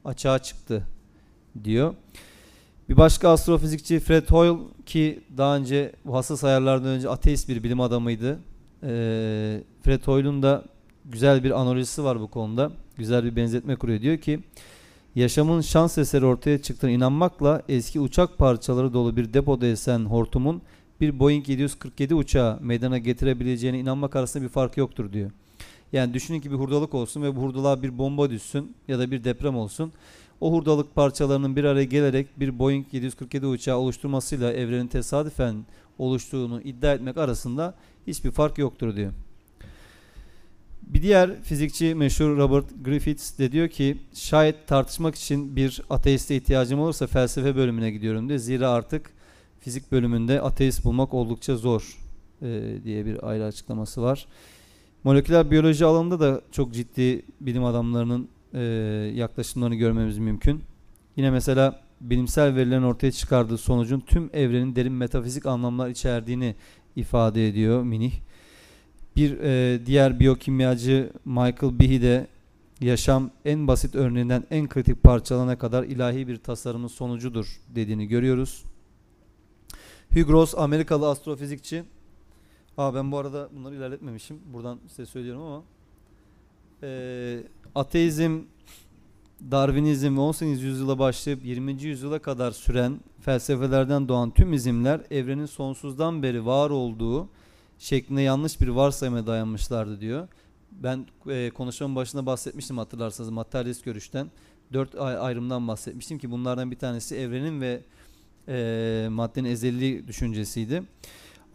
[0.05, 0.87] açığa çıktı
[1.65, 1.95] diyor.
[2.91, 7.81] Bir başka astrofizikçi Fred Hoyle ki daha önce bu hassas ayarlardan önce ateist bir bilim
[7.81, 8.39] adamıydı.
[8.83, 10.65] Ee, Fred Hoyle'un da
[11.05, 12.73] güzel bir analojisi var bu konuda.
[12.97, 14.01] Güzel bir benzetme kuruyor.
[14.01, 14.41] Diyor ki
[15.15, 20.63] yaşamın şans eseri ortaya çıktığına inanmakla eski uçak parçaları dolu bir depoda esen hortumun
[21.01, 25.31] bir Boeing 747 uçağı meydana getirebileceğine inanmak arasında bir fark yoktur diyor.
[25.93, 29.25] Yani düşünün ki bir hurdalık olsun ve bu hurdalığa bir bomba düşsün ya da bir
[29.25, 29.93] deprem olsun.
[30.41, 35.67] O hurdalık parçalarının bir araya gelerek bir Boeing 747 uçağı oluşturmasıyla evrenin tesadüfen
[35.99, 37.75] oluştuğunu iddia etmek arasında
[38.07, 39.13] hiçbir fark yoktur diyor.
[40.83, 46.81] Bir diğer fizikçi meşhur Robert Griffiths de diyor ki şayet tartışmak için bir ateiste ihtiyacım
[46.81, 48.39] olursa felsefe bölümüne gidiyorum diyor.
[48.39, 49.11] Zira artık
[49.61, 51.99] fizik bölümünde ateist bulmak oldukça zor
[52.43, 54.27] e, diye bir ayrı açıklaması var.
[55.05, 58.61] Moleküler biyoloji alanında da çok ciddi bilim adamlarının e,
[59.15, 60.63] yaklaşımlarını görmemiz mümkün.
[61.17, 66.55] Yine mesela bilimsel verilerin ortaya çıkardığı sonucun tüm evrenin derin metafizik anlamlar içerdiğini
[66.97, 68.13] ifade ediyor Minih.
[69.17, 72.27] Bir e, diğer biyokimyacı Michael Behe de
[72.81, 78.65] yaşam en basit örneğinden en kritik parçalana kadar ilahi bir tasarımın sonucudur dediğini görüyoruz.
[80.15, 81.85] Hugh Ross Amerikalı astrofizikçi.
[82.77, 84.41] Aa ben bu arada bunları ilerletmemişim.
[84.53, 85.63] Buradan size söylüyorum ama
[86.83, 87.43] e,
[87.75, 88.41] ateizm,
[89.51, 90.63] Darwinizm ve 18.
[90.63, 91.83] yüzyıla başlayıp 20.
[91.83, 97.29] yüzyıla kadar süren felsefelerden doğan tüm izimler evrenin sonsuzdan beri var olduğu
[97.79, 100.29] şeklinde yanlış bir varsayıma dayanmışlardı diyor.
[100.71, 104.31] Ben e, konuşmanın başında bahsetmiştim hatırlarsanız materyalist görüşten.
[104.73, 107.81] Dört ayrımdan bahsetmiştim ki bunlardan bir tanesi evrenin ve
[108.49, 110.83] e, maddenin ezeli düşüncesiydi.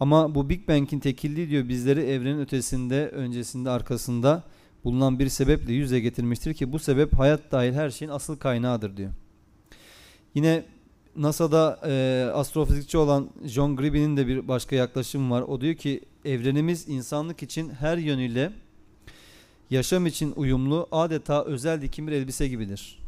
[0.00, 4.42] Ama bu Big Bang'in tekilliği diyor bizleri evrenin ötesinde, öncesinde, arkasında
[4.86, 9.10] bulunan bir sebeple yüze getirmiştir ki bu sebep hayat dahil her şeyin asıl kaynağıdır diyor.
[10.34, 10.64] Yine
[11.16, 15.42] NASA'da e, astrofizikçi olan John Gribby'nin de bir başka yaklaşımı var.
[15.42, 18.52] O diyor ki evrenimiz insanlık için her yönüyle
[19.70, 22.98] yaşam için uyumlu adeta özel dikim bir elbise gibidir.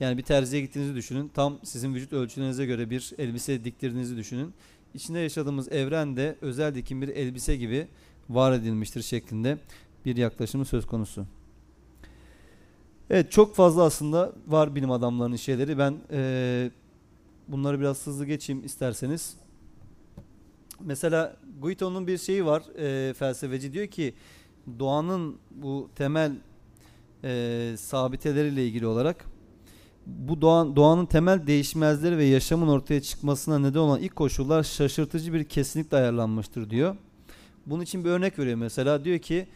[0.00, 1.28] Yani bir terziye gittiğinizi düşünün.
[1.34, 4.54] Tam sizin vücut ölçülerinize göre bir elbise diktirdiğinizi düşünün.
[4.94, 7.88] İçinde yaşadığımız evren de özel dikim bir elbise gibi
[8.28, 9.58] var edilmiştir şeklinde
[10.06, 11.26] bir yaklaşımı söz konusu.
[13.10, 15.78] Evet çok fazla aslında var bilim adamlarının şeyleri.
[15.78, 16.70] Ben e,
[17.48, 19.36] bunları biraz hızlı geçeyim isterseniz.
[20.80, 24.14] Mesela Guito'nun bir şeyi var e, felsefeci diyor ki
[24.78, 26.32] doğanın bu temel
[27.24, 29.24] e, sabiteleriyle ilgili olarak
[30.06, 35.44] bu doğan, doğanın temel değişmezleri ve yaşamın ortaya çıkmasına neden olan ilk koşullar şaşırtıcı bir
[35.44, 36.96] kesinlikle ayarlanmıştır diyor.
[37.66, 39.46] Bunun için bir örnek veriyor mesela diyor ki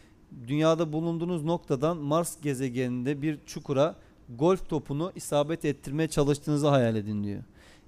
[0.47, 3.95] dünyada bulunduğunuz noktadan Mars gezegeninde bir çukura
[4.37, 7.43] golf topunu isabet ettirmeye çalıştığınızı hayal edin diyor.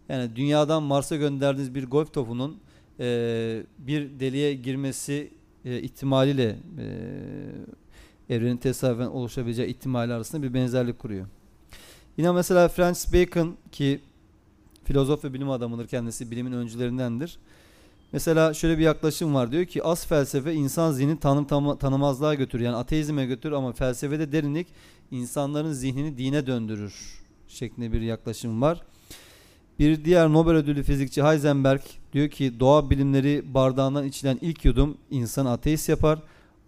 [0.09, 2.57] Yani dünyadan Mars'a gönderdiğiniz bir golf topunun
[2.99, 5.31] e, bir deliğe girmesi
[5.65, 11.25] e, ihtimaliyle e, evrenin tesadüfen oluşabileceği ihtimali arasında bir benzerlik kuruyor.
[12.17, 14.01] Yine mesela Francis Bacon ki
[14.83, 17.37] filozof ve bilim adamıdır kendisi bilimin öncülerindendir.
[18.13, 22.63] Mesela şöyle bir yaklaşım var diyor ki az felsefe insan zihnini tanım tanı- tanımazlığa götürür
[22.63, 24.67] yani ateizme götürür ama felsefede derinlik
[25.11, 26.93] insanların zihnini dine döndürür
[27.47, 28.81] şeklinde bir yaklaşım var.
[29.79, 31.81] Bir diğer Nobel ödüllü fizikçi Heisenberg
[32.13, 36.19] diyor ki doğa bilimleri bardağından içilen ilk yudum insanı ateist yapar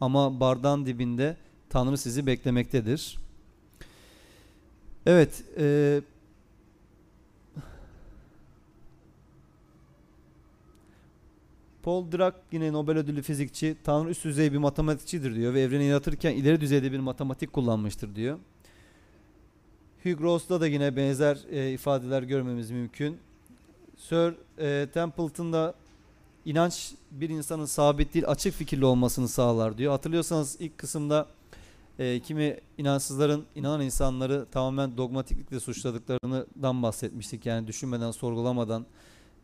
[0.02, 1.38] ama bardağın dibinde
[1.70, 3.18] Tanrı sizi beklemektedir.
[5.06, 6.02] Evet, e,
[11.86, 16.36] Paul Dirac yine Nobel ödüllü fizikçi Tanrı üst düzey bir matematikçidir diyor ve evreni yaratırken
[16.36, 18.40] ileri düzeyde bir matematik kullanmıştır diyor.
[20.04, 23.18] Hugh Ross'ta da yine benzer e, ifadeler görmemiz mümkün.
[23.98, 25.74] Sir e, Templeton'da
[26.46, 29.92] inanç bir insanın sabit değil açık fikirli olmasını sağlar diyor.
[29.92, 31.28] Hatırlıyorsanız ilk kısımda
[32.00, 37.46] e, kimi inançsızların inanan insanları tamamen dogmatiklikle suçladıklarından bahsetmiştik.
[37.46, 38.86] Yani düşünmeden, sorgulamadan,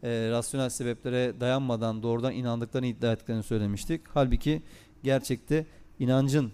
[0.04, 4.02] e, rasyonel sebeplere dayanmadan doğrudan inandıklarını iddia ettiklerini söylemiştik.
[4.14, 4.62] Halbuki
[5.04, 5.66] gerçekte
[6.00, 6.52] inancın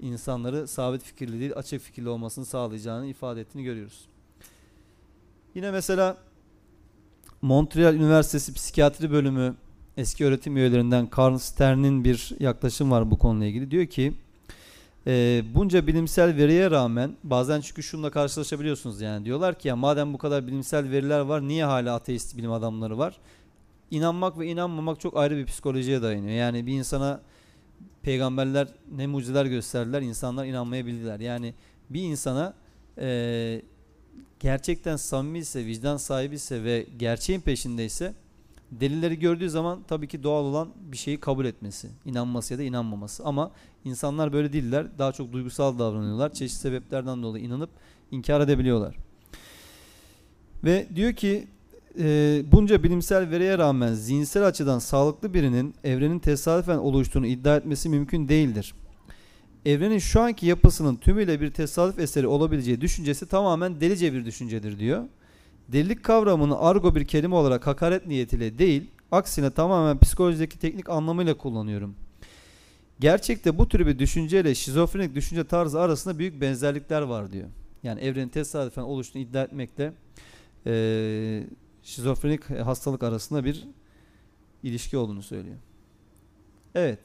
[0.00, 4.08] insanları sabit fikirli değil açık fikirli olmasını sağlayacağını ifade ettiğini görüyoruz.
[5.54, 6.16] Yine mesela
[7.42, 9.54] Montreal Üniversitesi Psikiyatri Bölümü
[9.96, 13.70] eski öğretim üyelerinden Carl Stern'in bir yaklaşım var bu konuyla ilgili.
[13.70, 14.14] Diyor ki
[15.06, 20.18] e, bunca bilimsel veriye rağmen bazen çünkü şununla karşılaşabiliyorsunuz yani diyorlar ki ya madem bu
[20.18, 23.16] kadar bilimsel veriler var niye hala ateist bilim adamları var?
[23.90, 26.34] İnanmak ve inanmamak çok ayrı bir psikolojiye dayanıyor.
[26.34, 27.20] Yani bir insana
[28.02, 31.20] peygamberler ne mucizeler gösterdiler insanlar inanmayabildiler.
[31.20, 31.54] Yani
[31.90, 32.54] bir insana
[32.98, 33.62] e,
[34.40, 38.14] gerçekten samimi ise, vicdan sahibi ise ve gerçeğin peşindeyse
[38.70, 43.24] delilleri gördüğü zaman tabii ki doğal olan bir şeyi kabul etmesi, inanması ya da inanmaması.
[43.24, 43.50] Ama
[43.84, 44.86] insanlar böyle değiller.
[44.98, 46.32] Daha çok duygusal davranıyorlar.
[46.32, 47.70] Çeşitli sebeplerden dolayı inanıp
[48.10, 48.96] inkar edebiliyorlar.
[50.64, 51.48] Ve diyor ki
[51.98, 58.28] e, bunca bilimsel veriye rağmen zihinsel açıdan sağlıklı birinin evrenin tesadüfen oluştuğunu iddia etmesi mümkün
[58.28, 58.74] değildir.
[59.66, 65.04] Evrenin şu anki yapısının tümüyle bir tesadüf eseri olabileceği düşüncesi tamamen delice bir düşüncedir diyor.
[65.72, 71.94] Delilik kavramını argo bir kelime olarak hakaret niyetiyle değil, aksine tamamen psikolojideki teknik anlamıyla kullanıyorum.
[73.00, 77.48] Gerçekte bu tür bir düşünceyle şizofrenik düşünce tarzı arasında büyük benzerlikler var diyor.
[77.82, 79.92] Yani evrenin tesadüfen oluştuğunu iddia etmekle
[80.66, 81.44] e,
[81.82, 83.68] şizofrenik hastalık arasında bir
[84.62, 85.56] ilişki olduğunu söylüyor.
[86.74, 86.98] Evet.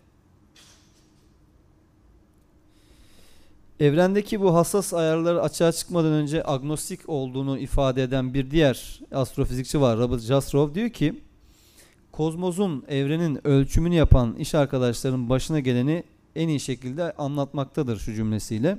[3.80, 9.98] Evrendeki bu hassas ayarları açığa çıkmadan önce agnostik olduğunu ifade eden bir diğer astrofizikçi var
[9.98, 11.22] Robert Jastrow diyor ki
[12.12, 16.04] kozmosun evrenin ölçümünü yapan iş arkadaşlarının başına geleni
[16.36, 18.78] en iyi şekilde anlatmaktadır şu cümlesiyle.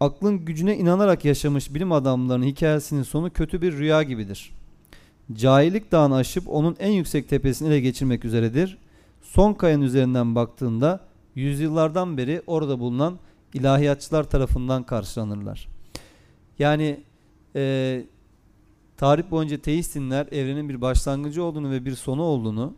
[0.00, 4.50] Aklın gücüne inanarak yaşamış bilim adamlarının hikayesinin sonu kötü bir rüya gibidir.
[5.32, 8.78] Cahillik dağını aşıp onun en yüksek tepesini ele geçirmek üzeredir.
[9.22, 11.00] Son kayanın üzerinden baktığında
[11.34, 13.18] yüzyıllardan beri orada bulunan
[13.54, 15.68] ilahiyatçılar tarafından karşılanırlar.
[16.58, 17.00] Yani
[17.56, 18.04] e,
[18.96, 22.74] tarih boyunca teist dinler evrenin bir başlangıcı olduğunu ve bir sonu olduğunu,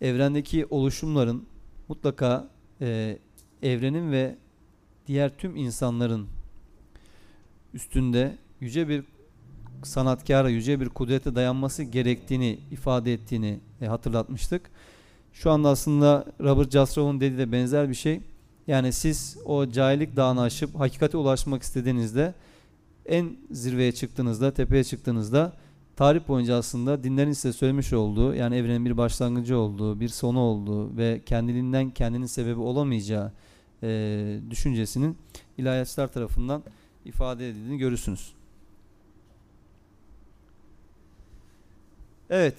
[0.00, 1.44] evrendeki oluşumların
[1.88, 2.48] mutlaka
[2.80, 3.18] e,
[3.62, 4.36] evrenin ve
[5.06, 6.26] diğer tüm insanların
[7.74, 9.04] üstünde yüce bir
[9.82, 14.70] sanatkara, yüce bir kudrete dayanması gerektiğini ifade ettiğini e, hatırlatmıştık.
[15.32, 18.20] Şu anda aslında Robert Jastrow'un dediği de benzer bir şey.
[18.68, 22.34] Yani siz o cahillik dağını aşıp hakikate ulaşmak istediğinizde
[23.06, 25.52] en zirveye çıktığınızda, tepeye çıktığınızda
[25.96, 30.96] tarih boyunca aslında dinlerin size söylemiş olduğu yani evrenin bir başlangıcı olduğu, bir sonu olduğu
[30.96, 33.32] ve kendiliğinden kendinin sebebi olamayacağı
[33.82, 35.16] e, düşüncesinin
[35.58, 36.62] ilahiyatçılar tarafından
[37.04, 38.32] ifade edildiğini görürsünüz.
[42.30, 42.54] Evet.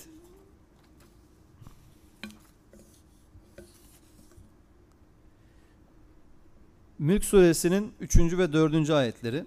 [7.00, 8.18] Mülk suresinin 3.
[8.18, 8.90] ve 4.
[8.90, 9.46] ayetleri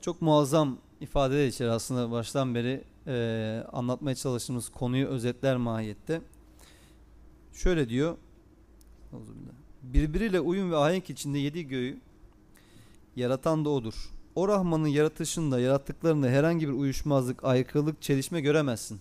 [0.00, 6.20] çok muazzam ifadeler içerir aslında baştan beri e, anlatmaya çalıştığımız konuyu özetler mahiyette.
[7.52, 8.16] Şöyle diyor.
[9.82, 11.98] Birbiriyle uyum ve ahenk içinde yedi göğü
[13.16, 14.10] yaratan da odur.
[14.34, 19.00] O Rahman'ın yaratışında, yarattıklarında herhangi bir uyuşmazlık, aykırılık, çelişme göremezsin.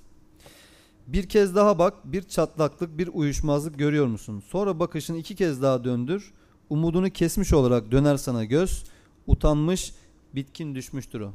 [1.07, 4.43] Bir kez daha bak, bir çatlaklık, bir uyuşmazlık görüyor musun?
[4.47, 6.33] Sonra bakışını iki kez daha döndür.
[6.69, 8.83] Umudunu kesmiş olarak döner sana göz.
[9.27, 9.93] Utanmış,
[10.35, 11.33] bitkin düşmüştür o.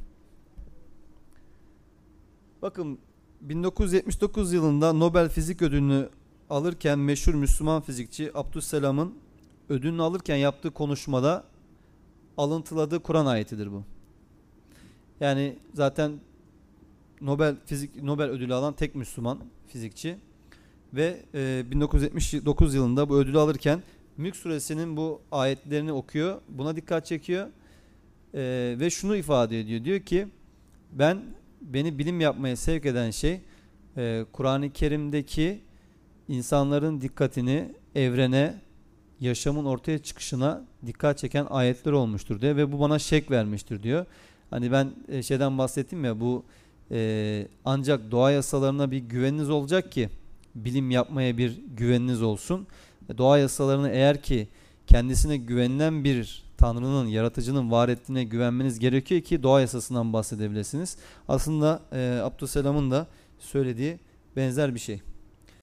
[2.63, 2.99] Bakın
[3.41, 6.09] 1979 yılında Nobel Fizik Ödülünü
[6.51, 9.15] alırken meşhur Müslüman fizikçi Abdüsselam'ın
[9.69, 11.45] ödülünü alırken yaptığı konuşmada
[12.37, 13.85] alıntıladığı Kur'an ayetidir bu.
[15.21, 16.13] Yani zaten
[17.21, 19.39] Nobel fizik Nobel ödülü alan tek Müslüman
[19.69, 20.17] fizikçi
[20.95, 23.83] ve e, 1979 yılında bu ödülü alırken
[24.21, 26.41] Mülk suresinin bu ayetlerini okuyor.
[26.49, 27.49] Buna dikkat çekiyor.
[28.35, 29.85] E, ve şunu ifade ediyor.
[29.85, 30.29] Diyor ki
[30.93, 31.23] ben
[31.61, 33.41] beni bilim yapmaya sevk eden şey
[33.97, 35.61] e, Kur'an-ı Kerim'deki
[36.29, 38.55] insanların dikkatini evrene,
[39.21, 44.07] yaşamın ortaya çıkışına dikkat çeken ayetler olmuştur diyor ve bu bana şek vermiştir diyor.
[44.51, 46.45] Hani ben e, şeyden bahsettim ya bu
[46.91, 50.09] e, ancak doğa yasalarına bir güveniniz olacak ki
[50.55, 52.67] bilim yapmaya bir güveniniz olsun.
[53.19, 54.49] Doğa yasalarını eğer ki
[54.87, 60.97] kendisine güvenilen bir Tanrı'nın, yaratıcının var ettiğine güvenmeniz gerekiyor ki doğa yasasından bahsedebilirsiniz.
[61.29, 63.07] Aslında e, Abdüselam'ın da
[63.39, 63.99] söylediği
[64.37, 65.01] benzer bir şey.